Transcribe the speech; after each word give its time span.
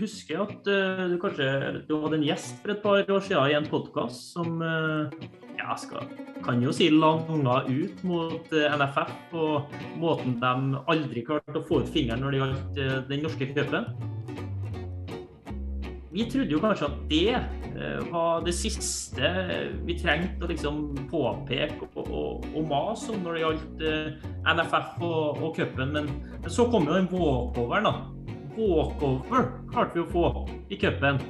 husker 0.00 0.42
at 0.44 0.68
uh, 0.70 1.04
du 1.10 1.16
kanskje 1.20 1.48
du 1.88 1.94
hadde 2.02 2.18
en 2.20 2.26
gjest 2.26 2.60
for 2.62 2.74
et 2.74 2.82
par 2.82 3.12
år 3.16 3.24
siden 3.26 3.52
i 3.52 3.56
en 3.58 3.68
podkast 3.70 4.34
som 4.34 4.60
uh, 4.62 5.12
ja, 5.58 5.76
skal, 5.80 6.08
kan 6.44 6.62
jo 6.64 6.72
si 6.74 6.90
langa 6.92 7.60
ut 7.68 8.04
mot 8.08 8.54
uh, 8.54 8.76
NFF 8.76 9.34
og 9.36 9.74
måten 10.00 10.38
de 10.40 10.84
aldri 10.90 11.24
klarte 11.26 11.60
å 11.60 11.66
få 11.68 11.82
ut 11.84 11.92
fingeren 11.92 12.24
når 12.24 12.32
det 12.32 12.42
gjaldt 12.42 12.80
den 13.10 13.26
norske 13.26 13.50
cupen. 13.52 13.90
Vi 16.10 16.24
trodde 16.26 16.50
jo 16.50 16.58
kanskje 16.58 16.88
at 16.88 17.02
det 17.10 18.06
var 18.10 18.40
det 18.42 18.52
siste 18.58 19.28
vi 19.86 19.94
trengte 19.96 20.42
å 20.42 20.48
liksom 20.50 20.80
påpeke 21.08 21.86
og, 21.86 22.00
og, 22.10 22.48
og 22.50 22.64
mase 22.66 23.14
om 23.14 23.22
når 23.22 23.36
det 23.36 23.44
gjaldt 23.44 23.84
NFF 24.58 25.04
og, 25.06 25.38
og 25.38 25.54
cupen, 25.54 25.94
men, 25.94 26.10
men, 26.34 26.50
så 26.50 26.66
kom 26.72 26.90
jo 26.90 26.98
den 26.98 27.06
walkoveren, 27.14 27.86
da 27.86 28.19
walkover 28.56 29.50
klarte 29.70 29.98
vi 29.98 30.04
å 30.04 30.10
få 30.10 30.24
i 30.70 30.78
cupen. 30.80 31.20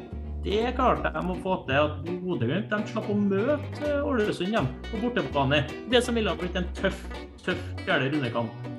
Det 0.44 0.70
klarte 0.76 1.10
de 1.12 1.20
å 1.20 1.36
få 1.42 1.58
til 1.68 1.76
at 1.76 1.98
Bodø-Glimt 2.22 2.72
slapp 2.88 3.10
å 3.12 3.16
møte 3.18 3.90
Ålesund 4.00 4.54
hjemme 4.54 4.88
på 4.88 5.02
bortebane. 5.02 5.66
Det 5.92 6.00
som 6.04 6.16
ville 6.16 6.32
ha 6.32 6.40
blitt 6.40 6.56
en 6.56 6.68
tøff, 6.78 7.02
tøff 7.44 7.60
fjerde 7.84 8.08
rundekamp. 8.14 8.70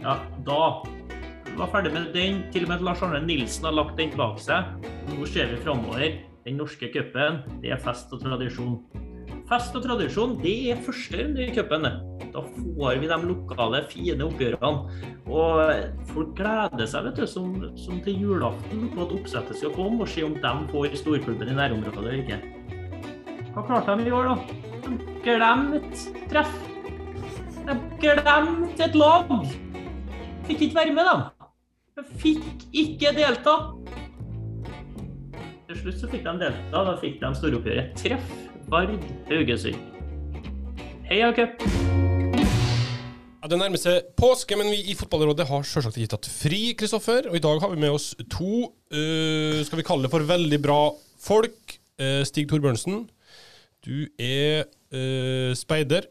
Ja, 0.00 0.16
da 0.46 0.62
var 1.58 1.68
ferdig 1.74 1.92
med 1.92 2.14
den. 2.16 2.40
Til 2.54 2.64
og 2.64 2.72
med 2.72 2.86
Lars 2.86 3.04
Arne 3.04 3.20
Nilsen 3.26 3.68
har 3.68 3.76
lagt 3.76 3.98
den 4.00 4.16
bak 4.16 4.40
seg. 4.40 4.88
Nå 5.10 5.28
ser 5.28 5.52
vi 5.52 5.60
framover. 5.60 6.16
Den 6.46 6.56
norske 6.56 6.88
cupen, 6.88 7.42
det 7.60 7.74
er 7.74 7.84
fest 7.84 8.12
og 8.16 8.22
tradisjon. 8.24 8.78
Fest 9.50 9.74
og 9.74 9.82
tradisjon, 9.82 10.36
det 10.38 10.54
er 10.70 10.82
første 10.84 11.18
runde 11.18 11.42
i 11.42 11.50
cupen. 11.50 11.86
Da 12.30 12.42
får 12.54 13.00
vi 13.02 13.08
de 13.10 13.16
lokale, 13.26 13.80
fine 13.90 14.26
oppgjørene. 14.28 14.70
Og 15.26 16.04
folk 16.12 16.36
gleder 16.38 16.86
seg 16.86 17.08
vet 17.08 17.18
du, 17.18 17.26
som, 17.26 17.56
som 17.74 17.98
til 18.04 18.20
julaften 18.22 18.84
på 18.92 19.06
at 19.06 19.14
oppsettet 19.16 19.58
skal 19.58 19.74
komme, 19.74 20.04
og 20.04 20.12
se 20.12 20.22
om 20.26 20.36
de 20.38 20.52
får 20.70 20.94
storklubben 21.00 21.50
i 21.50 21.56
nærområdet 21.58 21.98
eller 21.98 22.20
ikke. 22.20 22.38
Hva 23.56 23.64
klarte 23.66 23.96
de 23.98 24.06
i 24.06 24.14
år, 24.14 24.30
da? 24.30 24.36
De 24.86 25.16
glemte 25.24 26.28
treff. 26.30 26.54
De 27.66 27.76
glemte 28.02 28.86
et 28.86 28.98
lag. 28.98 29.34
Fikk 30.46 30.68
ikke 30.68 30.78
være 30.78 30.94
med, 30.94 31.10
dem. 31.10 31.26
De 31.98 32.22
fikk 32.22 32.68
ikke 32.70 33.16
delta. 33.18 33.56
Til 35.66 35.82
slutt 35.82 35.98
så 36.04 36.12
fikk 36.14 36.22
de 36.26 36.36
delta. 36.46 36.86
Da 36.86 36.94
fikk 37.02 37.18
de 37.18 37.34
storoppgjøret. 37.42 37.98
Treff 37.98 38.49
Vard 38.70 38.92
Haugesund. 39.26 39.74
Heia 41.08 41.32
cup! 41.34 41.58
Ja, 43.40 43.48
det 43.50 43.56
nærmer 43.58 43.80
seg 43.82 44.12
påske, 44.14 44.54
men 44.54 44.68
vi 44.70 44.92
i 44.92 44.94
Fotballrådet 44.94 45.48
har 45.48 45.64
selvsagt 45.66 45.96
ikke 45.98 46.12
tatt 46.12 46.28
fri, 46.30 46.60
Kristoffer. 46.78 47.26
Og 47.32 47.34
i 47.34 47.42
dag 47.42 47.58
har 47.64 47.72
vi 47.72 47.80
med 47.82 47.96
oss 47.96 48.12
to, 48.30 48.68
uh, 48.94 49.58
skal 49.66 49.80
vi 49.80 49.86
kalle 49.88 50.06
det 50.06 50.12
for 50.12 50.22
veldig 50.28 50.60
bra 50.62 50.78
folk. 51.18 51.78
Uh, 51.98 52.22
Stig 52.28 52.46
Torbjørnsen, 52.52 53.08
du 53.82 54.06
er 54.22 54.68
uh, 54.94 55.50
speider. 55.58 56.06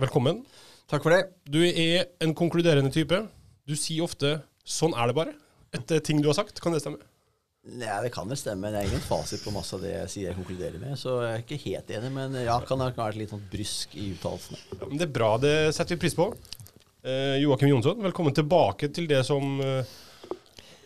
Velkommen. 0.00 0.46
Takk 0.88 1.04
for 1.04 1.12
det. 1.12 1.26
Du 1.44 1.60
er 1.60 2.08
en 2.24 2.32
konkluderende 2.38 2.94
type. 2.94 3.20
Du 3.68 3.76
sier 3.76 4.08
ofte 4.08 4.38
'sånn 4.64 4.96
er 4.96 5.12
det 5.12 5.18
bare' 5.20 5.36
etter 5.76 6.00
ting 6.00 6.24
du 6.24 6.32
har 6.32 6.40
sagt. 6.40 6.56
Kan 6.62 6.72
det 6.72 6.80
stemme? 6.80 7.04
Nei, 7.66 8.02
Det 8.04 8.12
kan 8.14 8.28
vel 8.30 8.38
stemme. 8.38 8.70
Det 8.70 8.80
er 8.80 8.90
ingen 8.90 9.02
fasit 9.02 9.42
på 9.42 9.52
masse 9.54 9.74
av 9.74 9.82
det 9.82 9.92
jeg 9.92 10.10
sier 10.12 10.28
jeg 10.30 10.38
konkluderer 10.38 10.78
med. 10.82 10.94
Så 11.00 11.18
jeg 11.24 11.32
er 11.32 11.42
ikke 11.42 11.62
helt 11.64 11.92
enig, 11.98 12.12
men 12.14 12.38
ja, 12.46 12.60
kan 12.66 12.82
ha 12.84 12.92
vært 12.94 13.18
litt 13.18 13.34
sånn 13.34 13.42
brysk 13.50 13.96
i 13.98 14.12
uttalelsene. 14.14 14.60
Ja, 14.76 14.90
det 14.92 15.08
er 15.08 15.14
bra, 15.18 15.34
det 15.42 15.54
setter 15.74 15.96
vi 15.96 16.04
pris 16.06 16.16
på. 16.16 16.30
Eh, 17.06 17.36
Joakim 17.42 17.70
Jonsson, 17.70 18.02
velkommen 18.02 18.34
tilbake 18.34 18.90
til 18.94 19.06
det 19.10 19.20
som 19.26 19.60
eh, 19.62 19.94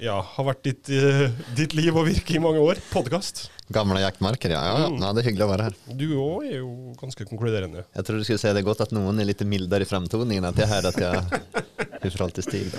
ja, 0.05 0.19
har 0.25 0.47
vært 0.51 0.63
ditt, 0.65 0.91
eh, 0.93 1.31
ditt, 1.57 1.77
liv 1.77 1.97
og 1.97 2.09
virke 2.09 2.37
i 2.37 2.43
mange 2.43 2.61
år. 2.65 2.81
Podkast. 2.93 3.47
Gamle 3.73 4.03
jaktmarker, 4.03 4.53
ja. 4.57 4.61
ja, 4.65 4.83
ja. 4.87 4.91
Nei, 4.93 5.13
Det 5.17 5.23
er 5.23 5.29
hyggelig 5.31 5.47
å 5.47 5.51
være 5.53 5.69
her. 5.69 5.81
Du 6.01 6.07
òg 6.17 6.47
er 6.49 6.59
jo 6.59 6.71
ganske 7.01 7.29
konkluderende. 7.29 7.85
Jeg 7.97 8.09
tror 8.09 8.21
du 8.21 8.27
skulle 8.29 8.43
si 8.43 8.53
det 8.57 8.65
godt 8.67 8.85
at 8.85 8.97
noen 8.97 9.21
er 9.21 9.29
litt 9.29 9.45
mildere 9.49 9.85
i 9.85 9.89
fremtoningen. 9.89 10.49
At 10.49 10.61
jeg 10.61 10.73
hører 10.73 10.93
at 10.93 11.05
jeg 11.05 12.07
i 12.09 12.13
forhold 12.13 12.37
til 12.37 12.49
stil. 12.49 12.73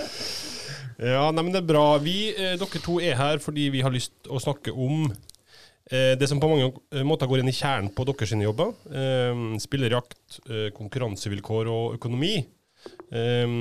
Ja, 1.01 1.31
nei, 1.33 1.41
men 1.41 1.49
det 1.49 1.63
er 1.63 1.69
bra. 1.71 1.97
Vi, 1.97 2.29
eh, 2.29 2.53
dere 2.61 2.79
to 2.83 2.99
er 3.01 3.17
her 3.17 3.41
fordi 3.41 3.71
vi 3.73 3.81
har 3.81 3.93
lyst 3.93 4.29
å 4.29 4.37
snakke 4.41 4.69
om 4.69 5.07
eh, 5.09 6.13
det 6.13 6.27
som 6.29 6.37
på 6.41 6.49
mange 6.51 6.67
eh, 6.93 7.01
måter 7.07 7.29
går 7.29 7.41
inn 7.41 7.49
i 7.49 7.55
kjernen 7.57 7.89
på 7.95 8.05
deres 8.05 8.35
jobber. 8.37 8.75
Eh, 8.85 9.41
spillerjakt, 9.63 10.37
eh, 10.45 10.69
konkurransevilkår 10.77 11.71
og 11.73 11.97
økonomi 11.97 12.35
eh, 12.37 13.57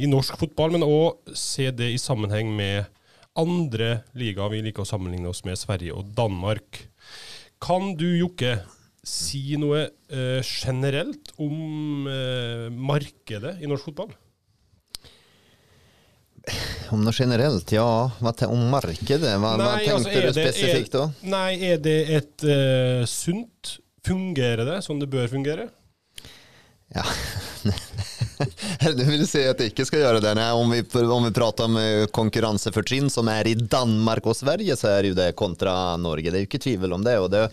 i 0.00 0.08
norsk 0.08 0.40
fotball, 0.40 0.72
men 0.78 0.88
òg 0.88 1.36
se 1.36 1.68
det 1.76 1.92
i 1.92 2.00
sammenheng 2.00 2.56
med 2.56 2.88
andre 3.36 4.06
ligaer 4.16 4.54
vi 4.54 4.64
liker 4.64 4.86
å 4.86 4.88
sammenligne 4.88 5.28
oss 5.28 5.44
med, 5.44 5.60
Sverige 5.60 5.92
og 5.92 6.08
Danmark. 6.16 6.86
Kan 7.60 7.98
du, 8.00 8.08
Jokke, 8.16 8.62
si 9.04 9.58
noe 9.60 9.90
generelt 10.08 11.28
om 11.36 12.08
markedet 12.88 13.58
i 13.60 13.68
norsk 13.68 13.92
fotball? 13.92 14.16
Om 16.94 17.02
noe 17.02 17.14
generelt, 17.14 17.72
ja. 17.74 17.86
Hva 18.20 18.32
om 18.46 18.68
markedet? 18.70 19.32
Hva, 19.40 19.56
nei, 19.58 19.66
hva 19.66 19.72
tenkte 19.80 19.96
altså, 19.96 20.12
du 20.12 20.38
spesifikt 20.38 20.94
da? 20.94 21.08
Nei, 21.26 21.50
er 21.72 21.82
det 21.82 21.98
et 22.20 22.46
uh, 22.46 23.02
sunt 23.10 23.80
Fungerer 24.06 24.62
det 24.68 24.76
som 24.86 25.00
det 25.00 25.08
bør 25.10 25.26
fungere? 25.26 25.64
Ja 26.94 27.02
Du 28.94 29.02
vil 29.02 29.24
si 29.26 29.40
at 29.42 29.58
det 29.58 29.72
ikke 29.72 29.86
skal 29.88 30.04
gjøre 30.04 30.20
det? 30.22 30.36
Nei, 30.38 30.46
om 30.54 30.70
vi, 30.70 30.84
om 31.02 31.26
vi 31.26 31.32
prater 31.34 31.66
om 31.66 31.78
eh, 31.80 32.04
konkurransefortrinn 32.14 33.08
som 33.10 33.26
er 33.32 33.48
i 33.50 33.56
Danmark 33.58 34.28
og 34.28 34.36
Sverige, 34.38 34.76
så 34.78 34.92
er 34.92 35.08
jo 35.08 35.16
det 35.16 35.32
kontra 35.38 35.96
Norge. 35.98 36.30
Det 36.30 36.38
er 36.38 36.44
jo 36.44 36.50
ikke 36.50 36.62
tvil 36.62 36.94
om 36.94 37.02
det. 37.02 37.16
og 37.18 37.30
det 37.32 37.46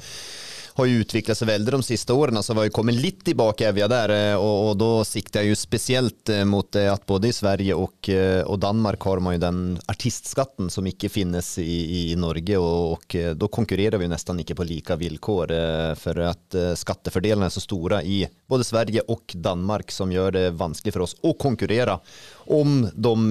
har 0.76 0.86
ju 0.86 1.00
utvecklat 1.00 1.38
sig 1.38 1.48
väldigt 1.48 1.72
de 1.72 1.84
siste 1.84 2.14
årene, 2.14 2.44
så 2.44 2.54
vi 2.54 2.60
har 2.60 2.66
ju 2.66 2.70
kommit 2.70 2.96
lite 2.96 3.32
i 3.32 3.36
bakevja 3.36 3.88
der, 3.88 4.10
eh, 4.10 4.36
og 4.36 4.70
och 4.70 4.78
då 4.78 5.06
siktar 5.06 5.40
jag 5.40 5.48
ju 5.48 5.56
speciellt 5.56 6.30
eh, 6.30 6.46
mot 6.46 6.76
at 6.76 7.06
både 7.06 7.28
i 7.28 7.34
Sverige 7.34 7.74
og 7.74 8.10
och 8.46 8.60
Danmark 8.60 9.02
har 9.02 9.20
man 9.20 9.34
jo 9.34 9.40
den 9.40 9.80
artistskatten 9.88 10.70
som 10.70 10.88
ikke 10.88 11.10
finnes 11.10 11.58
i, 11.58 12.12
i 12.12 12.16
Norge. 12.16 12.58
Og 12.58 12.92
och 12.92 13.16
då 13.36 13.48
konkurrerar 13.48 13.98
vi 13.98 14.08
nesten 14.08 14.40
ikke 14.40 14.56
på 14.56 14.64
lika 14.64 14.96
villkor 14.96 15.48
for 15.96 15.96
för 15.96 16.20
att 16.20 16.56
skattefordelene 16.76 17.46
er 17.46 17.50
så 17.50 17.60
store 17.60 18.04
i 18.04 18.28
både 18.48 18.64
Sverige 18.64 19.02
og 19.08 19.34
Danmark 19.34 19.92
som 19.92 20.12
gjør 20.12 20.32
det 20.32 20.52
vanskelig 20.58 20.94
for 20.94 21.06
oss 21.06 21.16
å 21.22 21.34
konkurrere 21.34 22.00
om 22.46 22.90
de 22.94 23.30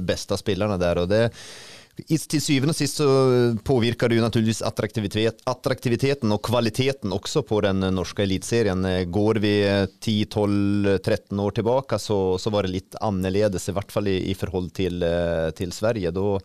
bästa 0.00 0.36
spelarna 0.36 0.78
där. 0.78 0.98
Och 0.98 1.08
det 1.08 1.30
til 2.04 2.42
syvende 2.44 2.74
og 2.74 2.76
sist 2.76 3.00
så 3.00 3.08
påvirker 3.64 4.10
det 4.10 4.18
jo 4.18 4.24
naturligvis 4.24 4.62
attraktivitet, 4.68 5.40
attraktiviteten 5.48 6.32
og 6.34 6.42
kvaliteten 6.44 7.14
også 7.16 7.40
på 7.48 7.62
den 7.64 7.80
norske 7.96 8.26
eliteserien. 8.26 8.84
Går 9.08 9.40
vi 9.40 9.54
10-12-13 10.04 11.40
år 11.40 11.56
tilbake, 11.56 11.98
så, 11.98 12.18
så, 12.38 12.52
var 12.52 12.66
det 12.66 12.74
litt 12.74 12.98
annerledes, 13.00 13.70
i 13.70 13.76
hvert 13.76 13.92
fall 13.94 14.12
i, 14.12 14.18
i 14.30 14.34
forhold 14.36 14.74
til, 14.76 15.00
til 15.56 15.72
Sverige. 15.72 16.12
Da 16.12 16.36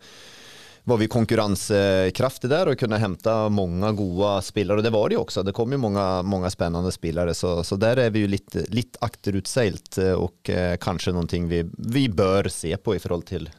var 0.84 0.98
vi 0.98 1.08
konkurransekraftige 1.12 2.52
der 2.52 2.72
og 2.72 2.80
kunne 2.80 3.00
hente 3.02 3.34
mange 3.54 3.92
gode 3.98 4.34
spillere. 4.46 4.80
Og 4.80 4.86
det 4.88 4.94
var 4.96 5.10
det 5.10 5.20
jo 5.20 5.26
også. 5.26 5.44
Det 5.46 5.54
kom 5.58 5.76
jo 5.76 5.82
mange, 5.84 6.06
mange 6.26 6.50
spennende 6.54 6.92
spillere. 6.96 7.36
Så, 7.38 7.60
så, 7.68 7.78
der 7.82 8.08
er 8.08 8.14
vi 8.14 8.24
jo 8.24 8.32
litt, 8.32 8.56
litt 8.74 8.98
akterutseilt, 9.04 10.00
og 10.16 10.52
eh, 10.54 10.78
kanskje 10.82 11.14
noe 11.16 11.46
vi, 11.52 11.64
vi 11.92 12.08
bør 12.10 12.50
se 12.50 12.74
på 12.82 12.96
i 12.96 13.04
forhold 13.04 13.28
til 13.30 13.52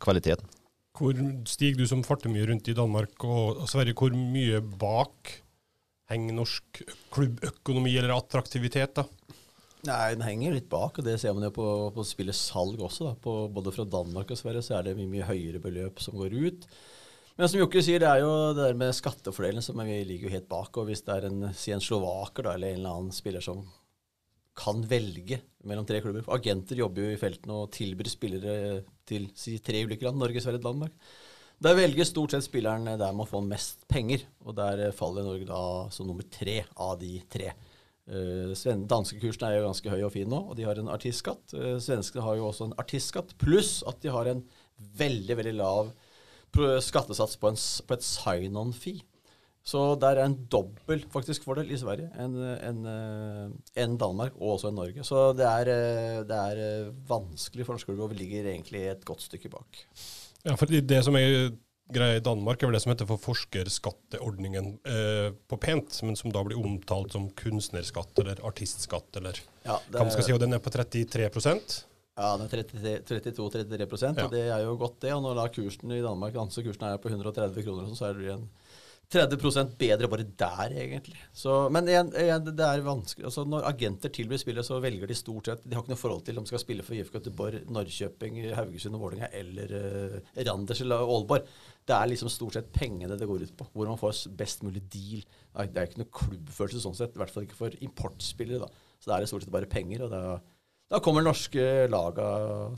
kvaliteten. 0.00 0.53
Hvor 0.94 1.18
stiger 1.50 1.80
du 1.80 1.88
som 1.90 2.04
farter 2.06 2.30
mye 2.30 2.46
rundt 2.46 2.68
i 2.70 2.76
Danmark 2.76 3.24
og 3.26 3.64
Sverige, 3.70 3.96
hvor 3.98 4.14
mye 4.14 4.60
bak 4.62 5.32
henger 6.12 6.36
norsk 6.36 6.82
klubbøkonomi 7.14 7.96
eller 7.98 8.14
attraktivitet? 8.14 9.00
da? 9.00 9.06
Nei, 9.84 10.14
Den 10.14 10.24
henger 10.24 10.54
litt 10.54 10.68
bak, 10.70 10.98
og 10.98 11.04
det 11.06 11.18
ser 11.20 11.34
man 11.36 11.48
jo 11.48 11.52
på, 11.56 11.68
på 11.96 12.04
spillets 12.06 12.46
salg 12.52 12.80
også. 12.80 13.10
da. 13.10 13.14
På, 13.20 13.36
både 13.52 13.74
fra 13.74 13.84
Danmark 13.84 14.30
og 14.30 14.40
Sverige 14.40 14.64
så 14.64 14.78
er 14.78 14.86
det 14.86 14.96
mye, 15.00 15.10
mye 15.10 15.28
høyere 15.28 15.60
beløp 15.60 16.00
som 16.00 16.16
går 16.20 16.36
ut. 16.46 16.68
Men 17.34 17.50
som 17.50 17.58
Jokke 17.58 17.82
sier, 17.82 17.98
det 17.98 18.08
er 18.08 18.22
jo 18.22 18.30
det 18.54 18.62
der 18.62 18.78
med 18.78 18.94
skattefordelene 18.94 19.64
som 19.66 19.80
vi 19.82 19.98
ligger 20.06 20.30
jo 20.30 20.36
helt 20.36 20.48
bak. 20.48 20.76
og 20.78 20.86
Hvis 20.88 21.02
det 21.02 21.16
er 21.16 21.26
en, 21.28 21.48
si 21.58 21.74
en 21.74 21.82
slovaker 21.82 22.46
da, 22.46 22.54
eller 22.54 22.70
en 22.70 22.80
eller 22.80 23.00
annen 23.00 23.16
spiller 23.16 23.42
som 23.44 23.64
kan 24.54 24.84
velge 24.86 25.40
mellom 25.66 25.86
tre 25.88 25.98
klubber. 26.00 26.22
Agenter 26.30 26.78
jobber 26.78 27.08
jo 27.08 27.16
i 27.16 27.18
feltene 27.18 27.56
og 27.64 27.72
tilbyr 27.74 28.10
spillere 28.12 28.54
til 29.08 29.28
si, 29.38 29.58
tre 29.64 29.84
ulike 29.84 30.06
land, 30.06 30.20
Norge, 30.20 30.42
Sverige, 30.42 30.62
Danmark. 30.64 30.94
Der 31.64 31.76
velger 31.78 32.06
stort 32.08 32.34
sett 32.34 32.46
spilleren 32.48 32.88
der 32.98 33.14
man 33.16 33.28
får 33.28 33.44
mest 33.46 33.86
penger, 33.88 34.24
og 34.44 34.56
der 34.58 34.90
faller 34.96 35.26
Norge 35.26 35.46
da 35.48 35.62
som 35.94 36.08
nummer 36.10 36.26
tre 36.30 36.62
av 36.74 36.98
de 37.00 37.16
tre. 37.30 37.52
Uh, 38.04 38.52
Danskekursen 38.84 39.46
er 39.48 39.56
jo 39.56 39.68
ganske 39.68 39.88
høy 39.88 40.02
og 40.04 40.12
fin 40.12 40.28
nå, 40.28 40.42
og 40.50 40.58
de 40.58 40.66
har 40.66 40.76
en 40.80 40.90
artistskatt. 40.92 41.54
Uh, 41.56 41.78
Svenskene 41.80 42.24
har 42.26 42.36
jo 42.36 42.50
også 42.50 42.68
en 42.68 42.76
artistskatt, 42.82 43.32
pluss 43.40 43.78
at 43.88 44.02
de 44.02 44.12
har 44.12 44.28
en 44.28 44.42
veldig, 44.98 45.38
veldig 45.40 45.56
lav 45.60 45.94
skattesats 46.54 47.34
på, 47.40 47.50
en, 47.50 47.56
på 47.58 47.96
et 47.96 48.04
sign-on-fee. 48.06 49.02
Så 49.64 49.82
der 49.96 50.18
er 50.20 50.28
en 50.28 50.36
dobbel 50.52 51.06
faktisk 51.12 51.46
fordel 51.46 51.70
i 51.72 51.78
Sverige 51.80 52.10
enn 52.20 52.34
en, 52.36 52.82
en 53.80 53.94
Danmark 54.00 54.36
og 54.36 54.58
også 54.58 54.68
enn 54.68 54.76
Norge. 54.76 55.06
Så 55.08 55.30
det 55.38 55.46
er, 55.48 55.70
det 56.28 56.40
er 56.52 56.90
vanskelig 57.08 57.64
for 57.64 57.78
norske 57.78 57.88
klubber 57.88 58.10
og 58.10 58.12
vi 58.12 58.20
ligger 58.20 58.50
egentlig 58.52 58.84
et 58.90 59.06
godt 59.08 59.24
stykke 59.24 59.48
bak. 59.54 59.80
Ja, 60.44 60.58
for 60.60 60.68
det 60.68 61.00
som 61.06 61.16
er 61.16 61.54
greia 61.92 62.18
i 62.18 62.24
Danmark, 62.24 62.62
er 62.62 62.68
vel 62.68 62.76
det 62.76 62.82
som 62.84 62.92
heter 62.92 63.08
for 63.08 63.20
forskerskatteordningen 63.20 64.70
eh, 64.88 65.30
på 65.48 65.58
pent, 65.60 65.96
men 66.06 66.16
som 66.16 66.32
da 66.32 66.44
blir 66.46 66.60
omtalt 66.60 67.12
som 67.16 67.26
kunstnerskatt 67.36 68.20
eller 68.22 68.40
artistskatt, 68.46 69.10
eller 69.20 69.40
Ja, 69.64 69.78
det 69.88 69.98
hva 69.98 70.06
man 70.06 70.14
skal 70.14 70.28
si, 70.28 70.36
og 70.36 70.40
den 70.42 70.56
er 70.56 70.62
på 70.64 70.72
33% 70.72 71.76
Ja, 72.14 72.30
den 72.38 72.46
er 72.46 73.00
32-33 73.02 74.12
Ja. 74.14 74.24
og 74.24 74.32
det 74.32 74.44
er 74.46 74.60
jo 74.62 74.76
godt, 74.78 75.00
det. 75.02 75.12
Og 75.16 75.22
når 75.24 75.40
da 75.40 75.48
kursen 75.50 75.90
i 75.90 76.02
Danmark 76.04 76.36
kursen 76.36 76.84
er 76.86 77.00
på 77.02 77.10
130 77.10 77.64
kroner, 77.66 77.94
så 77.94 78.06
er 78.06 78.20
det 78.20 78.30
en 78.36 78.44
30% 79.12 79.74
bedre 79.78 80.08
bare 80.10 80.24
der, 80.24 80.72
egentlig. 80.80 81.18
Så, 81.36 81.52
men 81.72 81.88
igjen, 81.90 82.10
igjen, 82.18 82.46
det 82.48 82.66
er 82.66 82.84
vanskelig. 82.86 83.26
Altså, 83.28 83.44
når 83.48 83.66
agenter 83.68 84.12
tilbyr 84.14 84.40
spillet, 84.40 84.66
så 84.66 84.80
velger 84.82 85.10
de 85.10 85.16
stort 85.18 85.50
sett 85.50 85.66
De 85.66 85.76
har 85.76 85.84
ikke 85.84 85.92
noe 85.92 86.00
forhold 86.00 86.24
til 86.26 86.40
om 86.40 86.46
de 86.46 86.52
skal 86.52 86.62
spille 86.62 86.86
for 86.86 86.96
IFK 86.96 87.18
Göteborg, 87.18 87.68
Norrköping, 87.74 88.40
Haugesund 88.56 88.98
og 88.98 89.04
Vålerenga 89.04 89.30
eller 89.36 89.76
uh, 89.76 90.16
Randers 90.48 90.82
eller 90.84 91.04
Aalborg. 91.04 91.52
Det 91.84 91.96
er 91.98 92.10
liksom 92.10 92.32
stort 92.32 92.56
sett 92.56 92.72
pengene 92.74 93.18
det 93.20 93.28
går 93.28 93.44
ut 93.44 93.54
på. 93.58 93.68
Hvor 93.74 93.92
man 93.92 94.00
får 94.00 94.24
best 94.40 94.64
mulig 94.64 94.82
deal. 94.88 95.22
Det 95.54 95.68
er 95.76 95.90
ikke 95.90 96.02
noe 96.02 96.16
klubbfølelse 96.22 96.82
sånn 96.82 96.96
sett. 96.98 97.14
I 97.14 97.22
hvert 97.22 97.34
fall 97.34 97.46
ikke 97.46 97.60
for 97.60 97.76
importspillere. 97.84 98.64
da. 98.64 98.90
Så 98.98 99.10
da 99.10 99.18
er 99.18 99.24
det 99.24 99.30
stort 99.30 99.44
sett 99.44 99.54
bare 99.54 99.70
penger. 99.70 100.06
og 100.06 100.14
da, 100.14 100.24
da 100.94 101.00
kommer 101.02 101.24
norske 101.26 101.64
laga 101.92 102.26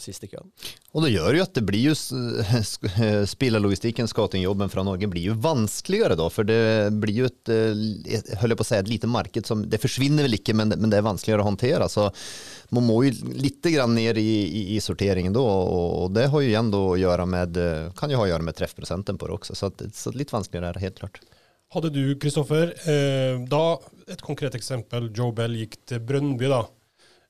sist 0.02 0.24
i 0.24 0.30
køen. 0.32 0.48
Og 0.96 1.04
det 1.04 1.12
gjør 1.12 1.36
jo 1.38 1.44
at 1.44 1.54
det 1.56 1.62
blir 1.68 1.90
jo 1.90 1.94
spillerlogistikken, 1.96 2.64
sk- 2.64 3.26
spelarlogistiken, 3.28 4.08
scoutingjobben 4.10 4.72
fra 4.72 4.84
Norge 4.86 5.08
blir 5.12 5.28
jo 5.30 5.36
vanskeligere 5.44 6.16
da. 6.18 6.28
For 6.32 6.48
det 6.48 6.58
blir 7.02 7.22
jo 7.22 7.28
et, 7.28 7.52
jeg 8.08 8.40
holder 8.40 8.58
på 8.58 8.64
å 8.64 8.68
si, 8.68 8.78
et 8.78 8.90
lite 8.90 9.10
marked 9.10 9.48
som, 9.48 9.64
det 9.68 9.80
forsvinner 9.82 10.26
vel 10.26 10.38
ikke, 10.38 10.56
men, 10.56 10.72
men 10.74 10.92
det 10.92 11.00
er 11.00 11.06
vanskeligere 11.06 11.44
å 11.44 11.48
håndtere. 11.50 11.88
Så 11.92 12.08
man 12.74 12.86
må 12.88 12.98
jo 13.06 13.32
litt 13.36 13.66
grann 13.70 13.94
ned 13.94 14.18
i, 14.18 14.28
i, 14.46 14.62
i 14.76 14.80
sorteringen 14.82 15.36
da, 15.36 15.42
og 15.44 16.06
och 16.06 16.10
det 16.16 16.26
har 16.32 16.42
jo 16.42 16.48
igjen 16.48 16.70
da 16.72 16.80
å 16.82 16.96
gjøre 16.98 17.26
med, 17.30 17.56
eh, 17.60 17.90
kan 17.98 18.10
jo 18.10 18.18
ha 18.20 18.26
å 18.26 18.30
gjøre 18.30 18.46
med 18.46 18.56
treffprosenten 18.58 19.18
på 19.18 19.28
det 19.28 19.36
også, 19.36 19.54
så, 19.54 19.66
att, 19.70 19.82
så 19.94 20.10
litt 20.16 20.32
vanskeligere 20.32 20.70
er 20.72 20.78
det 20.78 20.84
helt 20.86 20.98
klart. 21.02 21.20
Hadde 21.74 21.90
du, 21.90 22.02
Kristoffer, 22.22 22.72
eh, 22.88 23.38
da 23.50 23.78
et 24.08 24.22
konkret 24.22 24.54
eksempel, 24.54 25.10
Joe 25.14 25.34
Bell 25.34 25.56
gikk 25.58 25.78
til 25.90 26.02
Brønnby, 26.06 26.48
da. 26.52 26.62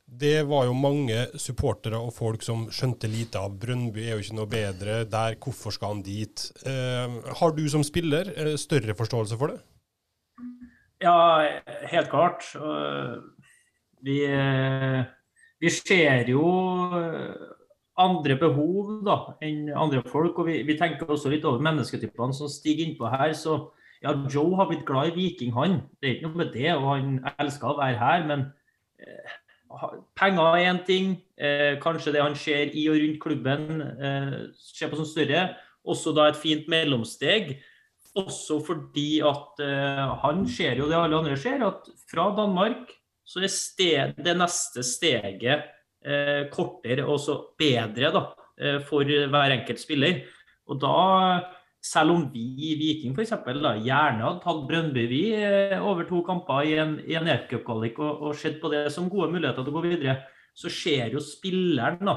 Det 0.07 0.45
var 0.47 0.69
jo 0.69 0.75
mange 0.79 1.25
supportere 1.35 1.99
og 1.99 2.13
folk 2.15 2.45
som 2.47 2.69
skjønte 2.71 3.09
lite 3.11 3.41
av 3.43 3.57
Brøndby 3.59 4.05
er 4.05 4.15
jo 4.15 4.23
ikke 4.23 4.37
noe 4.39 4.51
bedre 4.51 5.01
der, 5.11 5.35
hvorfor 5.43 5.75
skal 5.75 5.97
han 5.97 6.03
dit? 6.07 6.45
Eh, 6.63 7.17
har 7.41 7.57
du 7.57 7.65
som 7.69 7.83
spiller 7.85 8.31
eh, 8.37 8.55
større 8.61 8.95
forståelse 8.95 9.39
for 9.41 9.51
det? 9.51 9.59
Ja, 11.03 11.17
helt 11.91 12.09
klart. 12.09 12.47
Vi, 14.07 14.23
eh, 14.25 15.03
vi 15.61 15.71
ser 15.75 16.31
jo 16.31 16.45
eh, 16.97 17.35
andre 18.01 18.37
behov 18.41 19.01
da, 19.07 19.17
enn 19.45 19.73
andre 19.75 20.05
folk. 20.07 20.39
Og 20.39 20.51
vi, 20.51 20.61
vi 20.69 20.77
tenker 20.79 21.11
også 21.11 21.33
litt 21.33 21.45
over 21.49 21.65
mennesketypene 21.67 22.37
som 22.37 22.51
stiger 22.53 22.87
innpå 22.87 23.11
her. 23.13 23.35
Så 23.37 23.59
ja, 24.05 24.15
Joe 24.31 24.55
har 24.61 24.71
blitt 24.71 24.87
glad 24.89 25.11
i 25.11 25.17
Viking, 25.17 25.55
han. 25.57 25.81
Det 25.99 26.09
er 26.09 26.15
ikke 26.17 26.29
noe 26.29 26.45
med 26.45 26.55
det, 26.55 26.71
og 26.77 26.89
han 26.93 27.19
elsker 27.37 27.73
å 27.73 27.81
være 27.81 28.01
her. 28.01 28.25
Men 28.31 28.47
penger 30.17 30.57
er 30.57 30.67
én 30.71 30.83
ting. 30.87 31.17
Eh, 31.37 31.77
kanskje 31.83 32.13
det 32.15 32.23
han 32.23 32.37
ser 32.39 32.73
i 32.73 32.89
og 32.91 32.99
rundt 33.01 33.21
klubben, 33.23 33.81
eh, 33.83 34.37
ser 34.57 34.91
på 34.91 34.97
som 34.97 35.09
større. 35.09 35.57
Også 35.87 36.15
da 36.15 36.29
et 36.29 36.37
fint 36.41 36.69
mellomsteg. 36.69 37.57
Også 38.17 38.61
fordi 38.65 39.21
at 39.21 39.61
eh, 39.61 40.05
han 40.23 40.47
ser 40.49 40.79
jo 40.81 40.89
det 40.89 40.97
alle 40.97 41.19
andre 41.19 41.37
ser, 41.37 41.61
at 41.67 41.89
fra 42.11 42.31
Danmark 42.37 42.95
så 43.27 43.43
er 43.43 43.51
sted, 43.51 44.15
det 44.23 44.37
neste 44.39 44.85
steget 44.87 45.67
eh, 46.07 46.47
kortere 46.53 47.05
og 47.05 47.19
så 47.21 47.37
bedre 47.59 48.13
da, 48.15 48.23
eh, 48.57 48.79
for 48.87 49.05
hver 49.05 49.57
enkelt 49.59 49.83
spiller. 49.83 50.23
Og 50.71 50.81
da, 50.81 50.95
selv 51.87 52.15
om 52.15 52.25
vi 52.33 52.45
i 52.69 52.75
Viking 52.79 53.15
for 53.15 53.23
eksempel, 53.25 53.61
da, 53.63 53.75
gjerne 53.83 54.25
hadde 54.25 54.43
tatt 54.43 54.65
Brøndby 54.69 55.05
vi 55.11 55.21
eh, 55.39 55.77
over 55.79 56.07
to 56.09 56.23
kamper 56.27 56.67
i 56.67 56.79
en, 56.83 56.97
i 57.07 57.19
en 57.19 57.29
EF-cupkvalik 57.31 58.01
og, 58.03 58.25
og 58.27 58.39
sett 58.39 58.59
på 58.63 58.71
det 58.73 58.87
som 58.95 59.11
gode 59.13 59.31
muligheter 59.35 59.63
til 59.63 59.75
å 59.75 59.77
gå 59.79 59.85
videre, 59.87 60.17
så 60.57 60.73
ser 60.73 61.13
jo 61.15 61.23
spilleren 61.23 62.01
da, 62.09 62.17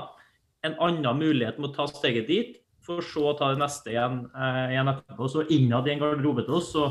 en 0.66 0.78
annen 0.84 1.20
mulighet 1.20 1.60
med 1.60 1.72
å 1.72 1.76
ta 1.76 1.88
steget 1.92 2.28
dit, 2.30 2.58
for 2.90 3.06
så 3.06 3.28
å 3.30 3.36
ta 3.38 3.52
det 3.54 3.62
neste 3.62 3.94
igjen, 3.94 4.24
eh, 4.34 4.64
igjen 4.74 4.94
etterpå. 4.94 5.30
Så 5.30 5.46
innad 5.54 5.88
i 5.88 5.94
en 5.94 6.02
garderobe 6.02 6.48
til 6.48 6.58
oss, 6.58 6.72
så 6.74 6.88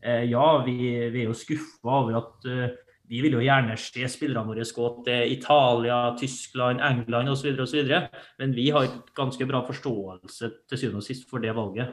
eh, 0.00 0.24
ja, 0.30 0.46
vi, 0.64 0.78
vi 1.12 1.24
er 1.24 1.28
jo 1.28 1.36
skuffa 1.36 1.98
over 2.00 2.20
at 2.22 2.48
eh, 2.48 2.78
vi 3.10 3.20
vil 3.20 3.36
jo 3.36 3.42
gjerne 3.44 3.76
se 3.76 4.06
spillerne 4.08 4.48
våre 4.48 4.64
gå 4.64 4.86
til 5.04 5.34
Italia, 5.34 5.98
Tyskland, 6.18 6.80
England 6.80 7.34
osv., 7.34 7.52
osv. 7.60 7.92
Men 8.40 8.56
vi 8.56 8.70
har 8.72 8.88
ganske 9.16 9.48
bra 9.48 9.60
forståelse 9.66 10.50
til 10.70 10.80
syvende 10.80 11.02
og 11.02 11.06
sist 11.06 11.28
for 11.28 11.44
det 11.44 11.52
valget. 11.56 11.92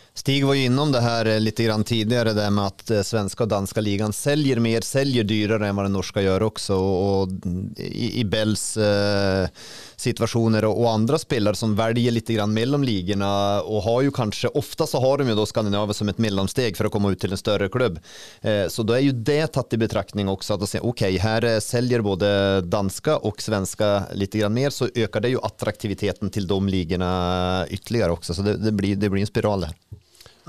Stig 0.13 0.45
var 0.45 0.53
ju 0.53 0.65
innom 0.65 0.91
det 0.91 0.99
här 0.99 1.39
litt 1.39 1.61
lite 1.61 1.63
grann 1.63 1.83
tidigare, 1.83 2.33
det 2.33 2.49
med 2.49 2.65
att 2.65 2.81
svenske 2.81 3.03
svenska 3.03 3.43
och 3.43 3.47
danska 3.47 3.81
ligan 3.81 4.13
säljer 4.13 4.59
mer, 4.59 4.81
säljer 4.81 5.23
dyrare 5.23 5.67
än 5.67 5.75
vad 5.75 5.85
den 5.85 5.93
norska 5.93 6.21
gör 6.21 6.43
också. 6.43 6.75
Och, 6.75 7.29
i, 7.77 8.19
i 8.19 8.25
Bells 8.25 8.77
eh, 8.77 9.47
situationer 9.95 10.65
och, 10.65 10.81
och 10.81 10.91
andra 10.91 11.17
spelare 11.17 11.55
som 11.55 11.75
väljer 11.75 12.11
lite 12.11 12.33
grann 12.33 12.53
mellan 12.53 12.85
ligorna 12.85 13.61
och 13.61 13.83
har 13.83 14.01
ju 14.01 14.11
kanske, 14.11 14.47
ofta 14.47 14.87
så 14.87 14.99
har 14.99 15.17
de 15.17 15.27
ju 15.27 15.35
då 15.35 15.45
Skandinavien 15.45 15.93
som 15.93 16.09
ett 16.09 16.17
mellansteg 16.17 16.77
för 16.77 16.85
att 16.85 16.91
komma 16.91 17.11
ut 17.11 17.19
till 17.19 17.31
en 17.31 17.37
större 17.37 17.69
klubb. 17.69 17.99
Eh, 18.41 18.67
så 18.67 18.83
då 18.83 18.93
är 18.93 18.99
ju 18.99 19.11
det 19.11 19.47
tagit 19.47 19.73
i 19.73 19.77
betraktning 19.77 20.29
också 20.29 20.53
att 20.53 20.69
säga 20.69 20.81
okej, 20.83 21.17
här 21.17 21.43
eh, 21.43 21.59
säljer 21.59 22.01
både 22.01 22.61
danska 22.61 23.17
och 23.17 23.41
svenska 23.41 24.03
lite 24.13 24.37
grann 24.37 24.53
mer 24.53 24.69
så 24.69 24.87
ökar 24.95 25.19
det 25.19 25.29
ju 25.29 25.37
attraktiviteten 25.41 26.29
till 26.29 26.47
de 26.47 26.69
ligorna 26.69 27.65
ytterligare 27.69 28.11
också. 28.11 28.33
Så 28.33 28.41
det, 28.41 28.57
det, 28.57 28.71
blir, 28.71 28.95
det 28.95 29.09
blir 29.09 29.21
en 29.21 29.27
spiral 29.27 29.61
där. 29.61 29.73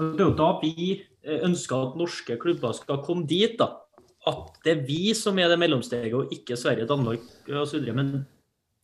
Og 0.02 0.18
Det 0.18 0.24
er 0.24 0.30
jo 0.30 0.36
da 0.38 0.50
vi 0.60 0.74
eh, 0.98 1.40
ønsker 1.48 1.88
at 1.88 1.98
norske 2.00 2.38
klubber 2.42 2.76
skal 2.76 3.02
komme 3.06 3.26
dit. 3.30 3.58
da. 3.58 3.72
At 4.28 4.62
det 4.66 4.76
er 4.76 4.86
vi 4.86 5.16
som 5.18 5.38
er 5.42 5.50
det 5.50 5.58
mellomsteget, 5.58 6.14
og 6.14 6.30
ikke 6.34 6.58
Sverige, 6.58 6.86
Danmark 6.90 7.24
osv. 7.50 7.88
Men 7.94 8.22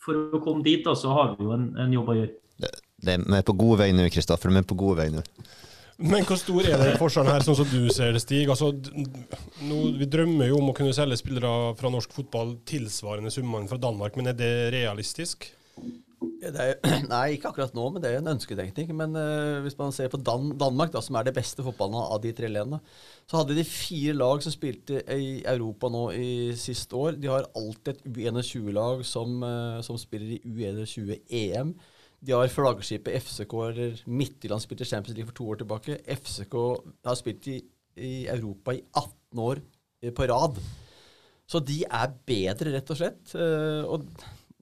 for 0.02 0.34
å 0.34 0.42
komme 0.42 0.66
dit, 0.66 0.82
da, 0.86 0.96
så 0.98 1.14
har 1.14 1.34
vi 1.36 1.46
jo 1.46 1.54
en, 1.54 1.70
en 1.78 1.94
jobb 1.94 2.14
å 2.14 2.20
gjøre. 2.22 2.34
Det 2.58 2.74
det, 2.98 3.16
vi 3.26 3.38
er 3.38 3.46
på 3.46 3.54
god 3.58 3.78
vei 3.82 3.92
nå, 3.94 4.08
Kristoffer. 4.10 4.50
Vi 4.50 4.60
er 4.60 4.66
på 4.66 4.78
god 4.78 4.98
vei 4.98 5.08
nå. 5.14 5.22
Men 5.98 6.26
hvor 6.26 6.38
stor 6.38 6.66
er 6.66 6.78
det 6.78 6.98
forskjellen 6.98 7.32
her, 7.32 7.44
sånn 7.46 7.58
som 7.58 7.70
du 7.70 7.88
ser 7.94 8.12
det, 8.14 8.22
Stig? 8.22 8.50
Altså, 8.50 8.70
nå, 9.66 9.78
vi 9.98 10.06
drømmer 10.10 10.50
jo 10.50 10.60
om 10.60 10.70
å 10.70 10.75
kunne 10.76 10.94
selge 10.94 11.18
spillere 11.18 11.72
fra 11.78 11.90
norsk 11.90 12.14
fotball 12.14 12.54
tilsvarende 12.68 13.32
summene 13.34 13.70
fra 13.70 13.80
Danmark, 13.82 14.18
men 14.18 14.30
er 14.30 14.38
det 14.38 14.52
realistisk? 14.75 15.48
Er, 16.38 16.76
nei, 17.11 17.35
ikke 17.35 17.50
akkurat 17.50 17.75
nå, 17.75 17.85
men 17.90 18.02
det 18.02 18.12
er 18.12 18.21
en 18.21 18.30
ønsketenkning. 18.33 18.92
Men 18.97 19.16
uh, 19.18 19.59
hvis 19.64 19.76
man 19.78 19.95
ser 19.95 20.11
på 20.12 20.21
Dan 20.23 20.52
Danmark, 20.61 20.92
da, 20.95 21.02
som 21.04 21.18
er 21.18 21.26
det 21.26 21.35
beste 21.37 21.64
fotballen 21.66 21.99
av 21.99 22.21
de 22.23 22.33
tre 22.37 22.50
landene, 22.50 22.78
så 23.28 23.40
hadde 23.40 23.57
de 23.59 23.66
fire 23.66 24.14
lag 24.16 24.42
som 24.45 24.54
spilte 24.54 25.02
i 25.14 25.42
Europa 25.42 25.90
nå 25.92 26.04
i 26.14 26.30
siste 26.59 26.97
år. 26.99 27.18
De 27.18 27.30
har 27.33 27.49
alltid 27.59 27.95
et 27.97 28.09
U21-lag 28.14 29.04
som, 29.07 29.38
uh, 29.42 29.78
som 29.87 29.99
spiller 30.00 30.37
i 30.37 30.42
U21-EM. 30.47 31.75
De 32.18 32.35
har 32.35 32.50
flaggskipet 32.50 33.14
FCK, 33.23 33.54
eller 33.68 34.00
Midtjylland 34.11 34.62
spilte 34.64 34.87
Champions 34.88 35.18
League 35.18 35.30
for 35.30 35.38
to 35.38 35.50
år 35.52 35.61
tilbake. 35.61 36.00
FCK 36.02 36.57
har 37.07 37.18
spilt 37.18 37.47
i, 37.50 37.61
i 37.95 38.14
Europa 38.30 38.75
i 38.75 38.83
18 38.90 39.42
år 39.42 39.61
eh, 40.02 40.14
på 40.14 40.26
rad. 40.26 40.59
Så 41.49 41.62
de 41.64 41.85
er 41.87 42.11
bedre, 42.28 42.75
rett 42.75 42.90
og 42.92 42.99
slett. 42.99 43.35
Uh, 43.38 43.87
og 43.87 44.07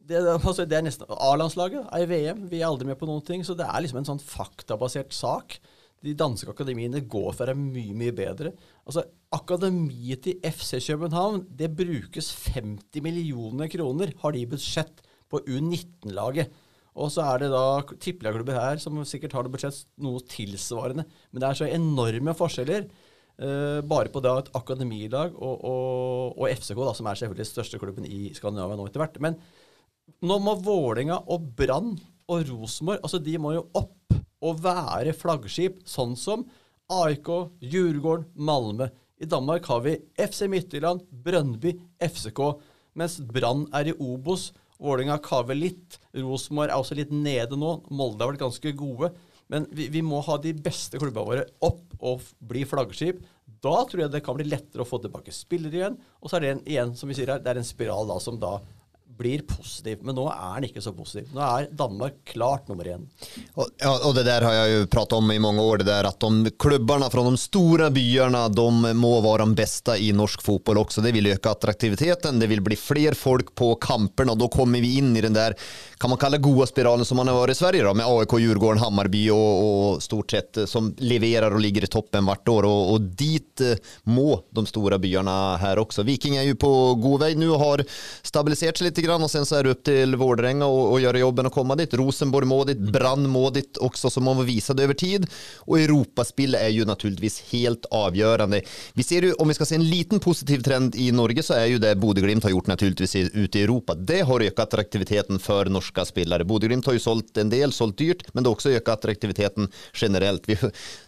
det, 0.06 0.20
altså, 0.36 0.64
det 0.68 0.78
er 0.78 0.84
nesten 0.86 1.08
A-landslaget 1.10 1.88
er 1.90 2.04
i 2.04 2.10
VM. 2.10 2.44
Vi 2.50 2.60
er 2.60 2.68
aldri 2.68 2.88
med 2.88 2.98
på 3.00 3.08
noen 3.08 3.24
ting. 3.26 3.42
Så 3.46 3.56
det 3.58 3.66
er 3.66 3.82
liksom 3.82 4.00
en 4.02 4.08
sånn 4.08 4.22
faktabasert 4.22 5.14
sak. 5.16 5.58
De 6.04 6.12
danske 6.14 6.50
akademiene 6.52 7.00
går 7.08 7.32
for 7.32 7.46
å 7.46 7.48
være 7.50 7.58
mye, 7.58 7.94
mye 7.96 8.14
bedre. 8.14 8.52
Altså, 8.86 9.06
Akademiet 9.34 10.22
til 10.22 10.38
FC 10.46 10.78
København 10.86 11.42
det 11.58 11.72
brukes 11.76 12.30
50 12.54 13.02
millioner 13.04 13.68
kroner, 13.72 14.12
har 14.22 14.36
de 14.36 14.44
budsjett 14.52 15.02
på 15.32 15.42
U19-laget. 15.42 16.54
Og 16.96 17.10
så 17.12 17.26
er 17.26 17.42
det 17.42 17.50
da 17.52 17.82
tippeligaklubber 17.90 18.56
her 18.56 18.80
som 18.80 19.02
sikkert 19.04 19.34
har 19.36 19.44
det 19.44 19.52
budsjett 19.52 19.82
noe 20.00 20.22
tilsvarende. 20.30 21.04
Men 21.32 21.42
det 21.42 21.50
er 21.50 21.58
så 21.58 21.68
enorme 21.68 22.36
forskjeller. 22.38 22.86
Uh, 23.36 23.82
bare 23.84 24.08
på 24.08 24.22
da 24.24 24.38
et 24.40 24.46
akademilag 24.56 25.34
og, 25.36 25.58
og, 25.68 26.38
og 26.40 26.46
FCK, 26.56 26.78
da, 26.80 26.94
som 26.96 27.08
er 27.10 27.18
selvfølgelig 27.20 27.50
største 27.50 27.80
klubben 27.82 28.06
i 28.08 28.30
Skandinavia 28.32 28.78
nå 28.78 28.86
etter 28.88 29.02
hvert. 29.02 29.18
Men 29.20 29.36
nå 30.26 30.38
må 30.42 30.56
Vålinga 30.64 31.18
og 31.32 31.48
Brann 31.58 31.94
og 32.30 32.46
Rosenborg 32.48 33.02
altså 33.02 33.20
de 33.22 33.36
må 33.40 33.54
jo 33.56 33.66
opp 33.78 34.16
og 34.46 34.60
være 34.62 35.14
flaggskip, 35.16 35.80
sånn 35.88 36.14
som 36.18 36.44
AIK, 36.92 37.28
Djurgården, 37.64 38.28
Malmö. 38.36 38.88
I 39.18 39.26
Danmark 39.26 39.64
har 39.70 39.80
vi 39.86 39.96
FC 40.20 40.44
Midtjylland, 40.50 41.02
Brøndby, 41.10 41.72
FCK, 41.98 42.42
mens 42.96 43.18
Brann 43.24 43.64
er 43.74 43.90
i 43.90 43.96
Obos. 43.96 44.50
Vålinga 44.78 45.16
kaver 45.24 45.56
litt. 45.56 45.96
Rosenborg 46.14 46.68
er 46.68 46.76
også 46.76 46.98
litt 46.98 47.14
nede 47.14 47.56
nå. 47.58 47.78
Molde 47.88 48.22
har 48.22 48.34
vært 48.34 48.44
ganske 48.44 48.74
gode. 48.76 49.10
Men 49.52 49.66
vi, 49.72 49.88
vi 49.94 50.02
må 50.04 50.20
ha 50.26 50.36
de 50.42 50.52
beste 50.52 51.00
klubbene 51.00 51.26
våre 51.26 51.46
opp 51.64 51.96
og 52.04 52.24
bli 52.44 52.64
flaggskip. 52.68 53.22
Da 53.62 53.76
tror 53.88 54.04
jeg 54.04 54.12
det 54.12 54.22
kan 54.26 54.36
bli 54.36 54.48
lettere 54.48 54.84
å 54.84 54.88
få 54.88 55.00
tilbake 55.02 55.34
spillere 55.34 55.80
igjen. 55.80 55.98
Og 56.20 56.28
så 56.28 56.38
er 56.38 56.44
det 56.44 56.52
en, 56.52 56.64
igjen, 56.66 56.94
som 56.98 57.08
vi 57.08 57.16
sier 57.16 57.32
her, 57.32 57.42
det 57.42 57.54
er 57.54 57.62
en 57.62 57.68
spiral 57.68 58.10
da 58.10 58.18
som 58.22 58.38
da 58.42 58.58
blir 59.18 59.42
positiv. 59.48 60.02
Men 60.06 60.16
nå 60.18 60.26
er 60.30 60.54
han 60.56 60.66
ikke 60.68 60.82
så 60.84 60.92
positiv. 60.96 61.30
Nå 61.34 61.42
er 61.44 61.68
Danmark 61.76 62.20
klart 62.28 62.68
nummer 62.70 62.88
én. 62.90 63.06
Og, 63.54 63.70
ja, 63.80 63.92
og 64.08 64.14
det 64.16 64.26
der 64.28 64.46
har 64.46 64.56
jeg 64.60 64.74
jo 64.74 64.88
pratet 64.92 65.16
om 65.18 65.32
i 65.32 65.40
mange 65.42 65.64
år, 65.64 65.82
det 65.82 65.88
der 65.90 66.08
at 66.10 66.22
de 66.22 66.52
klubbene 66.60 67.10
fra 67.12 67.24
de 67.26 67.40
store 67.40 67.90
byene 67.94 68.46
de 68.54 68.94
må 68.98 69.14
være 69.24 69.46
de 69.46 69.58
beste 69.58 69.96
i 70.02 70.12
norsk 70.16 70.44
fotball 70.44 70.82
også. 70.84 71.04
Det 71.04 71.14
vil 71.16 71.32
øke 71.34 71.52
attraktiviteten, 71.52 72.40
det 72.42 72.50
vil 72.52 72.64
bli 72.64 72.78
flere 72.78 73.16
folk 73.16 73.54
på 73.58 73.74
kampene, 73.82 74.34
og 74.34 74.42
da 74.42 74.50
kommer 74.52 74.82
vi 74.82 74.96
inn 75.00 75.14
i 75.16 75.24
den 75.24 75.36
der 75.36 75.56
kan 75.98 76.10
man 76.12 76.18
kalle 76.20 76.38
gode 76.38 76.66
spiralen 76.68 77.06
som 77.08 77.16
man 77.16 77.30
har 77.30 77.38
vært 77.38 77.54
i 77.54 77.58
Sverige 77.58 77.86
da, 77.86 77.92
med 77.96 78.04
AIK, 78.04 78.34
Djurgården, 78.42 78.82
Hammarby 78.82 79.22
og, 79.32 79.62
og 79.66 80.02
stort 80.04 80.34
sett 80.34 80.60
eh, 80.60 80.68
som 80.68 80.90
leverer 81.00 81.54
og 81.54 81.62
ligger 81.64 81.86
i 81.86 81.90
toppen 81.90 82.26
hvert 82.28 82.52
år 82.52 82.68
Og, 82.68 82.92
og 82.94 83.06
dit 83.16 83.64
eh, 83.64 83.80
må 84.12 84.42
de 84.52 84.66
store 84.68 84.98
byene 85.00 85.36
her 85.62 85.80
også. 85.80 86.04
Viking 86.06 86.36
er 86.36 86.48
jo 86.50 86.58
på 86.60 86.72
god 87.00 87.24
vei 87.24 87.32
nå 87.38 87.48
og 87.54 87.62
har 87.62 87.84
stabilisert 88.26 88.76
seg 88.76 88.90
lite 88.90 89.05
grann 89.06 89.24
og 89.24 89.30
sen 89.32 89.46
så 89.48 89.58
er 89.58 89.66
det 89.66 89.74
opp 89.76 89.84
til 89.86 90.16
Vårdränga 90.20 90.66
å 90.68 90.98
gjøre 91.02 91.22
jobben 91.22 91.48
og 91.48 91.54
komme 91.54 91.76
dit. 91.78 91.94
Rosenborg 91.98 92.48
må 92.50 92.60
dit, 92.68 92.80
Brann 92.92 93.26
må 93.30 93.48
dit 93.54 93.80
også 93.82 94.10
som 94.12 94.26
man 94.26 94.42
det 94.46 94.84
over 94.84 94.94
tid. 94.94 95.26
og 95.66 95.80
Europaspill 95.80 96.54
er 96.54 96.70
jo 96.74 96.84
naturligvis 96.84 97.40
helt 97.52 97.86
avgjørende. 97.90 98.62
Vi 98.94 99.02
ser 99.02 99.22
jo, 99.22 99.34
om 99.38 99.48
vi 99.48 99.54
skal 99.54 99.66
se 99.66 99.78
en 99.78 99.88
liten 99.88 100.20
positiv 100.20 100.62
trend 100.62 100.96
i 100.96 101.10
Norge 101.12 101.42
så 101.42 101.54
er 101.54 101.66
jo 101.72 101.78
det 101.82 101.96
Bodeglimt 102.00 102.44
har 102.44 102.50
gjort 102.50 102.70
naturligvis 102.70 103.16
ute 103.34 103.58
i 103.58 103.62
Europa. 103.62 103.94
Det 103.94 104.22
har 104.26 104.40
ökat 104.40 104.66
attraktiviteten 104.66 105.40
norske 105.70 106.04
spillere. 106.04 106.06
spelare. 106.06 106.44
Bodeglimt 106.44 106.86
har 106.86 106.92
jo 106.92 107.00
solgt 107.00 107.38
en 107.38 107.50
del, 107.50 107.72
solgt 107.72 107.98
dyrt, 107.98 108.22
men 108.32 108.42
det 108.42 108.50
har 108.50 108.56
også 108.56 108.74
økt 108.76 108.88
attraktiviteten 108.88 109.68
generelt. 109.94 110.46
Vi, 110.48 110.56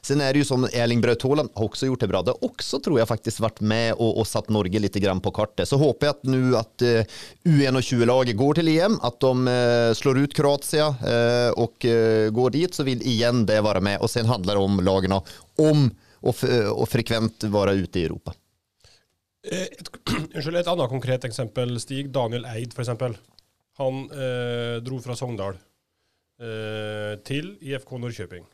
sen 0.03 0.21
er 0.21 0.33
det 0.33 0.45
jo 0.45 0.49
som 0.49 0.67
Erling 0.73 1.01
Braut 1.01 1.23
Haaland 1.23 1.51
har 1.55 1.65
også 1.65 1.87
gjort 1.87 2.01
det 2.01 2.09
bra. 2.09 2.23
Det 2.23 2.35
har 2.35 2.51
også, 2.51 2.81
tror 2.85 2.99
jeg, 2.99 3.09
faktisk 3.09 3.41
vært 3.41 3.61
med 3.61 3.95
og 3.99 4.19
och 4.19 4.27
satt 4.27 4.49
Norge 4.49 4.79
litt 4.79 4.95
grann 4.95 5.21
på 5.21 5.31
kartet. 5.31 5.69
Så 5.69 5.77
håper 5.77 6.07
jeg 6.07 6.11
att 6.11 6.25
nu 6.25 6.57
att 6.57 6.83
eh, 6.83 6.89
uh, 6.89 7.05
U21 7.45 7.83
U20-laget 7.89 8.37
går 8.37 8.59
til 8.59 8.69
EM, 8.75 8.99
at 9.05 9.17
de 9.23 9.53
eh, 9.53 9.93
slår 9.97 10.21
ut 10.25 10.35
Kroatia 10.37 10.89
eh, 11.01 11.51
og 11.57 11.87
eh, 11.89 12.29
går 12.35 12.53
dit 12.53 12.75
så 12.75 12.85
vil 12.85 13.01
igen 13.07 13.47
det 13.49 13.63
være 13.65 13.81
med 13.85 14.03
Og 14.05 14.11
sen 14.13 14.29
handler 14.29 14.59
det 14.59 14.65
om 14.65 14.83
lagene 14.85 15.21
om 15.59 15.89
å 16.19 16.87
frekvent 16.91 17.47
være 17.49 17.77
ute 17.79 18.01
i 18.01 18.05
Europa. 18.09 18.35
Et, 19.47 19.89
unnskyld, 20.35 20.59
et 20.59 20.71
annet 20.75 20.91
konkret 20.91 21.25
eksempel, 21.29 21.79
Stig. 21.81 22.11
Daniel 22.13 22.45
Eid, 22.51 22.75
f.eks. 22.75 22.91
Han 23.79 24.05
eh, 24.11 24.77
dro 24.85 24.99
fra 25.01 25.17
Sogndal 25.17 25.57
eh, 26.43 27.15
til 27.25 27.55
IFK 27.63 27.95
Nordkjøping. 28.03 28.45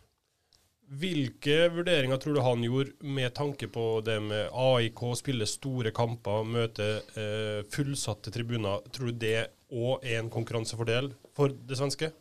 Hvilke 0.84 1.70
vurderinger 1.72 2.18
tror 2.20 2.36
du 2.36 2.42
han 2.44 2.64
gjorde 2.66 2.92
med 3.16 3.32
tanke 3.34 3.70
på 3.72 4.02
det 4.04 4.18
med 4.22 4.50
AIK, 4.52 5.00
spille 5.16 5.46
store 5.48 5.94
kamper, 5.96 6.44
møte 6.44 6.88
eh, 7.16 7.62
fullsatte 7.72 8.32
tribuner? 8.34 8.84
Tror 8.92 9.10
du 9.10 9.22
det 9.24 9.38
òg 9.72 10.04
er 10.04 10.20
en 10.20 10.30
konkurransefordel 10.32 11.10
for 11.34 11.54
det 11.56 11.80
svenske? 11.80 12.12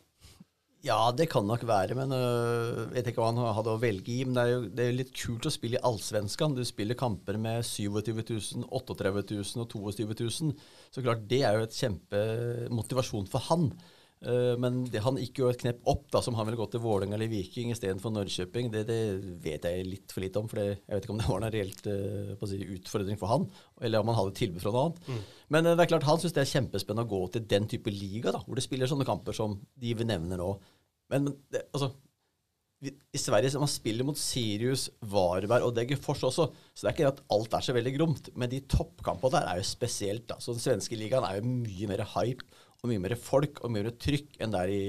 Ja, 0.84 0.98
det 1.16 1.30
kan 1.32 1.46
nok 1.48 1.62
være, 1.64 1.96
men 1.96 2.10
øh, 2.12 2.90
vet 2.92 3.06
ikke 3.08 3.22
hva 3.22 3.30
han 3.30 3.54
hadde 3.56 3.72
å 3.72 3.80
velge 3.80 4.12
i. 4.12 4.24
Men 4.26 4.36
det 4.36 4.42
er 4.42 4.50
jo 4.52 4.64
det 4.68 4.84
er 4.84 4.96
litt 4.98 5.12
kult 5.16 5.48
å 5.48 5.52
spille 5.52 5.78
i 5.78 5.84
Allsvenskan. 5.88 6.56
Du 6.56 6.60
spiller 6.68 6.98
kamper 6.98 7.38
med 7.40 7.64
27 7.64 8.10
000, 8.20 8.66
38 8.68 9.22
000 9.30 9.64
og 9.64 9.70
22 9.72 10.08
000. 10.12 10.52
Så 10.92 11.04
klart, 11.04 11.24
det 11.30 11.40
er 11.40 11.56
jo 11.56 11.64
et 11.64 11.78
kjempemotivasjon 11.78 13.30
for 13.32 13.48
han. 13.48 13.70
Eh, 14.24 14.54
men 14.60 14.78
det, 14.88 15.02
han 15.04 15.18
gikk 15.20 15.42
jo 15.42 15.48
et 15.50 15.60
knepp 15.60 15.82
opp, 15.90 16.06
da, 16.14 16.22
som 16.24 16.36
han 16.38 16.46
ville 16.48 16.56
gått 16.56 16.72
til 16.76 16.80
Vålerenga 16.84 17.18
eller 17.18 17.28
Viking 17.28 17.72
istedenfor 17.74 18.14
Norrköping. 18.14 18.70
Det, 18.72 18.84
det 18.88 18.98
vet 19.44 19.66
jeg 19.68 19.84
litt 19.88 20.14
for 20.14 20.24
lite 20.24 20.40
om, 20.40 20.48
for 20.48 20.60
det, 20.62 20.78
jeg 20.80 20.94
vet 20.96 21.04
ikke 21.08 21.14
om 21.16 21.20
det 21.20 21.28
var 21.28 21.44
en 21.44 21.54
reelt 21.54 21.88
uh, 21.90 22.46
si, 22.48 22.60
utfordring 22.78 23.20
for 23.20 23.32
han, 23.34 23.44
eller 23.84 24.00
om 24.00 24.12
han 24.12 24.18
hadde 24.22 24.36
tilbud 24.40 24.64
fra 24.64 24.72
noe 24.72 24.86
annet. 24.88 25.12
Men 25.52 25.68
uh, 25.68 25.74
det 25.74 25.84
er 25.84 25.92
klart, 25.92 26.08
han 26.08 26.22
syns 26.22 26.36
det 26.36 26.44
er 26.46 26.52
kjempespennende 26.54 27.04
å 27.04 27.12
gå 27.12 27.20
til 27.36 27.44
den 27.52 27.68
type 27.70 27.92
liga, 27.92 28.32
da, 28.34 28.40
hvor 28.46 28.56
det 28.56 28.64
spiller 28.64 28.90
sånne 28.90 29.06
kamper 29.08 29.36
som 29.36 29.58
de 29.76 29.92
vi 30.00 30.08
nevner 30.08 30.40
nå. 30.40 30.50
Men, 31.12 31.28
men 31.28 31.38
det, 31.52 31.66
altså 31.76 31.92
vi- 32.84 32.96
i 33.16 33.20
Sverige 33.20 33.52
så 33.52 33.60
man 33.62 33.70
spiller 33.70 34.04
mot 34.04 34.18
Sirius, 34.18 34.88
Varberg 35.08 35.64
og 35.68 35.76
Degerfors 35.76 36.24
også, 36.26 36.48
så 36.74 36.80
det 36.84 36.90
er 36.90 36.96
ikke 36.96 37.12
at 37.12 37.22
alt 37.32 37.54
er 37.56 37.64
så 37.64 37.72
veldig 37.76 37.92
gromt. 37.96 38.28
Men 38.36 38.50
de 38.52 38.60
toppkampene 38.68 39.36
der 39.36 39.46
er 39.52 39.60
jo 39.60 39.68
spesielt. 39.68 40.26
da. 40.28 40.36
Så 40.40 40.52
Den 40.56 40.64
svenske 40.64 40.98
ligaen 40.98 41.24
er 41.24 41.38
jo 41.38 41.48
mye 41.48 41.88
mer 41.92 42.02
hype 42.16 42.44
og 42.84 42.92
mye 42.92 43.00
mer 43.00 43.16
folk 43.16 43.64
og 43.64 43.72
mye 43.72 43.86
mer 43.86 43.96
trykk 43.96 44.36
enn 44.44 44.52
det 44.52 44.60
er 44.60 44.74
i, 44.74 44.84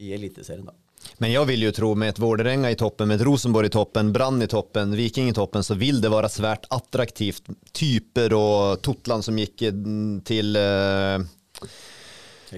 i 0.00 0.14
Eliteserien. 0.16 0.64
da. 0.64 0.74
Men 1.18 1.32
jag 1.32 1.44
vill 1.44 1.62
ju 1.62 1.72
tro 1.72 1.94
med 1.94 2.08
ett 2.08 2.18
Vålerenga 2.18 2.70
i 2.70 2.74
toppen, 2.74 3.08
med 3.08 3.14
ett 3.14 3.26
Rosenborg 3.26 3.66
i 3.66 3.70
toppen, 3.70 4.12
Brann 4.12 4.42
i 4.42 4.46
toppen, 4.46 4.96
Viking 4.96 5.28
i 5.28 5.34
toppen 5.34 5.64
så 5.64 5.74
vill 5.74 6.00
det 6.00 6.08
vara 6.08 6.28
svärt 6.28 6.66
attraktivt. 6.70 7.42
Typer 7.72 8.32
och 8.32 8.82
Totland 8.82 9.24
som 9.24 9.38
gick 9.38 9.58
til 9.58 10.20
till 10.24 10.56
eh, 10.56 11.18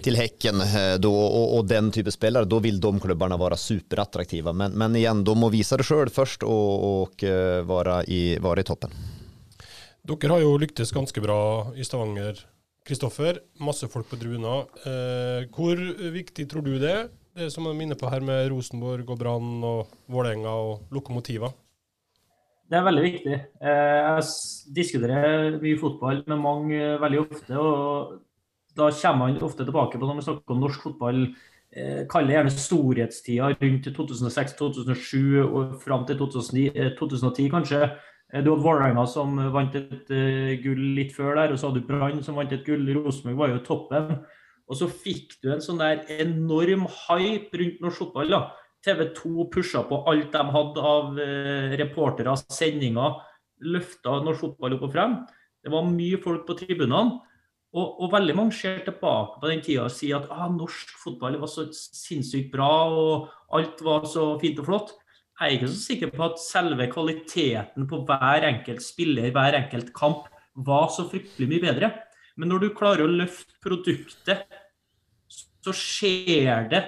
till 0.02 0.16
Häcken 0.16 0.60
eh, 0.60 0.94
då, 0.98 1.16
och, 1.16 1.58
och 1.58 1.64
den 1.66 1.90
typen 1.90 2.08
av 2.08 2.10
spelare, 2.10 2.44
då 2.44 2.58
vill 2.58 2.80
de 2.80 3.00
klubbarna 3.00 3.36
vara 3.36 3.56
superattraktiva. 3.56 4.52
Men, 4.52 4.72
men 4.72 4.96
igen, 4.96 5.24
de 5.24 5.38
må 5.38 5.48
visa 5.48 5.76
det 5.76 5.84
själv 5.84 6.10
först 6.10 6.42
och, 6.42 7.02
och 7.02 7.24
eh, 7.24 7.62
vara, 7.62 8.04
i, 8.04 8.38
vara 8.38 8.60
i 8.60 8.64
toppen. 8.64 8.90
Dere 10.02 10.30
har 10.30 10.40
jo 10.40 10.58
lyktes 10.58 10.92
ganske 10.92 11.20
bra 11.20 11.72
i 11.76 11.84
Stavanger. 11.84 12.46
Kristoffer, 12.86 13.40
masse 13.58 13.88
folk 13.90 14.06
på 14.10 14.18
Druna. 14.20 14.60
Eh, 14.86 15.46
hvor 15.54 15.80
viktig 16.14 16.46
tror 16.50 16.62
du 16.66 16.76
det 16.78 16.92
er, 16.92 17.08
det 17.36 17.48
som 17.52 17.66
er 17.66 17.80
inne 17.82 17.96
på 17.98 18.08
her 18.08 18.22
med 18.24 18.46
Rosenborg 18.52 19.08
og 19.10 19.18
Brann 19.20 19.64
og 19.66 19.90
Vålerenga 20.12 20.52
og 20.54 20.86
lokomotiver? 20.94 21.50
Det 22.66 22.78
er 22.78 22.86
veldig 22.86 23.02
viktig. 23.04 23.34
Eh, 23.62 24.06
Jeg 24.06 24.22
diskuterer 24.74 25.58
mye 25.62 25.78
fotball 25.78 26.22
med 26.26 26.40
mange 26.42 26.78
eh, 26.78 26.96
veldig 27.02 27.20
ofte. 27.26 27.58
og 27.58 28.22
Da 28.76 28.88
kommer 28.90 29.26
man 29.28 29.42
ofte 29.42 29.66
tilbake 29.66 29.98
på 29.98 30.06
når 30.06 30.18
vi 30.20 30.26
snakker 30.30 30.54
om 30.54 30.64
norsk 30.64 30.82
fotball. 30.86 31.20
eh, 31.76 32.06
Kaller 32.10 32.38
gjerne 32.38 32.50
storhetstida 32.54 33.50
rundt 33.60 33.86
2006-2007 33.98 35.42
og 35.46 35.76
fram 35.82 36.06
til 36.06 36.18
2009, 36.18 36.70
eh, 36.74 36.90
2010, 36.98 37.50
kanskje. 37.50 37.90
Eh, 38.36 38.42
Du 38.44 38.50
hadde 38.52 38.64
Vålerenga 38.64 39.06
som 39.08 39.36
vant 39.52 39.74
et 39.74 40.10
eh, 40.12 40.56
gull 40.62 40.82
litt 40.96 41.14
før 41.16 41.36
der, 41.38 41.52
og 41.52 41.60
så 41.60 41.70
hadde 41.70 41.82
du 41.82 41.88
Brann 41.88 42.22
som 42.24 42.36
vant 42.36 42.52
et 42.52 42.64
gull. 42.66 42.84
Rosenborg 42.98 43.38
var 43.40 43.54
jo 43.54 43.64
toppen. 43.64 44.12
Og 44.66 44.78
så 44.80 44.88
fikk 44.90 45.38
du 45.42 45.52
en 45.54 45.62
sånn 45.62 45.80
der 45.80 46.02
enorm 46.20 46.88
hype 46.90 47.54
rundt 47.60 47.82
norsk 47.84 48.02
fotball. 48.04 48.34
da. 48.34 48.42
TV 48.86 49.08
2 49.16 49.46
pusha 49.50 49.82
på 49.86 50.02
alt 50.10 50.34
de 50.34 50.42
hadde 50.56 50.82
av 50.90 51.20
eh, 51.22 51.76
reportere, 51.80 52.34
sendinger. 52.50 53.22
Løfta 53.62 54.20
norsk 54.22 54.42
fotball 54.44 54.76
opp 54.76 54.88
og 54.88 54.92
frem. 54.92 55.16
Det 55.62 55.72
var 55.72 55.88
mye 55.88 56.18
folk 56.22 56.44
på 56.46 56.58
tribunene. 56.58 57.22
Og, 57.76 57.88
og 58.00 58.12
veldig 58.12 58.34
mange 58.38 58.54
ser 58.56 58.78
tilbake 58.86 59.40
på 59.40 59.48
den 59.50 59.60
tida 59.60 59.84
og 59.84 59.92
sier 59.92 60.16
at 60.16 60.30
ah, 60.32 60.46
norsk 60.48 60.94
fotball 61.02 61.34
var 61.42 61.50
så 61.50 61.66
sinnssykt 61.74 62.48
bra, 62.54 62.68
og 62.88 63.26
alt 63.58 63.82
var 63.84 64.06
så 64.08 64.30
fint 64.40 64.62
og 64.62 64.68
flott. 64.70 64.94
Jeg 65.36 65.46
er 65.46 65.54
ikke 65.58 65.68
så 65.68 65.80
sikker 65.82 66.12
på 66.14 66.26
at 66.30 66.38
selve 66.40 66.86
kvaliteten 66.88 67.88
på 67.88 68.02
hver 68.08 68.46
enkelt 68.48 68.80
spiller, 68.84 69.28
hver 69.34 69.58
enkelt 69.58 69.92
kamp, 69.96 70.30
var 70.56 70.88
så 70.88 71.04
fryktelig 71.10 71.50
mye 71.50 71.64
bedre. 71.66 71.90
Men 72.40 72.48
når 72.48 72.62
du 72.62 72.68
klarer 72.76 73.04
å 73.04 73.12
løfte 73.12 73.58
produktet, 73.64 74.46
så 75.28 75.74
ser 75.76 76.70
det 76.70 76.86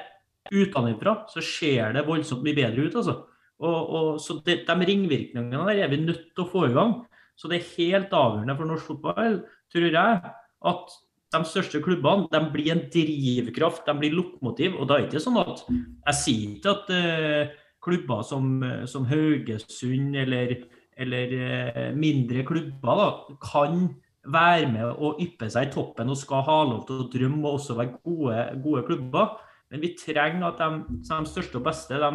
utenfra 0.49 1.26
så 1.28 1.43
ser 1.45 1.93
det 1.97 2.07
voldsomt 2.07 2.45
mye 2.47 2.57
bedre 2.57 2.87
ut. 2.87 2.97
altså. 2.97 3.17
Og, 3.59 3.90
og, 3.90 4.09
så 4.23 4.38
det, 4.47 4.62
De 4.69 4.87
ringvirkningene 4.87 5.67
der 5.69 5.83
er 5.85 5.93
vi 5.93 6.00
nødt 6.00 6.31
til 6.33 6.47
å 6.47 6.50
få 6.50 6.69
i 6.69 6.75
gang. 6.76 7.02
Så 7.38 7.50
det 7.50 7.61
er 7.61 7.75
helt 7.76 8.14
avgjørende 8.17 8.57
for 8.59 8.71
norsk 8.71 8.90
fotball, 8.93 9.38
tror 9.71 9.87
jeg, 9.87 10.33
at 10.73 10.97
de 11.37 11.40
største 11.45 11.81
klubbene 11.85 12.26
de 12.33 12.40
blir 12.55 12.73
en 12.73 12.85
drivkraft, 12.90 13.85
de 13.87 13.95
blir 14.00 14.17
lokomotiv. 14.17 14.78
Og 14.78 14.88
da 14.88 14.97
er 14.97 15.05
det 15.05 15.12
ikke 15.12 15.26
sånn 15.26 15.40
at 15.43 15.67
Jeg 15.69 16.17
sier 16.23 16.55
ikke 16.57 16.75
at 16.75 16.93
eh, 16.97 17.57
klubber 17.85 18.25
som, 18.26 18.58
som 18.90 19.06
Haugesund 19.08 20.16
eller, 20.18 20.56
eller 20.99 21.35
eh, 21.38 21.88
mindre 21.97 22.44
klubber 22.49 23.02
da, 23.02 23.08
kan 23.42 23.87
være 24.28 24.68
med 24.73 24.99
og 24.99 25.20
yppe 25.23 25.49
seg 25.52 25.68
i 25.68 25.73
toppen 25.73 26.11
og 26.12 26.18
skal 26.20 26.44
ha 26.47 26.58
lov 26.66 26.82
til 26.88 27.04
å 27.04 27.08
drømme 27.12 27.44
og 27.47 27.61
også 27.61 27.78
være 27.78 28.00
gode, 28.02 28.42
gode 28.64 28.85
klubber. 28.88 29.38
Men 29.73 29.85
vi 29.85 29.94
trenger 30.00 30.49
at 30.50 30.61
de, 30.61 30.99
de 31.08 31.20
største 31.28 31.61
og 31.61 31.66
beste 31.68 32.00
de 32.00 32.12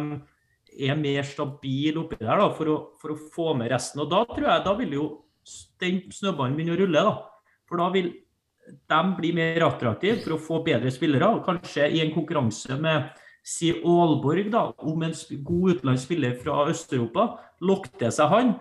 er 0.84 0.98
mer 0.98 1.26
stabile 1.26 2.02
oppi 2.02 2.18
der 2.18 2.40
da, 2.40 2.48
for, 2.54 2.70
å, 2.70 2.76
for 3.00 3.14
å 3.14 3.20
få 3.34 3.52
med 3.58 3.70
resten. 3.72 4.02
Og 4.02 4.10
da 4.10 4.24
tror 4.30 4.48
jeg 4.50 4.66
da 4.66 4.74
vil 4.78 4.96
jo 4.96 5.06
den 5.82 6.04
snøballen 6.14 6.56
begynne 6.56 6.76
å 6.76 6.80
rulle. 6.80 7.04
da. 7.06 7.14
For 7.68 7.80
da 7.80 7.90
vil 7.94 8.10
de 8.90 9.00
bli 9.18 9.30
mer 9.36 9.66
attraktive 9.66 10.22
for 10.24 10.36
å 10.36 10.42
få 10.42 10.62
bedre 10.66 10.92
spillere. 10.94 11.30
Kanskje 11.46 11.90
i 11.94 12.00
en 12.02 12.14
konkurranse 12.14 12.78
med 12.80 13.12
si 13.44 13.70
Aalborg 13.76 14.50
da, 14.52 14.66
om 14.80 15.04
en 15.04 15.14
god 15.44 15.76
utenlandsk 15.76 16.08
spiller 16.08 16.36
fra 16.40 16.64
Øst-Europa. 16.72 17.28
Lokk 17.64 17.90
seg 18.02 18.30
han. 18.32 18.54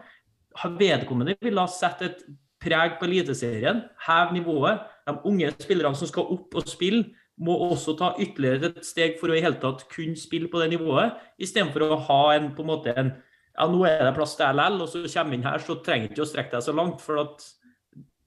Vedkommende 0.77 1.37
vil 1.41 1.61
ha 1.61 1.67
sett 1.71 2.03
et 2.05 2.23
preg 2.63 2.99
på 2.99 3.07
Eliteserien, 3.07 3.83
heve 4.05 4.37
nivået. 4.37 4.83
De 5.07 5.15
unge 5.27 5.51
spillerne 5.55 5.99
som 5.99 6.09
skal 6.11 6.29
opp 6.35 6.55
og 6.59 6.67
spille, 6.69 7.11
må 7.43 7.55
også 7.65 7.95
ta 7.97 8.11
ytterligere 8.21 8.69
et 8.69 8.85
steg 8.85 9.15
for 9.17 9.33
å 9.33 9.35
i 9.35 9.41
hele 9.41 9.57
tatt 9.57 9.87
kunne 9.89 10.19
spille 10.19 10.51
på 10.51 10.59
det 10.61 10.69
nivået, 10.75 11.15
istedenfor 11.41 11.87
å 11.87 12.01
ha 12.05 12.19
en 12.35 12.51
på 12.53 12.61
en 12.61 12.69
måte 12.69 12.93
en 12.93 13.09
ja, 13.53 13.65
nå 13.69 13.83
er 13.85 14.01
det 14.01 14.13
plass 14.17 14.35
til 14.37 14.49
LL, 14.49 14.79
og 14.81 14.89
så 14.89 15.03
kommer 15.05 15.33
vi 15.33 15.37
inn 15.37 15.45
her, 15.45 15.61
så 15.61 15.75
trenger 15.85 16.09
du 16.09 16.13
ikke 16.15 16.23
å 16.25 16.29
strekke 16.29 16.55
deg 16.55 16.65
så 16.65 16.73
langt, 16.73 17.01
for 17.05 17.21
at 17.21 17.43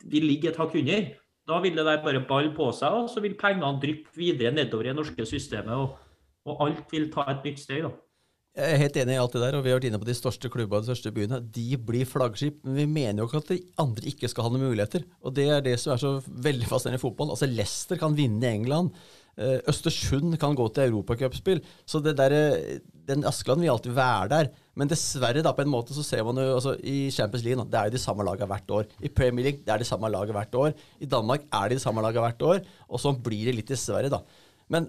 vi 0.06 0.22
ligger 0.22 0.52
et 0.52 0.60
hakk 0.60 0.76
under. 0.78 1.08
Da 1.46 1.58
vil 1.62 1.78
det 1.78 1.86
der 1.86 2.02
bare 2.02 2.22
balle 2.26 2.52
på 2.54 2.68
seg, 2.74 2.94
og 2.94 3.08
så 3.10 3.22
vil 3.24 3.34
pengene 3.38 3.72
dryppe 3.82 4.14
videre 4.14 4.54
nedover 4.54 4.86
i 4.86 4.92
det 4.92 4.98
norske 5.00 5.26
systemet. 5.26 5.74
Og, 5.74 5.96
og 6.46 6.66
alt 6.66 6.92
vil 6.92 7.10
ta 7.12 7.26
et 7.32 7.46
nytt 7.46 7.62
steg. 7.62 7.86
da. 7.86 7.94
Jeg 8.56 8.72
er 8.72 8.80
helt 8.80 8.96
enig 8.96 9.12
i 9.12 9.18
alt 9.20 9.34
det 9.36 9.42
der, 9.42 9.56
og 9.58 9.66
vi 9.66 9.68
har 9.68 9.76
vært 9.76 9.86
inne 9.90 9.98
på 10.00 10.06
de 10.08 10.14
største 10.16 10.48
klubbene 10.48 10.80
de 10.80 10.88
største 10.88 11.10
byene. 11.12 11.42
De 11.52 11.76
blir 11.76 12.08
flaggskip, 12.08 12.62
men 12.64 12.78
vi 12.78 12.86
mener 12.88 13.20
jo 13.20 13.26
ikke 13.28 13.42
at 13.42 13.50
de 13.52 13.58
andre 13.82 14.08
ikke 14.08 14.30
skal 14.32 14.46
ha 14.46 14.52
noen 14.54 14.64
muligheter. 14.70 15.04
Og 15.20 15.34
det 15.36 15.44
er 15.52 15.60
det 15.66 15.74
som 15.82 15.92
er 15.92 16.00
så 16.00 16.12
veldig 16.24 16.70
fascinerende 16.70 17.02
i 17.02 17.04
fotball. 17.04 17.34
Altså 17.34 17.50
Leicester 17.50 18.00
kan 18.00 18.16
vinne 18.16 18.48
i 18.48 18.56
England. 18.56 18.94
Eh, 19.36 19.58
Østersund 19.68 20.38
kan 20.40 20.56
gå 20.56 20.70
til 20.72 20.88
europacupspill. 20.88 21.60
Så 21.84 22.00
det 22.00 22.16
der, 22.16 22.32
eh, 22.32 22.78
den 23.06 23.26
Askeland 23.28 23.60
vil 23.60 23.74
alltid 23.74 23.92
være 23.92 24.28
der. 24.32 24.48
Men 24.74 24.88
dessverre, 24.88 25.42
da, 25.44 25.52
på 25.52 25.60
en 25.60 25.68
måte, 25.68 25.92
så 25.92 26.02
ser 26.02 26.24
man 26.24 26.36
jo 26.40 26.54
altså, 26.54 26.80
i 26.80 27.10
Champions 27.10 27.44
League 27.44 27.64
det 27.68 27.74
er 27.74 27.84
jo 27.90 27.96
de 27.98 27.98
samme 27.98 28.24
lagene 28.24 28.48
hvert 28.48 28.70
år. 28.70 28.86
I 29.02 29.08
Premier 29.08 29.44
League 29.44 29.60
det 29.66 29.68
er 29.68 29.78
de 29.78 29.84
samme 29.84 30.08
lagene 30.08 30.32
hvert 30.32 30.54
år. 30.54 30.72
I 31.00 31.04
Danmark 31.04 31.44
er 31.52 31.68
de 31.68 31.74
de 31.74 31.84
samme 31.84 32.00
lagene 32.00 32.24
hvert 32.24 32.42
år. 32.42 32.64
Og 32.88 33.00
sånn 33.00 33.20
blir 33.20 33.44
det 33.44 33.54
litt 33.54 33.68
dessverre, 33.68 34.08
da. 34.08 34.22
Men 34.72 34.88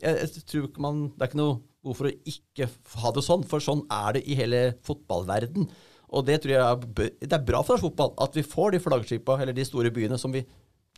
jeg, 0.00 0.14
jeg 0.14 0.44
tror 0.48 0.68
ikke 0.68 0.84
man 0.84 1.00
Det 1.12 1.24
er 1.26 1.30
ikke 1.30 1.40
noe 1.42 1.58
behov 1.84 1.98
for 1.98 2.08
å 2.08 2.14
ikke 2.32 2.68
ha 3.02 3.12
det 3.14 3.24
sånn, 3.24 3.44
for 3.48 3.62
sånn 3.62 3.84
er 3.92 4.16
det 4.16 4.24
i 4.26 4.36
hele 4.38 4.62
fotballverden. 4.86 5.68
Og 6.08 6.24
det 6.26 6.40
tror 6.42 6.54
jeg 6.54 6.64
er, 6.64 7.12
det 7.20 7.36
er 7.36 7.44
bra 7.46 7.60
for 7.62 7.76
norsk 7.76 7.86
fotball, 7.90 8.14
at 8.24 8.36
vi 8.36 8.44
får 8.46 8.74
de 8.74 8.80
flaggskipa, 8.82 9.36
eller 9.38 9.56
de 9.56 9.66
store 9.68 9.92
byene, 9.94 10.18
som 10.20 10.32
vi, 10.34 10.42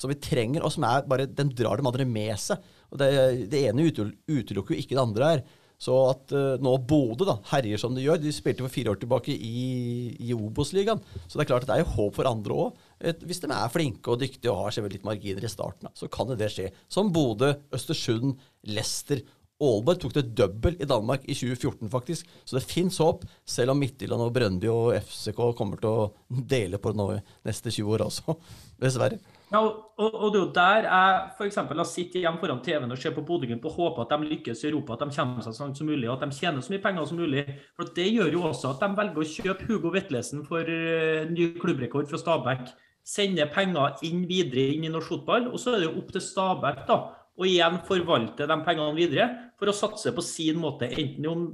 som 0.01 0.11
vi 0.13 0.19
trenger, 0.23 0.65
og 0.65 0.73
som 0.73 0.87
er 0.89 1.05
bare 1.11 1.27
den 1.29 1.51
drar 1.57 1.81
dem 1.81 1.91
andre 1.91 2.07
med 2.09 2.33
seg. 2.41 2.63
Og 2.91 3.03
det, 3.03 3.11
det 3.53 3.65
ene 3.69 3.89
utelukker 3.91 4.77
jo 4.77 4.81
ikke 4.81 4.97
det 4.97 5.03
andre 5.03 5.33
her. 5.33 5.45
Så 5.81 5.97
at 6.11 6.35
uh, 6.37 6.61
nå 6.61 6.75
Bodø 6.85 7.39
herjer 7.51 7.81
som 7.81 7.95
de 7.97 8.05
gjør 8.05 8.21
De 8.21 8.33
spilte 8.37 8.61
for 8.67 8.73
fire 8.73 8.93
år 8.93 9.01
tilbake 9.01 9.33
i, 9.33 10.13
i 10.21 10.35
Obos-ligaen. 10.37 11.01
Så 11.25 11.39
det 11.39 11.47
er 11.47 11.51
klart 11.55 11.65
at 11.65 11.73
det 11.73 11.79
er 11.79 11.85
jo 11.87 11.95
håp 11.97 12.19
for 12.19 12.29
andre 12.29 12.63
òg. 12.67 12.87
Hvis 13.25 13.41
de 13.41 13.49
er 13.49 13.73
flinke 13.73 14.13
og 14.13 14.21
dyktige 14.21 14.53
og 14.53 14.67
har 14.67 14.77
seg 14.77 14.91
litt 14.93 15.07
marginer 15.09 15.47
i 15.47 15.51
starten, 15.51 15.89
da, 15.89 15.95
så 15.97 16.11
kan 16.13 16.29
det 16.37 16.51
skje. 16.53 16.69
Som 16.93 17.13
Bodø, 17.15 17.55
Østersund, 17.73 18.37
Leicester. 18.69 19.25
Aalborg 19.61 19.99
tok 20.01 20.15
det 20.17 20.29
double 20.37 20.73
i 20.81 20.89
Danmark 20.89 21.27
i 21.29 21.35
2014, 21.37 21.89
faktisk. 21.93 22.29
Så 22.49 22.57
det 22.57 22.65
fins 22.65 22.97
håp, 23.03 23.27
selv 23.45 23.75
om 23.75 23.81
Midtjylland 23.81 24.25
og 24.25 24.33
Brøndby 24.37 24.71
og 24.73 24.95
FCK 25.03 25.43
kommer 25.57 25.81
til 25.81 25.91
å 25.91 26.39
dele 26.49 26.81
på 26.81 26.93
det 26.93 27.01
nå 27.01 27.09
neste 27.49 27.73
20 27.73 27.93
år 27.97 28.07
også. 28.07 28.37
Dessverre. 28.81 29.21
Ja, 29.51 29.61
og, 29.67 30.13
og 30.15 30.29
det 30.31 30.39
er 30.39 30.45
jo 30.45 30.51
der 30.55 30.85
jeg 30.87 31.15
for 31.35 31.49
eksempel, 31.49 31.81
har 31.83 31.89
sittet 31.89 32.23
hjemme 32.23 32.39
foran 32.39 32.61
TV-en 32.63 32.95
og 32.95 33.01
ser 33.03 33.15
på 33.17 33.25
Bodø-Glimt 33.27 33.65
og 33.67 33.73
håper 33.75 34.05
at 34.05 34.13
de 34.15 34.29
lykkes 34.31 34.63
i 34.63 34.69
Europa, 34.69 34.95
at 34.95 35.03
de 35.03 35.17
kommer 35.17 35.43
seg 35.43 35.57
så 35.57 35.65
langt 35.65 35.81
som 35.81 35.91
mulig, 35.91 36.07
og 36.07 36.15
at 36.15 36.23
de 36.23 36.39
tjener 36.39 36.63
så 36.63 36.71
mye 36.71 36.85
penger 36.85 37.09
som 37.11 37.19
mulig. 37.19 37.43
For 37.75 37.91
Det 37.97 38.07
gjør 38.07 38.31
jo 38.37 38.45
også 38.47 38.71
at 38.71 38.85
de 38.85 39.01
velger 39.01 39.19
å 39.19 39.33
kjøpe 39.33 39.67
Hugo 39.67 39.93
Vetlesen 39.97 40.47
for 40.47 40.71
uh, 40.71 41.27
ny 41.35 41.51
klubbrekord 41.59 42.07
fra 42.13 42.23
Stabæk. 42.23 42.71
Sende 43.11 43.49
penger 43.51 43.99
inn 44.07 44.23
videre 44.31 44.71
inn 44.77 44.87
i 44.87 44.93
norsk 44.93 45.17
fotball, 45.17 45.51
og 45.51 45.59
så 45.59 45.75
er 45.75 45.83
det 45.83 45.91
jo 45.91 45.99
opp 45.99 46.15
til 46.15 46.27
Stabæk 46.29 46.83
da, 46.87 47.03
å 47.41 47.49
igjen 47.49 47.83
forvalte 47.89 48.47
de 48.47 48.63
pengene 48.67 48.95
videre 48.95 49.31
for 49.59 49.73
å 49.73 49.75
satse 49.75 50.15
på 50.15 50.23
sin 50.23 50.63
måte, 50.63 50.87
enten 50.95 51.27
om 51.27 51.47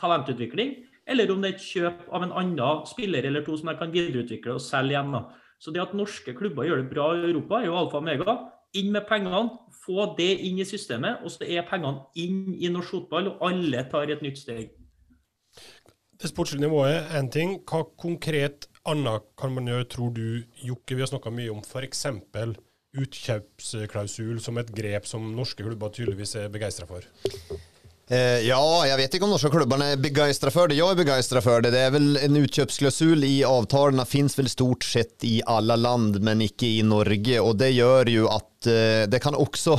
talentutvikling, 0.00 0.78
eller 1.04 1.30
om 1.34 1.42
det 1.42 1.52
er 1.52 1.58
et 1.58 1.66
kjøp 1.68 2.06
av 2.16 2.24
en 2.24 2.38
annen 2.40 2.86
spiller 2.88 3.28
eller 3.28 3.44
to 3.44 3.58
som 3.58 3.68
de 3.70 3.76
kan 3.76 3.92
videreutvikle 3.92 4.56
og 4.56 4.64
selge 4.64 4.96
igjen. 4.96 5.12
da. 5.12 5.26
Så 5.62 5.72
det 5.72 5.82
at 5.82 5.94
norske 5.96 6.34
klubber 6.36 6.66
gjør 6.68 6.82
det 6.82 6.90
bra 6.90 7.10
i 7.16 7.24
Europa, 7.30 7.60
er 7.60 7.70
jo 7.70 7.78
alfa 7.80 7.98
og 7.98 8.04
omega. 8.04 8.36
Inn 8.76 8.90
med 8.92 9.06
pengene, 9.08 9.46
få 9.86 10.10
det 10.18 10.32
inn 10.44 10.58
i 10.60 10.66
systemet, 10.68 11.22
og 11.24 11.32
så 11.32 11.46
er 11.46 11.64
pengene 11.68 12.04
inn 12.20 12.52
i 12.58 12.68
norsk 12.72 12.98
fotball, 12.98 13.30
og 13.32 13.46
alle 13.48 13.86
tar 13.90 14.12
et 14.12 14.24
nytt 14.24 14.42
steg. 14.42 14.74
Det 16.16 16.30
sportslige 16.30 16.64
nivået 16.64 16.96
er 16.96 17.20
én 17.20 17.30
ting. 17.32 17.58
Hva 17.68 17.82
konkret 18.00 18.68
annet 18.88 19.24
kan 19.38 19.52
man 19.52 19.68
gjøre, 19.68 19.88
tror 19.92 20.12
du, 20.16 20.42
Jokke? 20.64 20.96
Vi 20.96 21.04
har 21.04 21.10
snakka 21.10 21.32
mye 21.32 21.52
om 21.52 21.62
f.eks. 21.64 22.06
utkjøpsklausul 22.96 24.40
som 24.40 24.56
et 24.60 24.72
grep 24.72 25.08
som 25.08 25.24
norske 25.36 25.64
klubber 25.64 25.92
tydeligvis 25.92 26.36
er 26.40 26.52
begeistra 26.52 26.88
for. 26.88 27.04
Eh, 28.06 28.44
ja, 28.46 28.62
jeg 28.86 28.98
vet 29.00 29.14
ikke 29.16 29.26
om 29.26 29.32
norske 29.34 29.50
klubbarna 29.50 29.88
er 29.90 29.98
begeistra 29.98 30.52
for 30.54 30.70
det. 30.70 30.76
Jeg 30.78 30.86
er 30.86 30.98
begeistra 31.00 31.40
for 31.42 31.64
det. 31.64 31.72
Det 31.74 31.80
er 31.88 31.94
vel 31.96 32.20
en 32.20 32.38
utkjøpsklausul 32.38 33.26
i 33.26 33.40
avtalen 33.46 34.04
Fins 34.06 34.38
vel 34.38 34.46
stort 34.52 34.86
sett 34.86 35.26
i 35.26 35.40
alle 35.50 35.74
land, 35.74 36.20
men 36.22 36.44
ikke 36.46 36.68
i 36.68 36.84
Norge. 36.86 37.40
Og 37.42 37.56
det 37.58 37.72
gjør 37.74 38.12
jo 38.12 38.28
eh, 38.30 38.44
det 38.66 39.20
kan 39.22 39.36
også, 39.38 39.76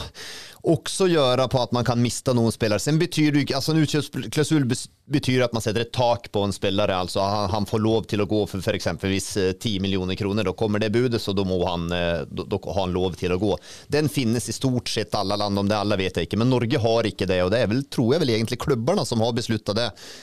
også 0.68 1.08
gjøre 1.12 1.48
på 1.52 1.62
at 1.62 1.74
man 1.76 1.86
kan 1.88 2.00
miste 2.02 2.34
noen 2.36 2.54
spillere. 2.54 2.82
Sen 2.82 3.00
betyr, 3.00 3.36
ju, 3.40 3.44
altså 3.56 3.74
en 3.74 3.82
utkjøpsklausul 3.84 4.66
betyr 5.08 5.46
at 5.46 5.54
man 5.56 5.64
setter 5.64 5.86
et 5.86 5.94
tak 5.96 6.30
på 6.34 6.44
en 6.44 6.56
spiller. 6.56 6.92
altså 6.92 7.24
han, 7.24 7.50
han 7.54 7.68
får 7.70 7.84
lov 7.84 8.08
til 8.12 8.24
å 8.24 8.28
gå 8.30 8.44
for 8.50 8.60
f.eks. 8.60 8.76
exempelvis 8.76 9.30
eh, 9.38 9.52
10 9.54 9.80
millioner 9.84 10.20
kroner. 10.20 10.48
Da 10.48 10.56
kommer 10.58 10.84
det 10.84 10.92
budet 10.96 11.22
så 11.24 11.36
da 11.38 11.46
han, 11.48 11.90
eh, 11.92 12.24
har 12.24 12.80
han 12.82 12.96
lov 12.96 13.16
til 13.20 13.36
å 13.36 13.42
gå. 13.42 13.54
Den 13.88 14.10
finnes 14.10 14.50
i 14.50 14.56
stort 14.56 14.90
sett 14.92 15.16
alle 15.16 15.40
land, 15.40 15.60
om 15.60 15.70
det 15.70 15.78
alle 15.78 16.00
vet 16.00 16.18
jeg 16.18 16.30
ikke. 16.30 16.42
Men 16.44 16.52
Norge 16.52 16.82
har 16.84 17.12
ikke 17.12 17.30
det 17.30 17.44
og 17.46 17.54
det 17.54 17.64
er 17.64 17.72
vel, 17.72 17.86
tror 17.92 18.16
jeg 18.16 18.26
vel 18.26 18.36
egentlig 18.36 18.62
klubbene 18.64 19.06
som 19.08 19.24
har 19.24 19.36
besluttet 19.38 19.78
det 19.80 19.92
eh, 19.92 20.18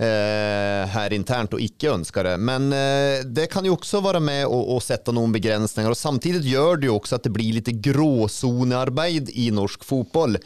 her 0.00 1.12
internt 1.12 1.52
og 1.56 1.60
ikke 1.60 1.90
ønsker 1.92 2.24
det. 2.24 2.34
Men 2.40 2.70
eh, 2.72 3.20
det 3.26 3.48
kan 3.52 3.66
jo 3.66 3.74
også 3.76 4.00
være 4.04 4.22
med 4.24 4.46
å, 4.48 4.60
å 4.74 4.78
sette 4.82 5.12
noen 5.14 5.32
begrensninger. 5.34 5.92
og 5.92 5.98
Samtidig 5.98 6.42
gjør 6.48 6.80
det 6.80 6.88
jo 6.88 6.96
også 6.96 7.18
at 7.18 7.26
det 7.26 7.32
blir 7.34 7.56
litt 7.58 7.68
gråsonearbeid 7.84 9.32
i 9.34 9.50
norsk 9.54 9.84
fotball. 9.84 10.38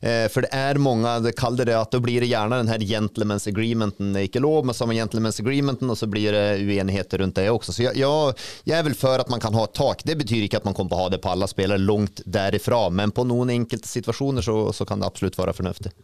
Eh, 0.00 0.26
for 0.32 0.46
det 0.46 0.52
er 0.56 0.80
mange, 0.82 1.12
det 1.26 1.34
kaller 1.38 1.68
det 1.68 1.76
at 1.78 1.92
da 1.92 2.00
blir 2.02 2.24
det 2.24 2.30
gjerne 2.32 2.62
den 2.62 2.72
her 2.72 2.86
gentleman's 2.88 3.48
agreementen. 3.50 4.14
Det 4.14 4.22
er 4.22 4.30
ikke 4.30 4.44
lov 4.44 4.66
med 4.68 4.78
samme 4.78 4.96
gentleman's 4.96 5.40
agreementen, 5.42 5.92
og 5.92 5.98
så 5.98 6.08
blir 6.10 6.32
det 6.32 6.46
uenigheter 6.62 7.22
rundt 7.22 7.36
det 7.38 7.48
også. 7.52 7.76
Så 7.76 7.86
jeg, 7.88 8.00
jeg, 8.00 8.38
jeg 8.68 8.78
er 8.78 8.88
vel 8.88 8.98
for 8.98 9.22
at 9.22 9.32
man 9.32 9.42
kan 9.42 9.54
ha 9.58 9.66
et 9.68 9.76
tak. 9.76 10.06
Det 10.08 10.18
betyr 10.24 10.46
ikke 10.46 10.62
at 10.62 10.68
man 10.68 10.76
kommer 10.78 10.94
til 10.94 11.00
å 11.00 11.04
ha 11.04 11.12
det 11.12 11.22
på 11.22 11.32
alle 11.34 11.50
spillere 11.50 11.82
langt 11.82 12.24
derifra, 12.24 12.86
men 12.90 13.14
på 13.14 13.26
noen 13.28 13.52
enkelte 13.60 13.88
situasjoner 13.88 14.44
så, 14.44 14.58
så 14.72 14.88
kan 14.88 15.02
det 15.02 15.08
absolutt 15.12 15.38
være 15.38 15.56
fornuftig. 15.56 15.94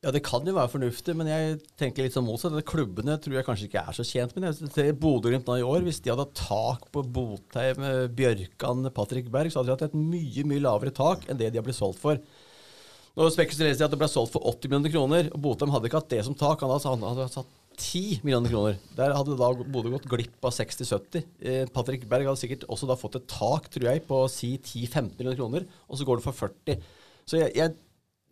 Ja, 0.00 0.08
det 0.16 0.22
kan 0.24 0.46
jo 0.48 0.54
være 0.56 0.72
fornuftig, 0.72 1.12
men 1.12 1.28
jeg 1.28 1.58
tenker 1.76 2.06
litt 2.06 2.14
sånn 2.14 2.24
motsatt. 2.24 2.54
At 2.56 2.64
Klubbene 2.68 3.18
tror 3.20 3.34
jeg 3.36 3.44
kanskje 3.44 3.66
ikke 3.68 3.82
er 3.84 3.96
så 3.98 4.04
tjent 4.08 4.30
med 4.32 4.46
det. 4.48 4.86
Bodø-Glimt 4.96 5.44
nå 5.44 5.58
i 5.60 5.66
år, 5.66 5.82
hvis 5.84 6.00
de 6.00 6.08
hadde 6.08 6.24
hatt 6.24 6.40
tak 6.40 6.86
på 6.94 7.02
Botheim, 7.04 7.82
eh, 7.84 8.06
Bjørkan, 8.08 8.88
Patrick 8.96 9.28
Berg, 9.28 9.52
så 9.52 9.60
hadde 9.60 9.68
de 9.68 9.76
hatt 9.76 9.90
et 9.90 9.98
mye 10.00 10.46
mye 10.48 10.64
lavere 10.64 10.94
tak 10.96 11.28
enn 11.28 11.36
det 11.36 11.50
de 11.52 11.60
har 11.60 11.66
blitt 11.66 11.76
solgt 11.76 12.00
for. 12.00 12.16
Nå 13.12 13.28
spekuleres 13.34 13.76
det 13.76 13.84
at 13.84 13.92
det 13.92 14.00
ble 14.00 14.08
solgt 14.08 14.32
for 14.32 14.48
80 14.48 14.72
millioner 14.72 14.94
kroner, 14.94 15.30
og 15.34 15.44
Botheim 15.44 15.74
hadde 15.74 15.90
ikke 15.90 16.00
hatt 16.00 16.12
det 16.16 16.24
som 16.24 16.38
tak. 16.46 16.64
Han 16.64 16.72
hadde, 16.72 16.94
han 16.94 17.06
hadde 17.10 17.28
satt 17.36 17.52
10 17.76 18.24
millioner 18.24 18.56
kroner. 18.56 18.80
Der 18.96 19.12
hadde 19.18 19.36
da 19.36 19.52
Bodø 19.52 19.92
gått 19.98 20.08
glipp 20.08 20.48
av 20.48 20.56
60-70. 20.56 21.28
Eh, 21.44 21.62
Patrick 21.76 22.08
Berg 22.08 22.30
hadde 22.30 22.40
sikkert 22.40 22.64
også 22.72 22.88
da 22.88 22.96
fått 22.96 23.20
et 23.20 23.28
tak, 23.28 23.68
tror 23.68 23.90
jeg, 23.92 24.08
på 24.08 24.24
si 24.32 24.54
10-15 24.56 25.12
millioner 25.20 25.42
kroner, 25.44 25.70
og 25.92 26.00
så 26.00 26.08
går 26.08 26.22
det 26.22 26.30
for 26.30 26.46
40. 26.48 26.92
Så 27.28 27.44
jeg, 27.44 27.52
jeg, 27.60 27.76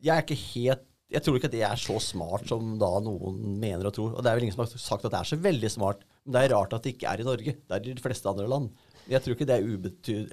jeg 0.01 0.17
er 0.17 0.25
ikke 0.25 0.45
helt 0.57 0.88
jeg 1.09 1.25
tror 1.25 1.39
ikke 1.39 1.49
at 1.49 1.55
det 1.55 1.63
er 1.65 1.81
så 1.81 1.97
smart 2.05 2.51
som 2.51 2.75
da 2.81 2.91
noen 3.01 3.39
mener 3.61 3.89
og 3.89 3.95
tror. 3.97 4.11
Og 4.13 4.25
det 4.25 4.29
er 4.29 4.37
vel 4.37 4.45
ingen 4.45 4.57
som 4.57 4.67
har 4.67 4.73
sagt 4.77 5.07
at 5.07 5.15
det 5.15 5.21
er 5.23 5.31
så 5.31 5.39
veldig 5.41 5.71
smart. 5.73 6.03
Men 6.25 6.35
det 6.35 6.43
er 6.43 6.53
rart 6.53 6.75
at 6.77 6.85
det 6.85 6.93
ikke 6.95 7.09
er 7.09 7.23
i 7.23 7.27
Norge. 7.29 7.55
Det 7.57 7.77
er 7.77 7.87
i 7.89 7.95
de 7.97 8.05
fleste 8.05 8.29
andre 8.29 8.49
land. 8.51 8.69
Jeg 9.09 9.25
tror 9.25 9.39
er. 9.41 9.73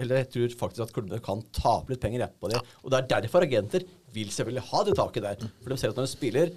Eller 0.03 0.19
jeg 0.19 0.29
tror 0.33 0.57
faktisk 0.65 0.83
at 0.83 0.91
klubbene 0.97 1.21
kan 1.23 1.45
tape 1.55 1.93
litt 1.93 2.03
penger 2.03 2.27
på 2.27 2.51
det. 2.51 2.59
Og 2.83 2.91
det 2.91 2.99
er 2.99 3.11
derfor 3.13 3.47
agenter 3.47 3.87
vil 4.15 4.27
selvfølgelig 4.35 4.67
ha 4.67 4.83
det 4.83 4.97
taket 4.99 5.27
der. 5.29 5.47
For 5.63 5.71
de 5.71 5.79
ser 5.79 5.93
at 5.93 6.01
når 6.01 6.09
de 6.09 6.11
spiller, 6.11 6.51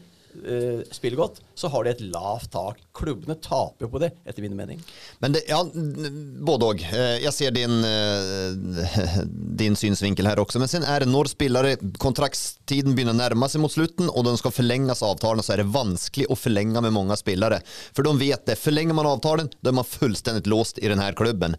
eh, 0.45 0.81
spiller 0.93 1.19
godt, 1.19 1.41
så 1.59 1.69
har 1.73 1.85
de 1.85 1.91
et 1.91 2.03
lavt 2.12 2.51
tak. 2.53 2.81
Klubbene 2.99 3.37
taper 3.41 3.87
jo 3.87 3.91
på 3.93 4.01
det, 4.03 4.11
etter 4.29 4.43
min 4.45 4.57
mening. 4.59 4.83
Men 5.23 5.35
det, 5.35 5.45
ja, 5.49 5.62
både 5.64 6.69
og. 6.69 6.83
Eh, 6.83 7.19
Jeg 7.25 7.33
ser 7.35 7.55
din, 7.55 7.79
eh, 7.87 9.23
din 9.59 9.77
synsvinkel 9.79 10.27
her 10.29 10.41
også. 10.43 10.61
Men 10.62 10.71
sen 10.71 10.85
er 10.87 11.01
det 11.05 11.11
når 11.11 11.31
spillere 11.33 11.77
kontraktstiden 12.03 12.97
begynner 12.97 13.17
å 13.17 13.21
nærme 13.21 13.49
seg 13.51 13.62
mot 13.62 13.73
slutten, 13.73 14.11
og 14.11 14.27
de 14.27 14.35
skal 14.41 14.55
forlenges 14.55 15.03
avtalen, 15.07 15.45
så 15.47 15.55
er 15.55 15.62
det 15.62 15.73
vanskelig 15.75 16.29
å 16.29 16.38
forlenge 16.38 16.83
med 16.85 16.95
mange 16.95 17.17
spillere. 17.19 17.62
For 17.97 18.07
de 18.07 18.14
vet 18.21 18.45
det. 18.47 18.59
Forlenger 18.61 18.99
man 18.99 19.09
avtalen, 19.11 19.51
da 19.62 19.73
er 19.73 19.79
man 19.79 19.88
fullstendig 19.88 20.47
låst 20.51 20.79
i 20.83 20.88
denne 20.91 21.09
klubben. 21.19 21.57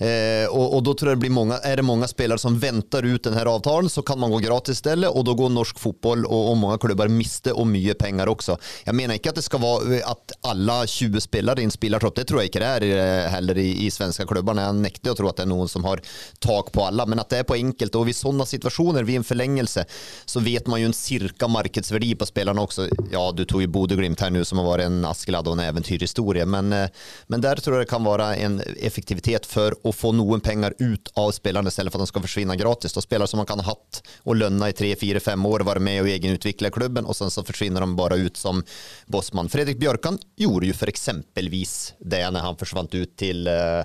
Og, 0.00 0.66
og 0.76 0.82
da 0.84 0.92
tror 0.94 1.12
jeg 1.12 1.18
det 1.18 1.24
blir 1.24 1.34
mange, 1.34 1.58
er 1.64 1.80
det 1.80 1.86
mange 1.86 2.08
spillere 2.10 2.40
som 2.40 2.58
venter 2.60 3.06
ut 3.06 3.24
denne 3.24 3.44
avtalen, 3.48 3.90
så 3.90 4.02
kan 4.06 4.18
man 4.20 4.32
gå 4.32 4.42
gratis 4.44 4.80
stedet, 4.82 5.08
og 5.10 5.24
da 5.28 5.34
går 5.36 5.52
norsk 5.54 5.78
fotball 5.80 6.26
og, 6.26 6.50
og 6.52 6.58
mange 6.60 6.80
klubber 6.82 7.10
mister 7.12 7.56
og 7.56 7.68
mye 7.70 7.94
penger 7.94 8.09
også. 8.18 8.56
Jeg 8.86 8.94
mener 8.94 9.14
ikke 9.14 9.30
at 9.30 9.38
det 9.38 9.44
skal 9.44 9.60
være 9.62 10.00
at 10.08 10.34
alle 10.48 10.86
20 10.86 11.20
spillere 11.20 11.60
i 11.60 11.68
en 11.68 11.74
spillertropp, 11.74 12.16
det 12.16 12.26
tror 12.28 12.40
jeg 12.40 12.50
ikke 12.50 12.62
det 12.62 12.70
er 12.70 12.86
eh, 12.88 13.28
heller 13.34 13.58
i, 13.60 13.68
i 13.86 13.90
svenske 13.90 14.26
klubber. 14.26 14.58
Jeg 14.58 14.78
nekter 14.80 15.12
å 15.12 15.18
tro 15.18 15.28
at 15.28 15.36
det 15.36 15.46
er 15.46 15.52
noen 15.52 15.68
som 15.68 15.84
har 15.84 16.00
tak 16.40 16.72
på 16.72 16.86
alle, 16.86 17.06
men 17.06 17.20
at 17.20 17.30
det 17.30 17.42
er 17.42 17.48
på 17.48 17.58
enkelte. 17.58 18.00
Og 18.00 18.08
i 18.08 18.16
sånne 18.16 18.46
situasjoner, 18.48 19.04
ved 19.04 19.20
en 19.20 19.26
forlengelse, 19.26 19.84
så 20.26 20.42
vet 20.44 20.68
man 20.70 20.80
jo 20.80 20.90
en 20.90 20.96
cirka 20.96 21.48
markedsverdi 21.50 22.14
på 22.16 22.28
spillerne 22.28 22.64
også. 22.64 22.88
Ja, 23.12 23.26
du 23.36 23.44
tog 23.44 23.64
jo 23.64 23.70
Bodø-Glimt 23.72 24.22
her 24.24 24.32
nå, 24.32 24.44
som 24.48 24.62
har 24.62 24.68
vært 24.70 24.88
en 24.88 25.04
Askeladd 25.08 25.48
og 25.50 25.58
en 25.58 25.64
eventyrhistorie, 25.68 26.46
men, 26.48 26.72
eh, 26.72 26.88
men 27.28 27.44
der 27.44 27.60
tror 27.60 27.78
jeg 27.78 27.86
det 27.86 27.92
kan 27.92 28.06
være 28.06 28.32
en 28.40 28.60
effektivitet 28.80 29.48
for 29.48 29.76
å 29.84 29.94
få 29.94 30.14
noen 30.16 30.40
penger 30.44 30.74
ut 30.80 31.12
av 31.20 31.32
spillerne, 31.36 31.68
istället 31.68 31.90
stedet 31.90 31.92
for 31.92 32.00
at 32.00 32.06
de 32.06 32.12
skal 32.12 32.24
forsvinne 32.24 32.56
gratis. 32.56 32.96
Og 32.96 33.04
spillere 33.04 33.28
som 33.28 33.40
man 33.40 33.48
kan 33.48 33.60
ha 33.60 33.72
hatt 33.72 34.02
og 34.24 34.38
lønne 34.38 34.70
i 34.70 34.76
tre, 34.76 34.92
fire, 34.96 35.20
fem 35.20 35.44
år, 35.46 35.64
være 35.66 35.82
med 35.84 36.02
og 36.02 36.10
egenutvikle 36.10 36.70
klubben, 36.74 37.06
og 37.06 37.16
sen 37.16 37.30
så 37.32 37.44
forsvinner 37.46 37.84
de 37.84 37.96
bare 38.00 38.20
ut 38.24 38.40
som 38.40 38.64
bossmann. 39.06 39.52
Fredrik 39.52 39.78
Bjørkan 39.80 40.18
gjorde 40.40 40.72
jo 40.72 40.78
for 40.80 40.92
eksempelvis 40.92 41.76
det 42.00 42.24
når 42.32 42.48
han 42.48 42.58
forsvant 42.60 42.96
ut 42.96 43.14
til 43.20 43.46
eh, 43.50 43.84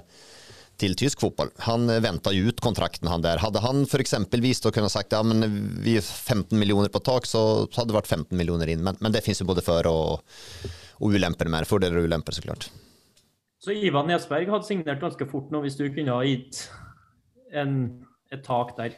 till 0.78 0.96
tysk 0.96 1.20
fotboll. 1.20 1.50
Han 1.58 1.90
eh, 1.90 2.00
väntar 2.00 2.32
ju 2.32 2.48
ut 2.50 2.60
kontrakten 2.60 3.08
han 3.08 3.22
där. 3.22 3.38
Hade 3.38 3.60
han 3.60 3.86
för 3.86 4.00
exempelvis 4.00 4.62
sagt 4.90 5.12
ja 5.12 5.24
men 5.24 5.70
vi 5.84 5.98
är 5.98 6.02
15 6.02 6.60
miljoner 6.60 6.90
på 6.90 7.00
tak 7.00 7.26
så 7.26 7.68
hade 7.74 7.90
det 7.90 7.94
varit 7.94 8.08
15 8.08 8.38
miljoner 8.38 8.68
in. 8.68 8.84
Men, 8.84 8.96
men 9.00 9.12
det 9.12 9.22
finns 9.22 9.42
ju 9.42 9.46
både 9.46 9.62
för 9.62 9.88
och, 9.88 10.22
och 10.92 11.10
ulemper 11.10 11.46
med. 11.46 11.68
Fördelar 11.68 11.98
och 11.98 12.04
ulemper 12.04 12.32
såklart. 12.32 12.70
Så 13.60 13.72
Ivan 13.72 14.08
Nesberg 14.08 14.46
hadde 14.46 14.64
signert 14.64 15.02
ganske 15.02 15.26
fort 15.26 15.52
nå, 15.52 15.62
hvis 15.64 15.78
du 15.78 15.88
kunne 15.94 16.14
ha 16.14 16.24
gitt 16.24 16.60
en, 17.54 18.04
et 18.30 18.44
tak 18.46 18.76
der? 18.78 18.94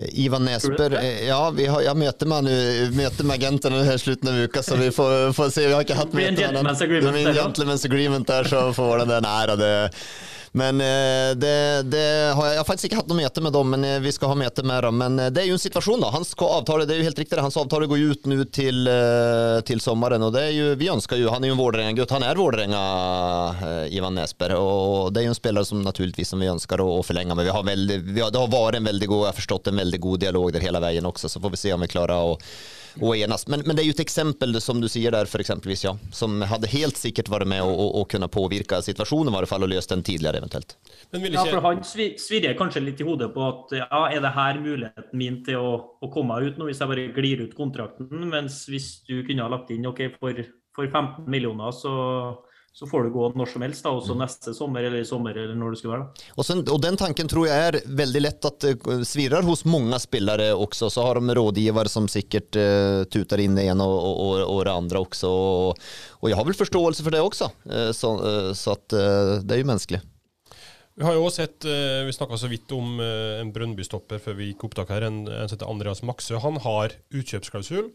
Ivan 0.00 0.44
Nesper, 0.44 0.94
eh, 0.96 1.26
ja 1.28 1.50
vi 1.52 1.66
har, 1.68 1.82
jeg 1.84 1.96
møter 2.00 2.28
med, 2.30 2.46
nu, 2.48 2.52
møter 2.96 3.26
med 3.28 3.36
agenten 3.36 3.74
her 3.84 3.98
slutten 4.00 4.30
av 4.30 4.38
uka, 4.40 4.62
så 4.64 4.78
vi 4.80 4.88
får, 4.88 5.32
får 5.36 5.50
se. 5.52 5.66
Vi 5.68 5.74
har 5.76 5.84
ikke 5.84 5.98
hatt 5.98 6.14
møte 6.16 6.32
med 6.32 6.56
ham. 6.56 6.70
Det 6.80 6.86
blir 6.88 7.26
en 7.28 7.36
gentleman's 7.36 7.84
agreement 7.84 8.28
der, 8.28 8.48
så 8.48 8.70
får 8.72 9.04
den 9.04 9.28
er. 9.28 9.52
Og 9.52 9.58
Det. 9.60 9.72
Men 10.54 10.80
eh, 10.80 11.32
det, 11.36 11.82
det 11.88 12.32
har 12.36 12.44
jeg, 12.44 12.54
jeg 12.54 12.60
har 12.60 12.66
faktisk 12.68 12.88
ikke 12.90 12.98
hatt 12.98 13.08
noe 13.08 13.22
møte 13.22 13.40
med 13.44 13.54
dem, 13.56 13.70
men 13.72 13.84
eh, 13.88 14.00
vi 14.04 14.10
skal 14.12 14.34
ha 14.34 14.36
møte 14.36 14.64
med 14.68 14.84
dem. 14.84 14.98
Men 15.00 15.14
eh, 15.16 15.30
det 15.32 15.42
er 15.42 15.48
jo 15.48 15.56
en 15.56 15.62
situasjon, 15.62 16.02
da. 16.04 16.10
Hans 16.12 16.34
avtale, 16.36 16.84
det 16.88 16.94
er 16.94 17.00
jo 17.00 17.06
helt 17.08 17.22
riktig, 17.22 17.38
hans 17.40 17.56
avtale 17.56 17.88
går 17.88 18.02
jo 18.02 18.10
ut 18.12 18.28
nå 18.28 18.36
til, 18.52 18.90
til 19.68 19.80
sommeren. 19.80 20.26
Og 20.26 20.34
det 20.36 20.42
er 20.50 20.52
jo, 20.52 20.66
vi 20.76 20.90
ønsker 20.92 21.22
jo, 21.22 21.30
han 21.32 21.46
er 21.46 21.52
jo 21.52 21.56
en 21.56 21.62
Vålerenga-gutt. 21.62 22.12
Han 22.18 22.26
er 22.28 22.40
Vålerenga, 22.40 22.82
Ivan 23.96 24.20
Nesper. 24.20 24.58
Og 24.60 25.08
det 25.14 25.22
er 25.22 25.30
jo 25.30 25.32
en 25.32 25.40
spiller 25.40 25.64
som 25.68 25.80
naturligvis 25.86 26.34
som 26.34 26.44
vi 26.44 26.52
ønsker 26.52 26.84
å, 26.84 26.90
å 26.98 27.06
forlenge 27.06 27.32
med. 27.32 27.48
Vi 27.48 27.56
har 27.56 27.66
veldig, 27.72 27.98
vi 28.12 28.20
har, 28.20 28.34
det 28.34 28.44
har 28.44 28.52
vært 28.52 28.82
en 28.82 28.92
veldig 28.92 29.08
god, 29.08 29.24
jeg 29.24 29.32
har 29.32 29.40
forstått 29.40 29.72
en 29.72 29.82
veldig 29.86 30.04
god 30.04 30.24
dialog 30.26 30.52
der 30.52 30.68
hele 30.68 30.84
veien 30.84 31.08
også, 31.08 31.32
så 31.32 31.40
får 31.40 31.56
vi 31.56 31.64
se 31.64 31.72
om 31.72 31.80
vi 31.80 31.92
klarer 31.96 32.28
å 32.28 32.36
å 33.00 33.14
enas. 33.16 33.46
Men, 33.48 33.62
men 33.66 33.76
det 33.76 33.84
er 33.84 33.88
jo 33.90 33.96
et 33.96 34.02
eksempel, 34.04 34.56
som 34.60 34.80
du 34.82 34.88
sier 34.90 35.14
der, 35.14 35.28
for 35.30 35.42
eksempelvis, 35.42 35.84
ja, 35.86 35.94
som 36.12 36.42
hadde 36.48 36.70
helt 36.72 36.98
sikkert 37.00 37.30
vært 37.32 37.48
med 37.48 37.62
å, 37.62 37.70
och, 37.72 38.00
och 38.00 38.10
kunne 38.10 38.28
påvirke 38.28 38.82
situasjonen, 38.82 39.32
i 39.32 39.36
hvert 39.38 39.48
fall, 39.48 39.62
og 39.62 39.72
löst 39.72 39.88
den 39.94 40.02
tidligere, 40.02 40.42
eventuelt. 40.42 40.76
Men 41.10 41.22
vil 41.22 41.32
Ja, 41.38 41.44
for 41.48 41.60
han 41.64 41.82
svi- 41.86 42.14
svirrer 42.20 42.56
kanskje 42.58 42.84
litt 42.84 43.00
i 43.00 43.06
hodet 43.08 43.32
på 43.34 43.44
at 43.48 43.76
ja, 43.80 44.02
er 44.12 44.20
det 44.20 44.34
her 44.36 44.60
muligheten 44.60 45.16
min 45.18 45.40
til 45.46 45.56
å, 45.60 45.72
å 46.02 46.12
komme 46.12 46.34
meg 46.34 46.52
ut 46.52 46.60
nå, 46.60 46.68
hvis 46.70 46.80
jeg 46.82 46.92
bare 46.92 47.08
glir 47.16 47.44
ut 47.46 47.56
kontrakten? 47.56 48.10
Mens 48.32 48.64
hvis 48.68 49.02
du 49.08 49.22
kunne 49.26 49.44
ha 49.46 49.52
lagt 49.52 49.70
inn 49.74 49.86
OK, 49.88 50.04
for, 50.20 50.44
for 50.76 50.88
15 50.88 51.28
millioner, 51.30 51.72
så, 51.76 51.92
så 52.72 52.86
får 52.88 53.04
du 53.04 53.10
gå 53.12 53.26
når 53.36 53.50
som 53.52 53.62
helst, 53.66 53.84
da, 53.84 53.90
også 53.92 54.14
neste 54.16 54.54
sommer 54.56 54.86
eller 54.88 55.02
i 55.02 55.08
sommer 55.08 55.36
eller 55.36 55.56
når 55.58 55.74
det 55.74 55.80
skulle 55.80 55.92
være. 55.92 56.06
da. 56.08 56.30
Og, 56.36 56.46
sen, 56.48 56.62
og, 56.64 56.78
den 56.80 56.96
tanken 57.00 57.28
tror 57.28 57.48
jeg 57.50 57.66
er 57.68 57.78
veldig 58.00 58.22
lett 58.22 58.48
at 58.48 58.68
uh, 58.70 59.02
svirrer 59.04 59.44
hos 59.44 59.66
mange 59.68 59.98
spillere 60.00 60.52
også. 60.56 60.88
Så 60.92 61.04
har 61.04 61.20
de 61.20 61.36
rådgivere 61.36 61.92
som 61.92 62.08
sikkert 62.08 62.56
uh, 62.56 63.02
tuter 63.12 63.44
inn 63.44 63.58
det 63.58 63.66
ene 63.68 63.84
og, 63.84 63.98
og, 64.00 64.22
och, 64.22 64.56
och 64.56 64.64
det 64.64 64.72
andre 64.72 65.04
også. 65.04 65.28
Og, 65.28 65.84
jeg 66.22 66.32
jag 66.32 66.36
har 66.36 66.48
vel 66.48 66.56
forståelse 66.56 67.02
for 67.04 67.12
det 67.12 67.20
også, 67.20 67.50
Uh, 67.62 67.92
så, 67.92 68.08
uh, 68.16 68.52
så 68.54 68.72
at, 68.72 68.92
uh, 68.92 69.42
det 69.44 69.54
er 69.54 69.60
jo 69.60 69.68
menneskelig. 69.68 70.00
Vi 70.92 71.04
har 71.06 71.14
jo 71.16 71.22
også 71.24 71.46
sett, 71.46 71.64
eh, 71.64 72.04
vi 72.04 72.12
snakka 72.12 72.36
så 72.36 72.50
vidt 72.52 72.72
om 72.76 73.00
eh, 73.00 73.40
en 73.40 73.52
Brønnby-stopper 73.54 74.20
før 74.20 74.36
vi 74.36 74.50
gikk 74.50 74.66
opptak 74.68 74.92
her, 74.92 75.06
en, 75.06 75.22
en 75.24 75.48
som 75.48 75.56
heter 75.56 75.70
Andreas 75.72 76.02
Maxø. 76.04 76.36
Han 76.42 76.60
har 76.60 76.92
utkjøpsklausul. 77.16 77.88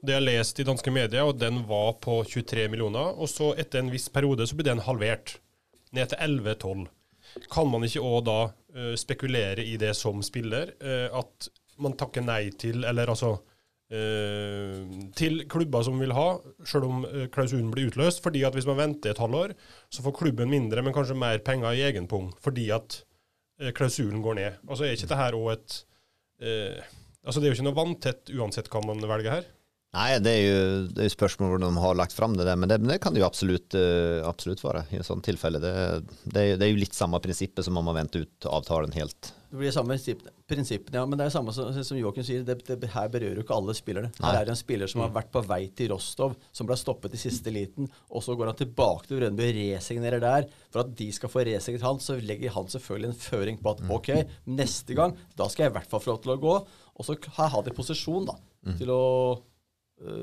Det 0.00 0.14
jeg 0.14 0.16
har 0.16 0.24
lest 0.24 0.60
i 0.62 0.64
danske 0.64 0.92
medier, 0.94 1.28
og 1.28 1.36
den 1.36 1.60
var 1.68 1.92
på 2.00 2.22
23 2.24 2.70
millioner. 2.72 3.12
Og 3.20 3.28
så 3.28 3.52
etter 3.60 3.82
en 3.82 3.92
viss 3.92 4.08
periode 4.12 4.46
så 4.48 4.56
blir 4.56 4.70
den 4.70 4.80
halvert, 4.86 5.36
ned 5.96 6.12
til 6.12 6.22
11-12. 6.24 6.86
Kan 7.52 7.68
man 7.70 7.84
ikke 7.86 8.02
òg 8.06 8.24
da 8.26 8.38
uh, 8.48 8.94
spekulere 8.98 9.64
i 9.66 9.76
det 9.80 9.92
som 9.98 10.22
spiller, 10.24 10.72
uh, 10.80 11.20
at 11.20 11.50
man 11.80 11.96
takker 12.00 12.24
nei 12.24 12.48
til, 12.60 12.84
eller 12.88 13.12
altså 13.12 13.34
uh, 13.36 14.96
til 15.18 15.44
klubber 15.52 15.84
som 15.84 16.00
vil 16.00 16.16
ha, 16.16 16.26
selv 16.64 16.88
om 16.88 17.04
klausulen 17.34 17.70
blir 17.74 17.92
utløst. 17.92 18.22
fordi 18.24 18.46
at 18.48 18.56
hvis 18.56 18.68
man 18.70 18.80
venter 18.80 19.12
et 19.12 19.22
halvår, 19.22 19.54
så 19.92 20.06
får 20.06 20.16
klubben 20.22 20.50
mindre, 20.50 20.82
men 20.82 20.96
kanskje 20.96 21.18
mer 21.18 21.44
penger 21.44 21.76
i 21.76 21.84
egen 21.90 22.08
pung, 22.08 22.32
fordi 22.40 22.70
at 22.72 23.02
klausulen 23.76 24.22
går 24.24 24.34
ned. 24.38 24.60
Altså 24.64 24.86
er 24.86 24.96
ikke 24.96 25.10
det 25.10 25.20
her 25.20 25.36
òg 25.36 25.52
et 25.52 25.82
Altså 26.40 27.36
Det 27.36 27.50
er 27.50 27.50
jo 27.50 27.56
ikke 27.58 27.64
noe 27.66 27.76
vanntett 27.76 28.30
uansett 28.32 28.70
hva 28.72 28.80
man 28.80 29.02
velger 29.04 29.34
her. 29.34 29.48
Nej, 29.92 30.20
det 30.22 30.30
er 30.30 30.42
jo 30.44 30.58
det 30.94 31.00
er 31.02 31.08
ju 31.08 31.12
spörsmål 31.16 31.48
hvor 31.50 31.62
de 31.64 31.70
har 31.82 31.96
lagt 31.98 32.12
fram 32.14 32.36
det 32.38 32.44
der, 32.46 32.54
men 32.56 32.68
det, 32.70 32.76
men 32.78 32.92
det 32.92 33.00
kan 33.02 33.10
det 33.14 33.24
jo 33.24 33.26
absolutt, 33.26 33.74
absolutt 34.28 34.62
være 34.62 34.84
i 34.94 35.00
en 35.00 35.06
sånn 35.06 35.22
tilfelle. 35.26 35.58
Det, 35.58 35.72
det, 36.30 36.40
är- 36.52 36.56
det 36.60 36.66
er 36.68 36.70
jo 36.70 36.78
litt 36.84 36.94
samme 36.94 37.18
prinsippet 37.20 37.66
som 37.66 37.76
om 37.80 37.84
man 37.90 37.96
venter 37.98 38.22
ut 38.22 38.46
avtalen 38.46 38.92
helt. 38.94 39.32
Det 39.50 39.58
blir 39.58 39.72
samme 39.74 39.96
prinsipp- 39.96 40.28
prinsippene, 40.46 41.00
ja. 41.00 41.06
Men 41.10 41.18
det 41.18 41.26
er 41.26 41.32
samme 41.34 41.50
som, 41.56 41.72
som 41.82 41.98
Joakim 41.98 42.22
sier, 42.22 42.44
det, 42.46 42.60
det, 42.68 42.86
her 42.94 43.08
berører 43.10 43.40
jo 43.40 43.42
ikke 43.42 43.56
alle 43.56 43.74
spillerne. 43.74 44.12
Her 44.22 44.38
er 44.38 44.46
det 44.46 44.54
en 44.54 44.60
spiller 44.60 44.86
som 44.92 45.02
har 45.02 45.10
vært 45.16 45.32
på 45.34 45.42
vei 45.50 45.64
til 45.74 45.90
Rostov, 45.90 46.36
som 46.54 46.70
ble 46.70 46.78
stoppet 46.78 47.18
i 47.18 47.22
siste 47.24 47.50
liten, 47.50 47.90
og 48.14 48.22
så 48.22 48.38
går 48.38 48.52
han 48.52 48.60
tilbake 48.62 49.10
til 49.10 49.18
Brøndby 49.18 49.48
og 49.50 49.58
resignerer 49.58 50.22
der. 50.22 50.46
For 50.70 50.84
at 50.84 50.94
de 51.02 51.10
skal 51.18 51.34
få 51.34 51.42
resignert 51.50 51.82
han, 51.88 51.98
så 51.98 52.14
legger 52.22 52.54
han 52.54 52.70
selvfølgelig 52.70 53.10
en 53.10 53.20
føring 53.26 53.58
på 53.58 53.74
at 53.74 53.82
ok, 53.90 54.12
neste 54.54 54.94
gang, 54.94 55.18
da 55.34 55.50
skal 55.50 55.66
jeg 55.66 55.74
i 55.74 55.78
hvert 55.80 55.90
fall 55.90 56.06
få 56.06 56.14
lov 56.14 56.22
til 56.22 56.36
å 56.38 56.42
gå. 56.46 56.54
Og 57.00 57.10
så 57.10 57.18
har 57.40 57.62
de 57.66 57.74
posisjon 57.74 58.30
da, 58.30 58.38
til 58.78 58.94
å 58.94 59.02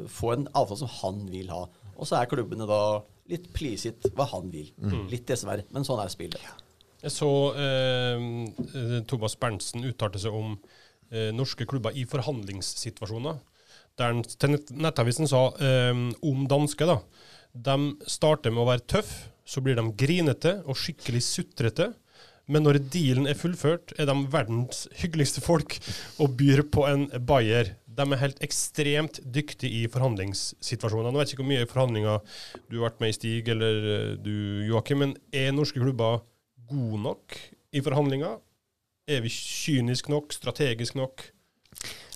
få 0.09 0.33
en 0.33 0.47
avtale 0.53 0.79
som 0.79 0.89
han 1.01 1.25
vil 1.31 1.51
ha. 1.53 1.65
Og 1.97 2.07
så 2.09 2.19
er 2.19 2.29
klubbene 2.29 2.67
da 2.69 2.81
litt 3.29 3.49
prisgitt 3.55 4.07
hva 4.15 4.27
han 4.31 4.49
vil. 4.53 4.71
Litt 5.11 5.27
dessverre, 5.29 5.67
men 5.75 5.85
sånn 5.87 6.01
er 6.03 6.11
spillet. 6.13 6.63
Jeg 7.03 7.13
så 7.13 7.31
eh, 7.53 8.23
eh, 8.73 8.97
Thomas 9.09 9.37
Berntsen 9.37 9.85
uttalte 9.85 10.21
seg 10.21 10.33
om 10.33 10.55
eh, 11.11 11.29
norske 11.35 11.67
klubber 11.69 11.93
i 11.93 12.07
forhandlingssituasjoner. 12.09 13.37
Der 13.97 14.13
han 14.13 14.23
til 14.25 14.57
Nettavisen 14.77 15.29
sa 15.29 15.47
eh, 15.61 15.93
om 16.25 16.47
danske, 16.49 16.89
da. 16.89 16.97
De 17.53 17.77
starter 18.09 18.53
med 18.53 18.63
å 18.63 18.69
være 18.71 18.85
tøff, 18.89 19.13
så 19.47 19.61
blir 19.63 19.77
de 19.77 19.85
grinete 19.97 20.57
og 20.65 20.77
skikkelig 20.77 21.23
sutrete. 21.25 21.91
Men 22.47 22.63
når 22.63 22.79
dealen 22.93 23.27
er 23.27 23.37
fullført, 23.37 23.93
er 23.99 24.07
de 24.07 24.15
verdens 24.31 24.85
hyggeligste 25.01 25.43
folk 25.43 25.77
og 26.23 26.35
byr 26.39 26.63
på 26.71 26.85
en 26.87 27.07
bayer. 27.27 27.75
De 27.97 28.05
er 28.05 28.21
helt 28.21 28.41
ekstremt 28.45 29.19
dyktige 29.33 29.83
i 29.83 29.91
forhandlingssituasjoner. 29.91 31.09
Nå 31.09 31.17
vet 31.19 31.31
jeg 31.31 31.37
ikke 31.37 31.45
hvor 31.45 31.53
mye 31.53 31.69
forhandlinger 31.69 32.41
du 32.69 32.77
har 32.77 32.89
vært 32.91 32.99
med 33.01 33.13
i, 33.13 33.17
Stig, 33.17 33.49
eller 33.53 33.87
eh, 33.93 34.11
du, 34.21 34.33
Joakim, 34.69 35.01
men 35.01 35.15
er 35.33 35.55
norske 35.55 35.81
klubber 35.81 36.21
gode 36.69 37.01
nok 37.01 37.39
i 37.73 37.81
forhandlinger? 37.81 38.37
Er 39.07 39.23
vi 39.23 39.31
kynisk 39.33 40.11
nok, 40.13 40.35
strategisk 40.35 40.97
nok? 40.99 41.25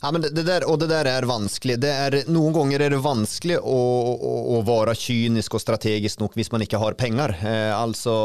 Ja, 0.02 0.10
men 0.12 0.24
det, 0.24 0.32
det 0.34 0.48
der, 0.48 0.64
og 0.66 0.80
det 0.82 0.88
der 0.90 1.06
er 1.06 1.28
vanskelig. 1.30 1.76
Er, 1.86 2.16
noen 2.26 2.56
ganger 2.56 2.82
er 2.82 2.94
det 2.96 3.02
vanskelig 3.04 3.60
å, 3.62 3.82
å, 4.18 4.32
å 4.58 4.62
være 4.66 4.96
kynisk 4.98 5.54
og 5.54 5.62
strategisk 5.62 6.24
nok 6.24 6.34
hvis 6.40 6.50
man 6.50 6.64
ikke 6.66 6.80
har 6.82 6.96
penger. 6.98 7.36
Eh, 7.46 7.70
altså, 7.70 8.16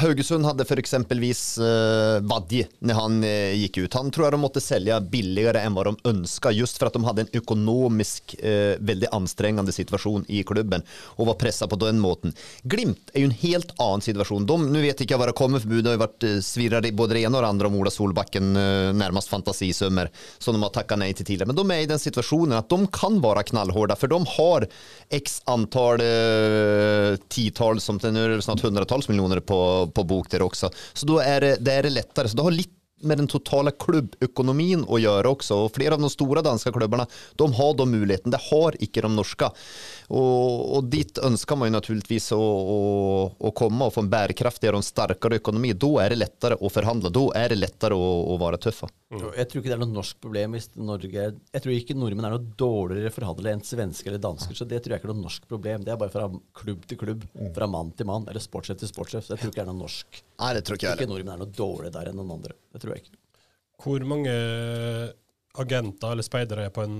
Haugesund 0.00 0.48
hadde 0.48 0.64
for 0.64 0.80
eksempelvis 0.80 1.42
eh, 1.60 2.22
Vadje 2.24 2.70
når 2.80 2.96
han 2.96 3.18
eh, 3.28 3.52
gikk 3.66 3.82
ut. 3.82 3.98
Han 3.98 4.08
tror 4.08 4.26
jeg 4.26 4.34
de 4.36 4.40
måtte 4.40 4.62
selge 4.64 4.96
billigere 5.12 5.60
enn 5.60 5.76
hva 5.76 5.84
de 5.90 5.92
ønsket, 6.08 6.56
just 6.56 6.80
for 6.80 6.88
at 6.88 6.96
de 6.96 7.04
hadde 7.04 7.26
en 7.26 7.36
økonomisk 7.42 8.38
eh, 8.40 8.80
veldig 8.80 9.12
anstrengende 9.20 9.76
situasjon 9.76 10.24
i 10.32 10.40
klubben 10.48 10.86
og 11.18 11.28
var 11.34 11.38
presset 11.44 11.68
på 11.68 11.80
den 11.84 12.00
måten. 12.00 12.32
Glimt 12.64 13.12
er 13.12 13.26
jo 13.26 13.28
en 13.28 13.38
helt 13.42 13.76
annen 13.76 14.06
situasjon. 14.08 14.48
Nå 14.48 14.86
vet 14.86 15.04
ikke 15.04 15.18
jeg 15.18 15.20
hva 15.20 15.28
det 15.28 15.36
kommer 15.36 15.60
for 15.60 15.76
det 15.76 15.92
har 15.92 16.00
jo 16.00 16.04
vært 16.06 16.30
eh, 16.30 16.40
svirret 16.48 16.88
i 16.88 16.96
både 16.96 17.18
det 17.20 17.26
ene 17.28 17.36
og 17.36 17.44
det 17.44 17.52
andre 17.52 17.68
om 17.68 17.78
Ola 17.84 17.92
Solbakken, 17.92 18.50
eh, 18.56 18.88
nærmest 18.96 19.28
fantasisummer 19.36 20.08
som 20.40 20.56
de 20.56 20.64
har 20.64 20.76
takket 20.80 21.04
nei 21.04 21.09
til 21.16 21.26
tidligere. 21.28 21.50
Men 21.50 21.58
de 21.58 21.64
er 21.74 21.84
i 21.84 21.90
den 21.90 22.00
situasjonen 22.02 22.56
at 22.58 22.70
de 22.70 22.80
kan 22.94 23.20
være 23.22 23.46
knallhårda, 23.50 23.96
for 23.98 24.12
de 24.12 24.20
har 24.36 24.66
x 25.20 25.40
antall 25.50 26.02
eh, 26.04 27.20
tiotal, 27.32 27.80
som 27.82 28.00
nu 28.02 28.20
er 28.22 28.36
det 28.36 28.44
snart 28.46 28.64
hundratals 28.64 29.10
millioner 29.10 29.42
på, 29.44 29.60
på 29.94 30.06
bok 30.08 30.30
der 30.32 30.46
også. 30.46 30.72
Så 30.94 31.08
da 31.08 31.22
er 31.24 31.40
det, 31.46 31.56
det 31.64 31.78
är 31.78 31.88
det 31.88 31.96
lettere. 31.96 32.28
Så 32.28 32.38
det 32.38 32.46
har 32.46 32.56
litt 32.56 32.76
med 33.00 33.20
den 33.20 33.28
totala 33.30 33.72
klubbøkonomien 33.72 34.82
å 34.84 34.98
gjøre 35.00 35.32
også. 35.32 35.64
Og 35.64 35.74
flere 35.76 35.96
av 35.96 36.04
de 36.04 36.10
store 36.12 36.44
danske 36.44 36.72
klubbene 36.74 37.06
de 37.40 37.48
har 37.56 37.76
de 37.78 37.86
muligheten. 37.88 38.32
Det 38.32 38.42
har 38.50 38.76
ikke 38.82 39.04
de 39.06 39.12
norske. 39.14 39.50
Og, 40.10 40.62
og 40.74 40.86
dit 40.90 41.18
ønsker 41.22 41.54
man 41.58 41.68
jo 41.70 41.76
naturligvis 41.76 42.32
å, 42.34 42.38
å, 42.40 42.78
å 43.46 43.50
komme 43.54 43.86
og 43.86 43.94
få 43.94 44.02
en 44.02 44.10
bærekraftigere 44.10 44.74
og 44.74 44.82
en 44.82 44.86
sterkere 44.86 45.38
økonomi. 45.38 45.70
Da 45.78 45.90
er 46.02 46.10
det 46.10 46.18
lettere 46.18 46.58
å 46.58 46.70
forhandle. 46.72 47.12
Da 47.14 47.22
er 47.38 47.52
det 47.52 47.60
lettere 47.60 47.94
å, 47.94 48.08
å 48.32 48.38
være 48.40 48.58
tøff. 48.64 48.82
Og 49.14 49.38
Jeg 49.38 49.46
tror 49.50 49.62
ikke 49.62 49.70
det 49.70 49.76
er 49.76 49.82
noe 49.84 49.94
norsk 49.94 50.18
problem 50.22 50.56
hvis 50.56 50.68
Norge 50.78 51.22
Jeg 51.28 51.62
tror 51.62 51.74
ikke 51.76 51.96
nordmenn 51.98 52.26
er 52.26 52.34
noe 52.34 52.52
dårligere 52.58 53.14
forhandlere 53.14 53.54
enn 53.54 53.64
svensker 53.66 54.10
eller 54.10 54.22
dansker, 54.26 54.58
så 54.58 54.66
det 54.66 54.82
tror 54.82 54.96
jeg 54.96 55.02
ikke 55.02 55.10
er 55.10 55.14
noe 55.14 55.28
norsk 55.28 55.48
problem. 55.50 55.86
Det 55.86 55.94
er 55.94 56.02
bare 56.02 56.14
fra 56.14 56.26
klubb 56.58 56.84
til 56.90 57.00
klubb, 57.00 57.26
fra 57.54 57.70
mann 57.70 57.94
til 57.94 58.10
mann, 58.10 58.26
eller 58.30 58.42
sportssjef 58.42 58.82
til 58.82 58.90
sportssjef. 58.90 59.28
Så 59.28 59.36
jeg 59.36 59.44
tror 59.44 59.54
ikke 59.54 59.62
det 59.62 59.66
er 59.68 59.72
noe 59.72 59.84
norsk. 59.84 60.22
Nei, 60.42 60.52
det 60.58 60.66
tror 60.66 60.78
ikke 60.78 60.90
jeg 60.90 61.00
Ikke 61.04 61.12
nordmenn 61.14 61.36
er 61.36 61.44
noe 61.44 61.58
dårligere 61.62 61.96
der 62.00 62.10
enn 62.10 62.18
noen 62.18 62.38
andre. 62.40 62.58
Det 62.74 62.82
tror 62.82 62.96
jeg 62.96 63.04
ikke. 63.04 63.18
Hvor 63.80 64.10
mange 64.10 64.34
agenter 65.60 66.14
eller 66.14 66.26
speidere 66.26 66.66
er 66.66 66.74
på 66.74 66.82
en 66.82 66.98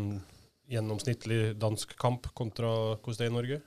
gjennomsnittlig 0.71 1.41
dansk 1.61 1.97
kamp 2.01 2.31
kontra 2.37 2.71
hvordan 2.97 3.19
det 3.19 3.27
er 3.27 3.33
i 3.33 3.37
Norge? 3.37 3.61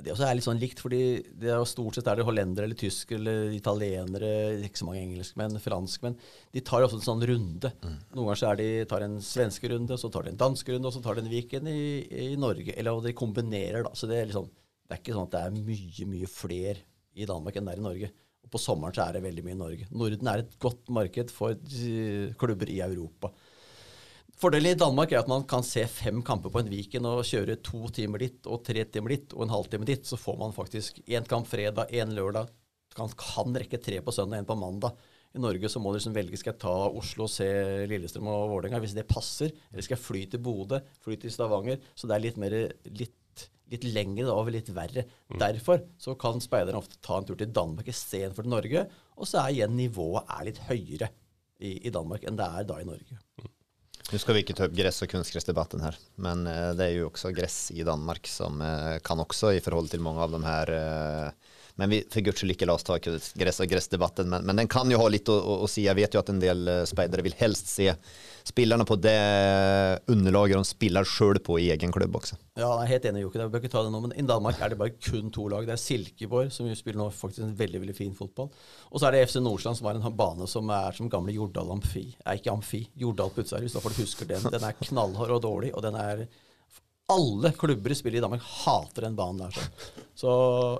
Det 0.00 0.12
også 0.14 0.24
er 0.24 0.36
litt 0.38 0.46
sånn 0.46 0.60
likt, 0.60 0.80
fordi 0.80 1.00
det 1.36 1.50
er 1.50 1.58
jo 1.58 1.66
stort 1.68 1.96
sett 1.98 2.06
er 2.08 2.20
det 2.20 2.24
hollendere 2.24 2.68
eller 2.68 2.78
tyskere 2.78 3.18
eller 3.18 3.56
italienere, 3.56 4.30
ikke 4.64 4.80
så 4.80 4.86
mange 4.86 5.02
engelskmenn, 5.02 5.58
franskmenn. 5.60 6.14
De 6.54 6.62
tar 6.64 6.80
jo 6.80 6.86
også 6.88 7.00
en 7.00 7.06
sånn 7.08 7.24
runde. 7.26 7.72
Noen 8.14 8.22
ganger 8.22 8.40
så 8.40 8.52
er 8.52 8.60
de, 8.60 8.68
tar 8.88 9.04
en 9.04 9.18
svenske 9.24 9.72
runde, 9.72 9.98
så 10.00 10.08
tar 10.12 10.24
de 10.24 10.32
en 10.32 10.40
dansk 10.40 10.70
runde, 10.72 10.88
og 10.88 10.94
så 10.94 11.02
tar 11.04 11.18
de 11.18 11.26
en 11.26 11.32
Viken 11.32 11.68
i, 11.68 11.82
i 12.30 12.38
Norge. 12.40 12.72
Eller 12.78 12.96
og 12.96 13.04
de 13.04 13.16
kombinerer, 13.18 13.82
da. 13.84 13.92
Så 13.98 14.08
det 14.10 14.20
er 14.20 14.30
liksom 14.30 14.48
Det 14.90 14.96
er 14.96 15.02
ikke 15.02 15.14
sånn 15.14 15.28
at 15.28 15.34
det 15.34 15.40
er 15.46 15.58
mye, 15.68 16.06
mye 16.14 16.30
flere 16.30 16.80
i 17.14 17.26
Danmark 17.28 17.58
enn 17.58 17.68
det 17.68 17.76
er 17.76 17.82
i 17.82 17.88
Norge. 17.90 18.08
Og 18.46 18.50
på 18.54 18.62
sommeren 18.62 18.94
så 18.96 19.04
er 19.04 19.18
det 19.18 19.26
veldig 19.26 19.44
mye 19.46 19.54
i 19.54 19.60
Norge. 19.60 19.90
Norden 19.90 20.30
er 20.32 20.42
et 20.42 20.56
godt 20.62 20.90
marked 20.90 21.30
for 21.34 21.54
eh, 21.54 22.32
klubber 22.40 22.70
i 22.72 22.80
Europa. 22.86 23.30
Fordelen 24.40 24.72
i 24.72 24.78
Danmark 24.78 25.10
er 25.12 25.20
at 25.20 25.28
man 25.28 25.42
kan 25.44 25.60
se 25.66 25.82
fem 25.84 26.22
kamper 26.24 26.48
på 26.52 26.62
en 26.62 26.68
Viken 26.72 27.04
og 27.04 27.26
kjøre 27.28 27.58
to 27.60 27.90
timer 27.92 28.22
dit 28.22 28.46
og 28.48 28.62
tre 28.64 28.86
timer 28.88 29.12
dit 29.12 29.34
og 29.36 29.44
en 29.44 29.52
halvtime 29.52 29.84
dit. 29.84 30.06
Så 30.08 30.16
får 30.16 30.38
man 30.40 30.54
faktisk 30.56 31.02
én 31.04 31.26
kamp 31.28 31.48
fredag, 31.50 31.92
én 31.92 32.14
lørdag. 32.16 32.48
Man 32.96 33.12
kan 33.20 33.52
rekke 33.60 33.76
tre 33.84 33.98
på 34.00 34.14
søndag, 34.16 34.40
én 34.40 34.48
på 34.48 34.56
mandag. 34.56 34.96
I 35.36 35.42
Norge 35.44 35.68
så 35.68 35.78
må 35.78 35.92
du 35.92 35.98
liksom 35.98 36.16
velge 36.16 36.40
skal 36.40 36.54
jeg 36.54 36.62
ta 36.64 36.72
Oslo 36.72 37.28
se 37.28 37.50
Lillestrøm 37.90 38.32
og 38.32 38.48
Vålerenga 38.54 38.80
hvis 38.80 38.96
det 38.96 39.04
passer. 39.12 39.52
Eller 39.68 39.84
skal 39.84 39.98
jeg 39.98 40.06
fly 40.06 40.24
til 40.32 40.44
Bodø, 40.48 40.80
fly 41.04 41.20
til 41.20 41.36
Stavanger. 41.36 41.84
Så 41.92 42.08
det 42.08 42.16
er 42.16 42.24
litt 42.24 42.40
mer 42.40 42.58
litt, 42.88 43.46
litt 43.76 43.86
lengre 43.92 44.32
og 44.32 44.48
litt 44.56 44.72
verre. 44.72 45.04
Mm. 45.28 45.38
Derfor 45.44 45.84
så 46.00 46.16
kan 46.16 46.40
speiderne 46.40 46.80
ofte 46.80 46.96
ta 47.04 47.20
en 47.20 47.28
tur 47.28 47.36
til 47.36 47.52
Danmark 47.52 47.92
istedenfor 47.92 48.48
til 48.48 48.56
Norge. 48.56 48.88
Og 49.20 49.28
så 49.28 49.44
er 49.44 49.52
igjen 49.52 49.76
nivået 49.76 50.32
er 50.32 50.48
litt 50.48 50.64
høyere 50.72 51.12
i, 51.60 51.76
i 51.76 51.92
Danmark 51.92 52.24
enn 52.24 52.40
det 52.40 52.48
er 52.56 52.70
da 52.72 52.80
i 52.80 52.88
Norge. 52.88 53.20
Mm. 53.36 53.56
Nu 54.12 54.18
ska 54.18 54.32
vi 54.32 54.40
ikke 54.42 54.54
ta 54.58 54.64
upp 54.66 54.72
gress 54.74 55.02
och 55.02 55.08
kunstgräsdebatten 55.08 55.80
här, 55.80 55.96
men 56.14 56.46
eh, 56.46 56.70
det 56.74 56.84
är 56.84 56.88
ju 56.88 57.04
också 57.04 57.30
gress 57.30 57.70
i 57.70 57.82
Danmark 57.82 58.26
som 58.26 58.62
eh, 58.62 58.98
kan 58.98 59.20
också 59.20 59.52
i 59.52 59.60
förhållande 59.60 59.90
till 59.90 60.00
många 60.00 60.22
av 60.22 60.30
de 60.30 60.44
här 60.44 60.70
eh, 60.70 61.30
men 61.74 61.90
vi 61.90 62.02
för 62.10 62.20
guds 62.20 62.44
ikke 62.44 62.66
la 62.66 62.74
oss 62.74 62.86
ta 62.86 62.98
gress- 62.98 63.60
og 63.60 63.68
gressdebatten, 63.70 64.28
men, 64.28 64.44
men 64.44 64.56
den 64.62 64.68
kan 64.68 64.90
jo 64.90 64.98
ha 65.00 65.08
litt 65.08 65.28
å, 65.28 65.68
si. 65.70 65.86
Jeg 65.86 65.96
vet 65.98 66.14
jo 66.14 66.22
at 66.22 66.32
en 66.32 66.40
del 66.42 66.68
uh, 66.68 66.82
speidere 66.88 67.24
vil 67.26 67.36
helst 67.38 67.70
se 67.70 67.92
spillerne 68.46 68.86
på 68.88 68.96
det 68.98 69.16
underlaget 70.10 70.58
de 70.58 70.68
spiller 70.68 71.06
sjøl 71.06 71.38
på 71.44 71.58
i 71.60 71.68
egen 71.74 71.92
klubb 71.94 72.16
også. 72.18 72.38
Ja, 72.58 72.68
jeg 72.80 72.82
er 72.82 72.90
helt 72.94 73.08
enig, 73.10 73.22
Jokke. 73.24 73.40
Vi 73.44 73.52
bør 73.52 73.62
ikke 73.62 73.72
ta 73.72 73.84
det 73.86 73.92
nå, 73.94 74.02
men 74.04 74.14
I 74.18 74.26
Danmark 74.26 74.60
er 74.60 74.72
det 74.72 74.80
bare 74.80 74.96
kun 74.96 75.30
to 75.34 75.46
lag. 75.52 75.68
Det 75.68 75.76
er 75.76 75.82
Silkeborg, 75.82 76.50
som 76.54 76.68
spiller 76.76 77.00
nå 77.02 77.08
faktisk 77.14 77.44
en 77.46 77.56
veldig 77.56 77.84
veldig 77.84 77.96
fin 77.96 78.12
fotball. 78.16 78.50
Og 78.90 79.00
så 79.00 79.08
er 79.08 79.16
det 79.16 79.24
FC 79.28 79.40
Nordsjælland, 79.44 79.78
som 79.78 79.90
har 79.90 80.00
en 80.00 80.20
bane 80.20 80.48
som 80.50 80.72
er 80.74 80.96
som 80.96 81.10
gamle 81.12 81.36
Jordal 81.36 81.74
Amfi. 81.76 82.06
Er 82.24 82.40
ikke 82.40 82.54
Amfi, 82.54 82.84
Jordal 82.98 83.32
Putzar, 83.36 83.62
hvis 83.64 83.76
du 83.76 84.00
husker 84.00 84.28
den. 84.28 84.48
Den 84.50 84.66
er 84.66 84.78
knallhard 84.80 85.36
og 85.38 85.44
dårlig, 85.46 85.74
og 85.76 85.84
den 85.86 85.98
er 86.00 86.26
alle 87.10 87.52
klubber 87.58 87.92
i 87.92 87.98
spillet 87.98 88.20
i 88.20 88.24
Danmark 88.24 88.44
hater 88.64 89.06
den 89.06 89.18
banen 89.18 89.44
der. 89.46 89.70
Så, 90.20 90.30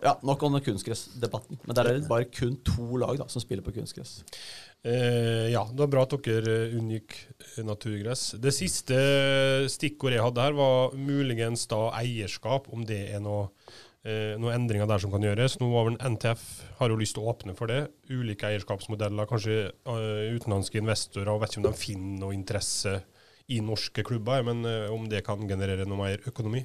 ja, 0.04 0.14
nok 0.26 0.42
om 0.46 0.58
kunstgressdebatten. 0.62 1.60
Men 1.64 1.76
der 1.76 1.88
er 1.88 1.98
det 1.98 2.10
bare 2.10 2.28
kun 2.30 2.58
to 2.66 2.98
lag 3.00 3.18
da, 3.20 3.28
som 3.32 3.42
spiller 3.42 3.64
på 3.66 3.74
kunstgress. 3.76 4.20
Eh, 4.80 5.50
ja, 5.52 5.66
det 5.68 5.82
var 5.82 5.90
bra 5.92 6.06
at 6.06 6.16
dere 6.24 6.56
eh, 6.70 6.78
unngikk 6.78 7.16
eh, 7.18 7.60
naturgress. 7.66 8.30
Det 8.40 8.52
siste 8.56 8.96
stikkordet 9.72 10.16
jeg 10.16 10.24
hadde 10.24 10.46
her, 10.46 10.56
var 10.56 10.96
muligens 10.96 11.66
da 11.68 11.90
eierskap, 11.98 12.70
om 12.72 12.86
det 12.88 13.02
er 13.12 13.20
noe, 13.24 13.50
eh, 14.04 14.38
noen 14.40 14.56
endringer 14.56 14.88
der 14.88 15.02
som 15.02 15.12
kan 15.12 15.24
gjøres. 15.24 15.58
Nå 15.60 15.68
var 15.74 15.90
vel 15.90 16.00
NTF 16.14 16.46
har 16.80 16.92
jo 16.92 17.00
lyst 17.00 17.18
til 17.18 17.26
å 17.26 17.34
åpne 17.34 17.56
for 17.58 17.72
det. 17.72 17.82
Ulike 18.08 18.48
eierskapsmodeller, 18.48 19.28
kanskje 19.28 19.62
utenlandske 19.84 20.80
investorer. 20.80 21.34
og 21.34 21.44
Vet 21.44 21.56
ikke 21.56 21.64
om 21.64 21.68
de 21.68 21.76
finner 21.80 22.24
noe 22.24 22.36
interesse 22.36 23.00
i 23.50 23.60
norske 23.64 24.04
klubber, 24.06 24.44
men 24.46 24.64
eh, 24.68 24.92
om 24.92 25.08
det 25.10 25.24
kan 25.26 25.42
generere 25.48 25.88
noe 25.88 26.00
mer 26.00 26.30
økonomi? 26.30 26.64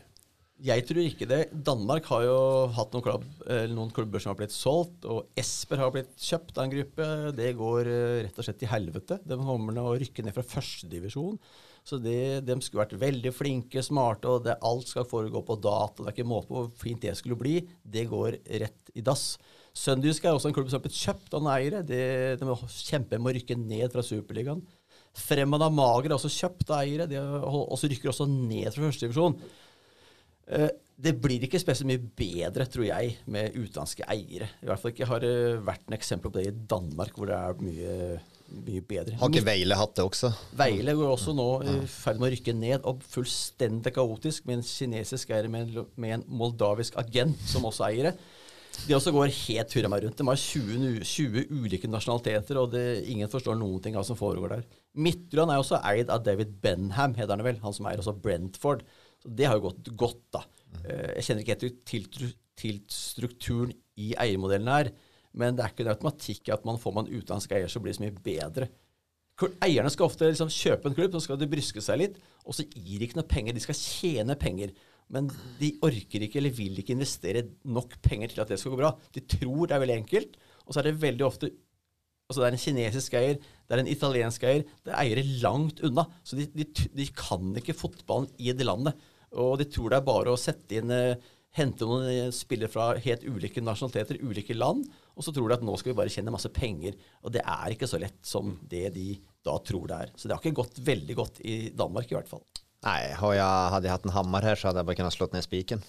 Jeg 0.64 0.86
tror 0.88 1.02
ikke 1.04 1.28
det. 1.28 1.40
Danmark 1.68 2.06
har 2.08 2.22
jo 2.24 2.36
hatt 2.78 2.94
noen, 2.96 3.04
klubb, 3.04 3.24
noen, 3.74 3.90
klubber 3.92 4.22
som 4.24 4.32
har 4.32 4.38
blitt 4.40 4.54
solgt, 4.56 5.04
og 5.04 5.28
Esper 5.36 5.82
har 5.84 5.92
blitt 5.92 6.14
kjøpt 6.16 6.56
av 6.56 6.64
en 6.64 6.72
gruppe. 6.72 7.08
Det 7.36 7.50
går 7.60 7.90
eh, 7.92 8.20
rett 8.24 8.40
og 8.40 8.48
slett 8.48 8.62
til 8.62 8.72
helvete. 8.72 9.20
De 9.28 9.36
kommer 9.42 9.82
å 9.82 9.98
rykke 10.00 10.24
ned 10.24 10.36
fra 10.38 10.46
førstedivisjon. 10.48 11.36
Så 11.86 12.00
det, 12.02 12.46
de 12.48 12.56
skulle 12.64 12.86
vært 12.86 12.96
veldig 13.02 13.34
flinke, 13.36 13.84
smarte, 13.84 14.32
og 14.32 14.48
det, 14.48 14.56
alt 14.66 14.88
skal 14.90 15.10
foregå 15.10 15.44
på 15.46 15.60
data. 15.60 16.00
Det 16.00 16.08
er 16.08 16.16
ikke 16.16 16.30
måte 16.32 16.50
på 16.50 16.62
hvor 16.62 16.72
fint 16.80 17.04
det 17.04 17.18
skulle 17.20 17.38
bli. 17.38 17.60
Det 17.84 18.08
går 18.10 18.40
rett 18.64 18.96
i 18.96 19.04
dass. 19.06 19.34
Sønderjysk 19.76 20.24
er 20.24 20.38
også 20.38 20.50
en 20.50 20.56
klubb 20.56 20.72
som 20.72 20.80
har 20.80 20.86
blitt 20.88 21.04
kjøpt 21.04 21.36
av 21.36 21.44
noen 21.44 21.58
eiere. 21.58 21.84
Det, 21.84 22.02
de 22.40 22.58
kjemper 22.80 23.20
med 23.20 23.34
å 23.34 23.38
rykke 23.42 23.60
ned 23.60 23.92
fra 23.92 24.08
Superligaen. 24.08 24.64
Fremad 25.16 25.64
av 25.64 25.74
Mager 25.76 26.12
er 26.12 26.18
også 26.18 26.32
kjøpt 26.34 26.72
av 26.74 26.82
eiere. 26.84 27.08
De 27.10 27.20
også 27.20 27.90
rykker 27.92 28.12
også 28.12 28.28
ned 28.30 28.68
fra 28.74 28.84
førstedivisjon. 28.84 29.38
Eh, 30.46 30.70
det 30.96 31.16
blir 31.20 31.44
ikke 31.44 31.60
spesielt 31.60 31.90
mye 31.90 32.04
bedre, 32.20 32.68
tror 32.72 32.86
jeg, 32.88 33.18
med 33.32 33.56
utenlandske 33.58 34.06
eiere. 34.12 34.48
I 34.64 34.70
hvert 34.70 34.82
fall 34.82 34.94
ikke 34.94 35.10
har 35.10 35.24
det 35.24 35.34
vært 35.68 35.90
en 35.90 35.98
eksempel 35.98 36.32
på 36.32 36.40
det 36.40 36.46
i 36.48 36.56
Danmark, 36.72 37.18
hvor 37.18 37.28
det 37.28 37.36
er 37.36 37.60
mye, 37.60 37.96
mye 38.64 38.84
bedre. 38.88 39.18
Har 39.20 39.34
ikke 39.34 39.48
Veile 39.50 39.80
hatt 39.80 39.98
det 39.98 40.06
også? 40.06 40.32
Veile 40.56 40.96
går 40.96 41.12
også 41.12 41.36
nå 41.36 41.50
i 41.68 41.76
ferd 41.92 42.22
med 42.22 42.30
å 42.30 42.32
rykke 42.36 42.56
ned, 42.56 42.88
og 42.88 43.04
fullstendig 43.12 43.92
kaotisk, 43.98 44.48
med 44.48 44.62
en 44.62 44.68
kinesisk 44.70 45.36
eier 45.36 45.52
med 45.52 45.68
en, 45.68 45.92
med 46.00 46.20
en 46.20 46.26
moldavisk 46.44 46.96
agent 47.02 47.44
som 47.50 47.68
også 47.68 47.90
eiere. 47.90 48.16
De 48.86 48.96
også 48.98 49.14
går 49.16 49.32
helt 49.34 49.74
hurra 49.78 49.90
meg 49.92 50.04
rundt. 50.04 50.20
De 50.20 50.28
har 50.28 50.40
20, 50.40 51.00
20 51.08 51.46
ulike 51.56 51.90
nasjonaliteter, 51.90 52.60
og 52.62 52.74
det, 52.74 52.84
ingen 53.12 53.32
forstår 53.32 53.58
noen 53.60 53.82
ting 53.84 53.96
av 53.96 54.04
hva 54.04 54.10
som 54.10 54.20
foregår 54.20 54.58
der. 54.58 54.68
Midtjylland 55.00 55.54
er 55.54 55.62
også 55.62 55.82
eid 55.88 56.12
av 56.14 56.24
David 56.26 56.54
Benham, 56.64 57.16
heter 57.18 57.36
han 57.36 57.46
vel. 57.46 57.60
Han 57.64 57.76
som 57.76 57.90
eier 57.90 58.04
også 58.04 58.16
Brentford. 58.22 58.86
Så 59.24 59.32
det 59.40 59.50
har 59.50 59.58
jo 59.58 59.68
gått 59.70 59.92
godt, 59.98 60.24
da. 60.36 60.46
Eh, 60.84 61.12
jeg 61.18 61.28
kjenner 61.28 61.46
ikke 61.46 61.58
helt 61.58 61.84
til, 61.90 62.32
til 62.60 62.80
strukturen 62.92 63.76
i 64.02 64.14
eiermodellen 64.20 64.72
her, 64.72 64.92
men 65.36 65.56
det 65.56 65.66
er 65.66 65.74
ikke 65.74 65.86
en 65.86 65.94
automatikk 65.94 66.52
at 66.54 66.66
man 66.68 66.80
får 66.80 66.96
man 66.96 67.12
utenlandsk 67.12 67.56
eier, 67.56 67.72
så 67.72 67.82
blir 67.84 67.94
det 67.94 68.00
så 68.00 68.06
mye 68.06 68.26
bedre. 68.26 68.70
Eierne 69.66 69.92
skal 69.92 70.08
ofte 70.08 70.30
liksom 70.30 70.52
kjøpe 70.52 70.88
en 70.88 70.96
klubb, 70.96 71.16
så 71.16 71.26
skal 71.26 71.40
de 71.40 71.50
bryske 71.52 71.82
seg 71.84 72.00
litt, 72.00 72.20
og 72.48 72.56
så 72.56 72.64
gir 72.70 73.02
de 73.02 73.08
ikke 73.08 73.20
noe 73.20 73.28
penger. 73.28 73.56
De 73.56 73.64
skal 73.64 73.76
tjene 73.76 74.38
penger. 74.40 74.72
Men 75.14 75.30
de 75.60 75.70
orker 75.86 76.26
ikke 76.26 76.40
eller 76.42 76.56
vil 76.56 76.80
ikke 76.82 76.96
investere 76.96 77.46
nok 77.68 77.98
penger 78.06 78.34
til 78.34 78.42
at 78.44 78.52
det 78.52 78.58
skal 78.62 78.74
gå 78.74 78.80
bra. 78.82 78.96
De 79.14 79.22
tror 79.22 79.68
det 79.68 79.78
er 79.78 79.84
veldig 79.84 80.00
enkelt, 80.02 80.40
og 80.66 80.74
så 80.74 80.82
er 80.82 80.90
det 80.90 80.98
veldig 81.04 81.28
ofte 81.28 81.52
Altså 82.26 82.42
Det 82.42 82.46
er 82.48 82.56
en 82.56 82.62
kinesisk 82.64 83.16
eier, 83.20 83.36
det 83.38 83.76
er 83.76 83.80
en 83.84 83.90
italiensk 83.92 84.46
eier. 84.50 84.64
Det 84.82 84.90
er 84.90 84.98
eiere 84.98 85.22
langt 85.44 85.78
unna. 85.86 86.08
Så 86.26 86.40
de, 86.40 86.48
de, 86.58 86.66
de, 86.98 87.06
kan 87.14 87.52
ikke 87.60 87.76
fotballen 87.78 88.32
i 88.42 88.50
det 88.50 88.66
landet. 88.66 88.98
Og 89.38 89.60
de 89.62 89.68
tror 89.70 89.94
det 89.94 90.00
er 90.00 90.08
bare 90.08 90.34
å 90.34 90.40
sette 90.40 90.80
inn 90.80 90.90
eh, 90.90 91.22
Hente 91.56 91.88
noen 91.88 92.10
eh, 92.10 92.34
spillere 92.36 92.68
fra 92.68 92.90
helt 93.00 93.22
ulike 93.24 93.62
nasjonaliteter, 93.64 94.18
ulike 94.28 94.58
land, 94.58 94.82
og 95.16 95.24
så 95.24 95.32
tror 95.32 95.48
de 95.48 95.56
at 95.56 95.64
nå 95.64 95.78
skal 95.80 95.94
vi 95.94 96.00
bare 96.02 96.12
tjene 96.12 96.34
masse 96.34 96.52
penger. 96.52 96.98
Og 97.24 97.32
det 97.32 97.46
er 97.46 97.72
ikke 97.72 97.88
så 97.88 98.02
lett 98.02 98.18
som 98.28 98.58
det 98.74 98.90
de 98.98 99.14
da 99.46 99.56
tror 99.64 99.86
det 99.88 100.02
er. 100.02 100.12
Så 100.18 100.28
det 100.28 100.36
har 100.36 100.44
ikke 100.44 100.64
gått 100.64 100.82
veldig 100.84 101.16
godt 101.16 101.40
i 101.48 101.56
Danmark, 101.78 102.12
i 102.12 102.18
hvert 102.18 102.28
fall. 102.34 102.44
Nei, 102.86 103.16
hadde 103.18 103.88
jeg 103.88 103.90
hatt 103.96 104.04
en 104.06 104.14
hammer 104.14 104.46
her, 104.46 104.60
så 104.60 104.70
hadde 104.70 104.84
jeg 104.84 104.88
bare 104.92 104.98
kunnet 105.00 105.16
slått 105.16 105.34
ned 105.34 105.42
spiken. 105.42 105.80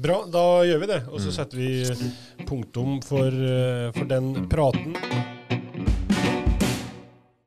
Bra, 0.00 0.22
da 0.32 0.62
gjør 0.64 0.80
vi 0.80 0.88
det. 0.88 1.00
Og 1.12 1.20
så 1.20 1.28
mm. 1.28 1.34
setter 1.36 1.60
vi 1.60 2.46
punktum 2.48 3.00
for, 3.04 3.28
eh, 3.28 3.90
for, 3.92 4.08
den 4.08 4.46
praten. 4.52 4.96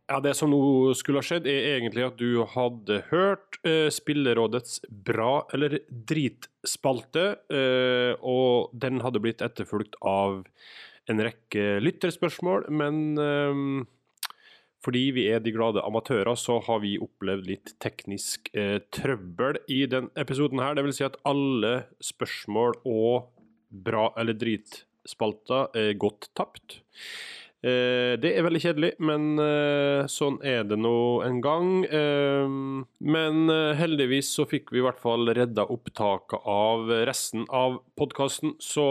Ja, 0.05 0.19
Det 0.21 0.35
som 0.37 0.53
nå 0.53 0.93
skulle 0.93 1.23
ha 1.23 1.25
skjedd, 1.25 1.49
er 1.49 1.79
egentlig 1.79 2.05
at 2.05 2.21
du 2.21 2.45
hadde 2.53 3.01
hørt 3.09 3.57
eh, 3.65 3.89
Spillerådets 3.89 4.83
bra 4.89 5.47
eller 5.57 5.79
dritspalte, 5.89 7.25
eh, 7.49 8.13
og 8.21 8.69
den 8.77 9.01
hadde 9.01 9.23
blitt 9.25 9.41
etterfulgt 9.41 9.97
av 10.05 10.43
en 11.09 11.25
rekke 11.25 11.79
lytterspørsmål, 11.85 12.69
men 12.73 12.95
uh, 13.17 13.85
fordi 14.85 15.07
vi 15.15 15.25
er 15.33 15.41
de 15.41 15.53
glade 15.55 15.81
amatører, 15.81 16.35
så 16.37 16.59
har 16.67 16.83
vi 16.83 16.95
opplevd 17.01 17.47
litt 17.49 17.73
teknisk 17.81 18.51
eh, 18.53 18.77
trøbbel 18.93 19.57
i 19.71 19.85
den 19.89 20.11
episoden 20.19 20.61
her. 20.61 20.77
Det 20.77 20.85
vil 20.85 20.93
si 20.93 21.07
at 21.07 21.17
alle 21.25 21.87
spørsmål 22.05 22.77
og 22.85 23.31
bra 23.85 24.11
eller 24.21 24.37
dritspalter 24.37 25.73
er 25.81 25.97
godt 25.97 26.29
tapt. 26.37 26.83
Eh, 27.65 28.13
det 28.21 28.35
er 28.37 28.45
veldig 28.45 28.59
kjedelig, 28.61 28.91
men 29.01 29.39
eh, 29.41 30.05
sånn 30.11 30.37
er 30.45 30.67
det 30.69 30.77
nå 30.77 31.23
en 31.25 31.39
gang. 31.41 31.69
Eh, 31.87 32.57
men 33.15 33.53
heldigvis 33.79 34.29
så 34.37 34.45
fikk 34.49 34.69
vi 34.73 34.83
i 34.83 34.85
hvert 34.85 35.01
fall 35.01 35.31
redda 35.33 35.65
opptaket 35.73 36.45
av 36.45 36.91
resten 37.09 37.47
av 37.49 37.79
podkasten, 37.97 38.55
så 38.61 38.85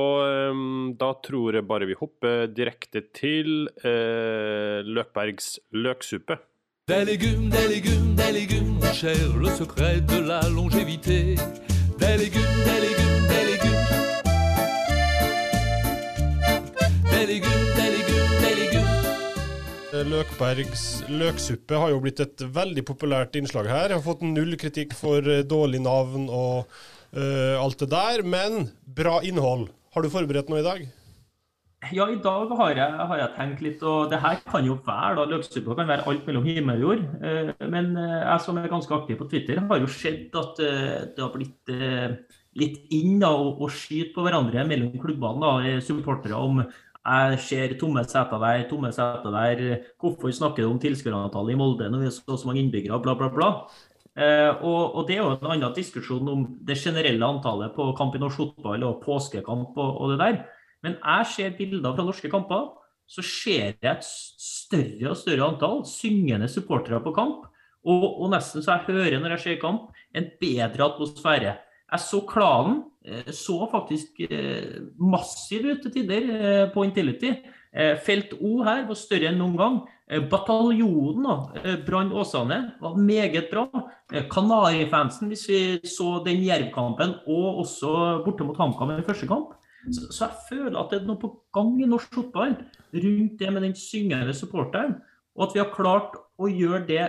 da 0.99 1.11
tror 1.25 1.59
jeg 1.59 1.67
bare 1.69 1.87
vi 1.89 1.97
hopper 1.99 2.49
direkte 2.53 3.03
til 3.15 3.69
Løkbergs 3.85 5.59
løksuppe. 5.77 6.39
Des 6.89 7.05
légumes, 7.05 7.49
des 7.51 7.69
légumes, 7.69 8.15
des 8.17 8.33
légumes, 8.33 8.93
cher, 8.93 9.17
le 9.41 9.51
secret 9.51 10.01
de 10.01 10.21
la 10.21 10.41
longévité. 10.49 11.37
Des 11.99 12.17
légumes, 12.17 12.65
des 12.65 12.81
légumes. 12.81 13.04
Løkbergs 20.05 21.05
løksuppe 21.09 21.79
har 21.81 21.93
jo 21.95 22.01
blitt 22.05 22.21
et 22.21 22.43
veldig 22.53 22.83
populært 22.85 23.37
innslag 23.38 23.71
her. 23.71 23.88
Jeg 23.88 23.97
har 23.97 24.05
fått 24.05 24.25
null 24.27 24.53
kritikk 24.61 24.93
for 24.99 25.25
eh, 25.25 25.45
dårlig 25.49 25.81
navn 25.85 26.27
og 26.29 26.69
uh, 27.17 27.57
alt 27.57 27.81
det 27.81 27.88
der, 27.95 28.21
men 28.27 28.69
bra 28.85 29.23
innhold. 29.25 29.71
Har 29.97 30.05
du 30.05 30.11
forberedt 30.12 30.53
noe 30.53 30.61
i 30.61 30.67
dag? 30.67 30.85
Ja, 31.95 32.09
i 32.09 32.21
dag 32.21 32.53
har 32.59 32.77
jeg, 32.77 33.01
har 33.09 33.21
jeg 33.23 33.33
tenkt 33.38 33.64
litt, 33.64 33.83
og 33.85 34.12
det 34.12 34.21
her 34.21 34.38
kan 34.45 34.69
jo 34.69 34.77
være 34.85 35.19
da, 35.23 35.27
løksuppe 35.33 35.77
kan 35.79 35.88
være 35.88 36.09
alt 36.11 36.29
mellom 36.29 36.49
himmel 36.49 36.85
og 36.85 36.88
jord. 36.88 37.05
Uh, 37.25 37.53
men 37.73 37.93
jeg 37.97 38.38
som 38.45 38.61
er 38.61 38.73
ganske 38.73 38.97
aktiv 39.01 39.21
på 39.21 39.29
Twitter, 39.33 39.64
har 39.71 39.85
jo 39.85 39.93
sett 39.93 40.37
at 40.40 40.61
det 40.61 41.21
har 41.23 41.33
blitt 41.33 41.77
litt 42.55 42.93
inn 42.95 43.17
da, 43.23 43.33
å 43.35 43.67
skyte 43.73 44.12
på 44.14 44.25
hverandre 44.27 44.69
mellom 44.69 44.93
klubbene, 45.01 45.40
da, 45.43 45.79
supportere, 45.83 46.37
om 46.38 46.61
Jeg 47.05 47.40
ser 47.45 47.75
tomme 47.77 48.01
seter 48.09 48.40
der, 48.40 48.62
tomme 48.69 48.90
seter 48.93 49.35
der. 49.35 49.64
Hvorfor 50.01 50.33
snakker 50.33 50.64
du 50.64 50.71
om 50.71 50.79
tilskuerantallet 50.81 51.53
i 51.53 51.59
Molde 51.61 51.90
når 51.93 52.01
vi 52.01 52.09
har 52.09 52.38
så 52.38 52.49
mange 52.49 52.62
innbyggere? 52.62 53.01
Bla, 53.05 53.12
bla, 53.19 53.29
bla. 53.33 53.51
Eh, 54.14 54.62
og, 54.62 54.95
og, 54.95 55.09
Det 55.09 55.17
er 55.17 55.23
jo 55.23 55.35
en 55.35 55.51
annen 55.51 55.75
diskusjon 55.75 56.29
om 56.31 56.47
det 56.64 56.79
generelle 56.79 57.27
antallet 57.27 57.75
på 57.75 57.90
kamp 57.99 58.14
i 58.14 58.23
norsk 58.23 58.40
fotball 58.40 58.87
og 58.87 59.03
påskekamp 59.03 59.77
og, 59.77 60.01
og 60.01 60.14
det 60.14 60.21
der. 60.23 60.38
Men 60.87 60.97
jeg 61.01 61.27
ser 61.33 61.57
bilder 61.59 61.97
fra 61.97 62.07
norske 62.07 62.31
kamper, 62.31 62.71
så 63.09 63.25
ser 63.25 63.75
jeg 63.83 63.90
et 63.90 64.07
større 64.07 65.11
og 65.12 65.19
større 65.19 65.49
antall 65.51 65.83
syngende 65.88 66.49
supportere 66.49 67.03
på 67.05 67.12
kamp. 67.17 67.45
Og, 67.85 68.05
og, 68.23 68.31
nesten 68.33 68.64
så 68.64 68.79
jeg 68.79 68.95
hører 68.95 69.21
når 69.21 69.37
jeg 69.37 69.45
ser 69.45 69.61
kamp, 69.61 69.90
en 70.17 70.31
bedre 70.40 70.88
atmosfære. 70.88 71.57
Jeg 71.93 72.01
så 72.01 72.23
klanen. 72.29 72.85
Eh, 73.05 73.33
så 73.33 73.59
faktisk 73.69 74.21
eh, 74.31 74.81
massiv 74.97 75.67
ut 75.69 75.83
til 75.85 75.93
tider 75.93 76.31
eh, 76.33 76.64
på 76.73 76.87
Intility. 76.88 77.37
Felt 78.07 78.37
O 78.38 78.61
her 78.62 78.85
var 78.87 78.95
større 78.95 79.33
enn 79.33 79.40
noen 79.43 79.57
gang. 79.59 79.77
Bataljonen 80.31 81.81
Brann 81.83 82.12
Åsane 82.14 82.59
var 82.79 82.95
meget 82.95 83.49
bra. 83.51 83.64
Kanarifansen, 84.31 85.27
hvis 85.33 85.43
vi 85.51 85.59
så 85.83 86.21
den 86.23 86.45
Jerv-kampen, 86.47 87.17
og 87.27 87.64
også 87.64 87.90
borte 88.23 88.47
mot 88.47 88.61
HamKam 88.62 88.93
i 88.95 89.03
første 89.03 89.27
kamp. 89.27 89.57
Så, 89.90 90.07
jeg 90.21 90.38
føler 90.53 90.79
at 90.79 90.95
det 90.95 91.01
er 91.01 91.09
noe 91.09 91.19
på 91.19 91.33
gang 91.51 91.75
i 91.83 91.90
norsk 91.90 92.14
fotball 92.14 92.55
rundt 92.95 93.43
det 93.43 93.51
med 93.57 93.67
den 93.67 93.75
syngende 93.75 94.38
supporteren. 94.38 95.01
Og 95.35 95.49
at 95.49 95.59
vi 95.59 95.64
har 95.64 95.75
klart 95.75 96.14
å 96.38 96.47
gjøre 96.47 96.85
det 96.87 97.09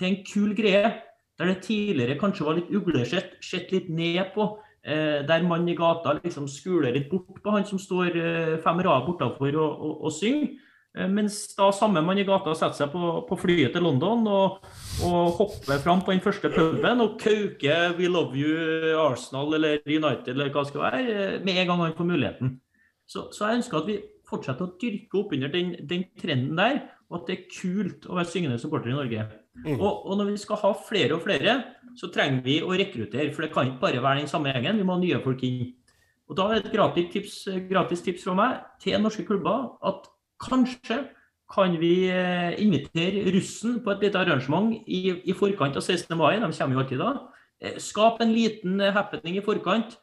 til 0.00 0.14
en 0.14 0.20
kul 0.32 0.56
greie. 0.56 0.94
Der 1.36 1.52
det 1.52 1.60
tidligere 1.68 2.16
kanskje 2.16 2.48
var 2.48 2.56
litt 2.56 2.72
uglesett, 2.72 3.36
sett 3.44 3.68
litt 3.68 3.92
ned 3.92 4.32
på. 4.32 4.54
Eh, 4.86 5.24
der 5.26 5.42
mann 5.42 5.66
i 5.66 5.74
gata 5.74 6.12
liksom 6.14 6.46
skuler 6.46 6.94
litt 6.94 7.08
bort 7.10 7.40
på 7.42 7.50
han 7.50 7.64
som 7.66 7.78
står 7.82 8.16
eh, 8.20 8.52
fem 8.62 8.78
rader 8.86 9.02
bortafor 9.08 9.56
og, 9.58 9.80
og, 9.82 9.94
og 10.06 10.12
synger. 10.14 10.52
Eh, 10.94 11.08
mens 11.10 11.40
da 11.58 11.72
samme 11.74 12.04
mann 12.06 12.20
i 12.22 12.26
gata 12.28 12.54
setter 12.54 12.84
seg 12.84 12.92
på, 12.92 13.08
på 13.26 13.38
flyet 13.40 13.74
til 13.74 13.82
London 13.82 14.22
og, 14.30 14.60
og, 15.02 15.32
hopper 15.40 15.82
fram 15.82 16.04
på 16.06 16.14
den 16.14 16.22
første 16.22 16.52
puben 16.54 17.02
og 17.02 17.16
kauker 17.18 17.96
'We 17.96 18.06
love 18.06 18.38
you 18.38 18.94
Arsenal' 19.08 19.58
eller 19.58 19.82
United 19.82 20.30
eller 20.36 20.54
hva 20.54 20.62
det 20.62 20.70
skal 20.70 20.84
være, 20.86 21.40
med 21.42 21.58
en 21.58 21.66
gang 21.66 21.82
han 21.82 21.98
får 21.98 22.12
muligheten. 22.12 22.54
Så, 23.10 23.26
så 23.34 23.48
jeg 23.48 23.62
ønsker 23.62 23.80
at 23.80 23.90
vi 23.90 23.98
fortsetter 24.30 24.68
å 24.68 24.76
dyrke 24.78 25.18
opp 25.18 25.34
under 25.34 25.50
den, 25.50 25.74
den 25.82 26.06
trenden 26.18 26.54
der, 26.58 26.78
og 27.10 27.20
at 27.20 27.26
det 27.26 27.36
er 27.36 27.50
kult 27.58 28.06
å 28.06 28.20
være 28.20 28.30
syngende 28.30 28.62
supporter 28.62 28.94
i 28.94 28.96
Norge. 28.96 29.26
Mm. 29.64 29.80
Og, 29.80 30.06
og, 30.06 30.12
når 30.18 30.30
vi 30.32 30.40
skal 30.40 30.60
ha 30.60 30.72
flere 30.88 31.16
og 31.16 31.24
flere, 31.24 31.56
så 31.96 32.10
trenger 32.12 32.44
vi 32.44 32.60
å 32.62 32.74
rekruttere. 32.76 33.32
For 33.34 33.46
det 33.46 33.52
kan 33.54 33.70
ikke 33.70 33.82
bare 33.86 34.02
være 34.04 34.22
den 34.22 34.30
samme 34.30 34.52
gjengen, 34.52 34.80
vi 34.80 34.86
må 34.86 34.96
ha 34.96 35.02
nye 35.02 35.20
folk 35.24 35.44
inn. 35.46 35.74
Og 36.26 36.36
Da 36.38 36.48
er 36.50 36.60
et 36.60 36.72
gratis 36.72 37.12
tips, 37.12 37.36
gratis 37.70 38.02
tips 38.02 38.26
fra 38.26 38.34
meg 38.34 38.58
til 38.82 38.98
norske 39.00 39.24
klubber 39.26 39.76
at 39.86 40.08
kanskje 40.42 41.04
kan 41.52 41.76
vi 41.78 42.08
eh, 42.10 42.56
invitere 42.58 43.22
russen 43.30 43.78
på 43.84 43.92
et 43.92 44.02
lite 44.02 44.18
arrangement 44.18 44.72
i, 44.74 45.00
i 45.22 45.36
forkant 45.38 45.78
av 45.78 45.84
16. 45.84 46.10
mai. 46.18 46.40
De 46.42 46.50
kommer 46.50 46.74
jo 46.74 46.82
alltid 46.82 47.02
da. 47.04 47.12
Eh, 47.62 47.78
skap 47.78 48.18
en 48.20 48.34
liten 48.34 48.82
happening 48.82 49.38
i 49.38 49.44
forkant. 49.46 49.94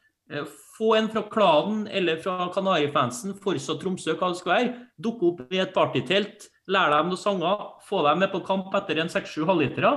Få 0.73 0.95
en 0.97 1.09
fra 1.13 1.21
klanen 1.29 1.85
eller 1.85 2.17
fra 2.23 2.47
Kanarifansen, 2.53 3.35
Forsa 3.43 3.75
Tromsø, 3.77 4.15
hva 4.17 4.31
det 4.31 4.39
skal 4.39 4.53
være. 4.55 4.73
Dukke 4.97 5.29
opp 5.29 5.53
i 5.53 5.61
et 5.61 5.75
partytelt 5.75 6.47
lære 6.71 6.97
dem 6.97 7.11
noen 7.11 7.19
sanger, 7.19 7.63
få 7.83 8.03
dem 8.07 8.23
med 8.23 8.31
på 8.31 8.43
kamp 8.47 8.73
etter 8.77 9.01
en 9.01 9.11
seks-sju 9.11 9.45
halvlitere. 9.49 9.93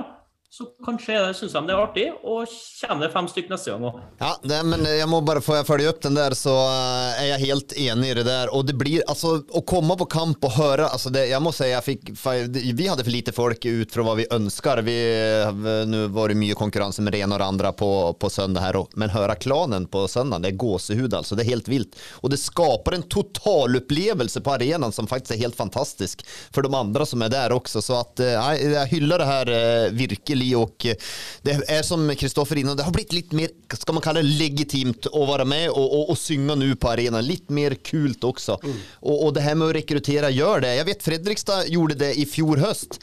Så 0.49 0.63
kanskje 0.85 1.33
syns 1.35 1.51
de 1.51 1.61
det 1.67 1.73
er 1.75 1.81
artig, 1.83 2.05
og 2.23 2.47
kommer 2.79 3.03
det 3.03 3.11
fem 3.11 3.25
stykker 3.27 3.51
neste 3.51 3.73
gang 3.73 3.83
òg. 3.89 3.97
Ja, 4.21 4.29
det, 4.47 4.59
men 4.63 4.85
jeg 4.87 5.07
må 5.11 5.19
bare 5.27 5.41
få 5.43 5.57
følge 5.67 5.89
opp 5.91 5.99
den 6.05 6.15
der, 6.15 6.31
så 6.39 6.53
eh, 6.55 7.19
er 7.19 7.27
jeg 7.33 7.41
helt 7.41 7.73
enig 7.75 8.13
i 8.13 8.15
det 8.15 8.23
der. 8.29 8.51
Og 8.55 8.63
det 8.65 8.77
blir 8.79 9.03
altså 9.11 9.41
Å 9.43 9.61
komme 9.67 9.97
på 9.99 10.07
kamp 10.07 10.45
og 10.47 10.55
høre 10.55 10.85
altså 10.87 11.11
det, 11.11 11.25
Jeg 11.29 11.43
må 11.43 11.51
si 11.55 11.67
jeg 11.67 11.83
fikk 11.83 12.11
Vi 12.15 12.87
hadde 12.87 13.03
for 13.03 13.11
lite 13.11 13.33
folk 13.35 13.65
ut 13.65 13.91
fra 13.91 14.05
hva 14.07 14.13
vi 14.21 14.27
ønsker. 14.37 14.81
Vi, 14.87 14.95
har 15.43 15.91
nå 15.91 16.05
var 16.15 16.31
det 16.31 16.39
mye 16.39 16.55
konkurranse 16.57 17.03
med 17.03 17.13
det 17.13 17.21
ene 17.25 17.35
og 17.35 17.43
det 17.43 17.49
andre 17.51 17.73
på, 17.75 17.91
på 18.15 18.31
søndag 18.31 18.63
her, 18.63 18.79
men 18.95 19.11
høre 19.11 19.35
klanen 19.43 19.89
på 19.91 20.05
søndag, 20.07 20.45
det 20.45 20.53
er 20.53 20.59
gåsehud, 20.63 21.11
altså. 21.11 21.35
Det 21.35 21.43
er 21.43 21.51
helt 21.51 21.67
vilt. 21.71 21.99
Og 22.23 22.31
det 22.31 22.39
skaper 22.39 22.95
en 22.95 23.05
totalopplevelse 23.11 24.41
på 24.45 24.55
arenaen 24.55 24.95
som 24.95 25.11
faktisk 25.11 25.35
er 25.35 25.43
helt 25.43 25.59
fantastisk 25.59 26.23
for 26.55 26.63
de 26.63 26.71
andre 26.71 27.05
som 27.09 27.25
er 27.25 27.35
der 27.35 27.55
også. 27.55 27.83
Så 27.83 27.99
at, 27.99 28.23
eh, 28.23 28.37
jeg, 28.37 28.73
jeg 28.77 28.93
hyller 28.95 29.21
det 29.21 29.29
her 29.33 29.53
virkelig 29.97 30.36
virkelig. 30.37 30.57
Och 30.57 30.85
eh, 30.85 30.95
det 31.41 31.63
er 31.67 31.83
som 31.83 32.15
Kristoffer 32.15 32.57
innan, 32.57 32.77
det 32.77 32.83
har 32.83 32.91
blitt 32.91 33.13
litt 33.13 33.31
mer, 33.31 33.49
skal 33.73 33.93
man 33.93 34.01
kalle 34.01 34.21
det 34.21 34.37
legitimt 34.37 35.07
å 35.07 35.25
være 35.25 35.45
med 35.45 35.69
og, 35.69 35.85
og, 35.85 36.09
og 36.11 36.17
synge 36.17 36.55
nå 36.55 36.75
på 36.75 36.89
arenan. 36.89 37.25
Litt 37.25 37.49
mer 37.49 37.75
kult 37.75 38.23
også. 38.23 38.59
Mm. 38.63 38.77
Og, 39.01 39.15
og, 39.27 39.33
det 39.35 39.45
her 39.45 39.55
med 39.55 39.69
å 39.69 39.73
rekruttere 39.77 40.31
gjør 40.31 40.61
det. 40.61 40.75
Jeg 40.77 40.87
vet 40.87 41.03
Fredrikstad 41.03 41.71
gjorde 41.71 41.99
det 41.99 42.13
i 42.17 42.25
fjor 42.25 42.57
høst 42.61 42.99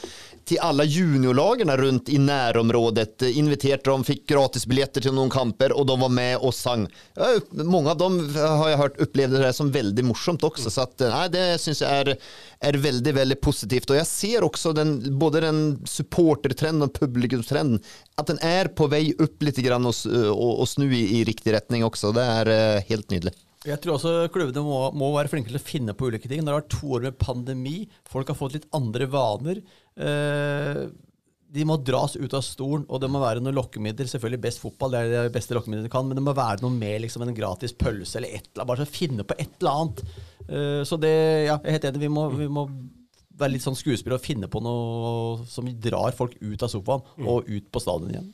til 0.49 0.61
alle 0.65 0.85
juniorlagene 0.89 1.77
rundt 1.81 2.11
i 2.13 2.19
nærområdet. 2.21 3.23
Inviterte 3.35 3.91
dem, 3.91 4.05
fikk 4.07 4.27
gratisbilletter 4.31 5.05
til 5.05 5.15
noen 5.17 5.33
kamper, 5.33 5.75
og 5.77 5.87
de 5.89 5.97
var 6.01 6.13
med 6.13 6.45
og 6.45 6.55
sang. 6.57 6.87
Mange 7.61 7.93
av 7.93 8.01
dem 8.01 8.19
har 8.35 8.69
jeg 8.71 8.81
hørt 8.81 9.01
opplevde 9.07 9.43
det 9.43 9.53
som 9.57 9.73
veldig 9.75 10.07
morsomt 10.09 10.45
også, 10.47 10.73
så 10.73 10.87
at, 10.87 11.07
nei, 11.11 11.25
det 11.33 11.45
syns 11.63 11.83
jeg 11.85 12.05
er, 12.05 12.13
er, 12.71 12.81
veldig 12.85 13.15
veldig 13.21 13.39
positivt. 13.45 13.93
Og 13.93 14.01
jeg 14.01 14.11
ser 14.11 14.47
også 14.47 14.75
den, 14.77 14.97
både 15.21 15.45
den 15.47 15.63
supportertrenden 15.89 16.89
og 16.89 16.95
publikumstrenden, 16.99 17.81
at 18.21 18.31
den 18.31 18.41
er 18.45 18.71
på 18.77 18.89
vei 18.93 19.09
opp 19.23 19.43
litt 19.45 19.59
grann 19.65 19.89
og, 19.89 19.97
og, 20.13 20.53
og 20.65 20.69
snu 20.71 20.87
i, 20.91 21.05
i, 21.21 21.25
riktig 21.27 21.57
retning 21.57 21.87
også. 21.87 22.13
Det 22.15 22.29
er 22.39 22.53
uh, 22.53 22.85
helt 22.91 23.11
nydelig. 23.13 23.35
Jeg 23.65 23.81
tror 23.81 23.97
også 23.97 24.13
klubbene 24.33 24.61
må, 24.65 24.79
må, 24.93 25.09
være 25.15 25.31
flinke 25.33 25.49
til 25.49 25.57
å 25.57 25.65
finne 25.65 25.95
på 25.97 26.11
ulike 26.11 26.29
ting. 26.29 26.43
Når 26.45 26.51
det 26.51 26.59
har 26.59 26.69
to 26.75 26.91
år 26.99 27.07
med 27.07 27.17
pandemi, 27.21 27.79
folk 28.11 28.29
har 28.29 28.37
fått 28.37 28.59
litt 28.59 28.69
andre 28.77 29.09
vaner. 29.09 29.63
Eh, 29.97 30.83
de 31.55 31.65
må 31.65 31.79
dras 31.81 32.17
ut 32.19 32.35
av 32.37 32.43
stolen, 32.45 32.85
og 32.91 33.01
det 33.01 33.09
må 33.09 33.23
være 33.23 33.41
noe 33.41 33.55
lokkemiddel. 33.57 34.11
Selvfølgelig 34.11 34.43
best 34.45 34.61
fotball, 34.61 34.93
det 34.93 35.01
er 35.01 35.15
det 35.15 35.33
beste 35.37 35.57
lokkemiddelet 35.57 35.89
du 35.89 35.95
kan, 35.95 36.05
men 36.11 36.19
det 36.19 36.27
må 36.27 36.37
være 36.37 36.61
noe 36.65 36.77
mer 36.77 37.01
liksom 37.07 37.25
en 37.25 37.33
gratis 37.37 37.73
pølse 37.79 38.21
eller 38.21 38.37
et 38.37 38.51
eller 38.51 38.67
annet. 38.67 38.71
Bare 38.75 38.85
så 38.85 38.97
finne 38.99 39.25
på 39.25 39.39
et 39.39 39.57
eller 39.63 39.81
annet. 39.81 40.05
Eh, 40.45 40.83
så 40.85 41.01
det, 41.01 41.17
ja, 41.49 41.57
jeg 41.57 41.65
er 41.65 41.79
helt 41.79 41.89
enig. 41.89 42.05
Vi 42.05 42.15
må, 42.19 42.29
vi 42.37 42.53
må 42.53 42.69
være 43.35 43.57
litt 43.57 43.65
sånn 43.65 43.81
skuespiller 43.81 44.21
og 44.21 44.27
finne 44.27 44.53
på 44.53 44.61
noe 44.63 45.41
som 45.49 45.73
drar 45.81 46.13
folk 46.15 46.37
ut 46.45 46.61
av 46.61 46.69
sofaen 46.69 47.25
og 47.25 47.49
ut 47.49 47.73
på 47.73 47.83
stadion 47.83 48.13
igjen. 48.13 48.33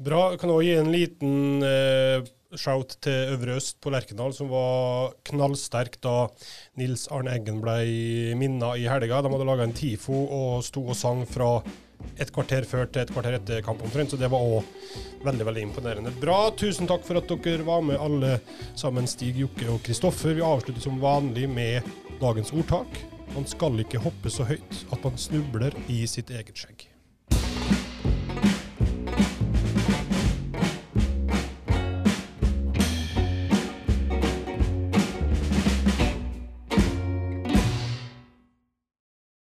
Bra. 0.00 0.30
Kan 0.40 0.48
også 0.48 0.64
gi 0.64 0.76
en 0.80 0.94
liten 0.96 1.66
eh 1.66 2.36
shout 2.58 2.96
til 3.04 3.34
Øvre 3.34 3.58
Øst 3.60 3.78
på 3.82 3.92
Lerkendal, 3.92 4.32
som 4.34 4.50
var 4.50 5.14
knallsterk 5.28 6.00
da 6.02 6.14
Nils 6.80 7.06
Arne 7.12 7.36
Eggen 7.36 7.60
ble 7.62 7.76
minna 8.38 8.72
i 8.78 8.88
helga. 8.90 9.20
De 9.22 9.30
hadde 9.32 9.46
laga 9.46 9.66
en 9.68 9.76
TIFO 9.76 10.24
og 10.26 10.64
sto 10.66 10.82
og 10.88 10.98
sang 10.98 11.22
fra 11.30 11.58
et 12.20 12.32
kvarter 12.32 12.64
før 12.68 12.88
til 12.88 13.04
et 13.04 13.12
kvarter 13.12 13.36
etter 13.36 13.64
kamp 13.64 13.82
omtrent, 13.84 14.12
så 14.12 14.18
det 14.20 14.30
var 14.32 14.42
òg 14.42 14.66
veldig 15.26 15.46
veldig 15.50 15.64
imponerende. 15.68 16.14
Bra. 16.20 16.38
Tusen 16.56 16.88
takk 16.90 17.04
for 17.06 17.20
at 17.20 17.30
dere 17.30 17.66
var 17.66 17.84
med, 17.84 18.00
alle 18.00 18.38
sammen, 18.78 19.08
Stig, 19.10 19.36
Jokke 19.40 19.68
og 19.72 19.82
Kristoffer. 19.86 20.34
Vi 20.36 20.44
avslutter 20.44 20.82
som 20.84 21.00
vanlig 21.02 21.48
med 21.50 21.86
dagens 22.22 22.54
ordtak. 22.56 23.02
Man 23.34 23.46
skal 23.46 23.78
ikke 23.84 24.02
hoppe 24.02 24.32
så 24.32 24.48
høyt 24.48 24.86
at 24.90 25.04
man 25.06 25.20
snubler 25.20 25.76
i 25.92 26.02
sitt 26.10 26.32
eget 26.34 26.56
skjegg. 26.56 26.89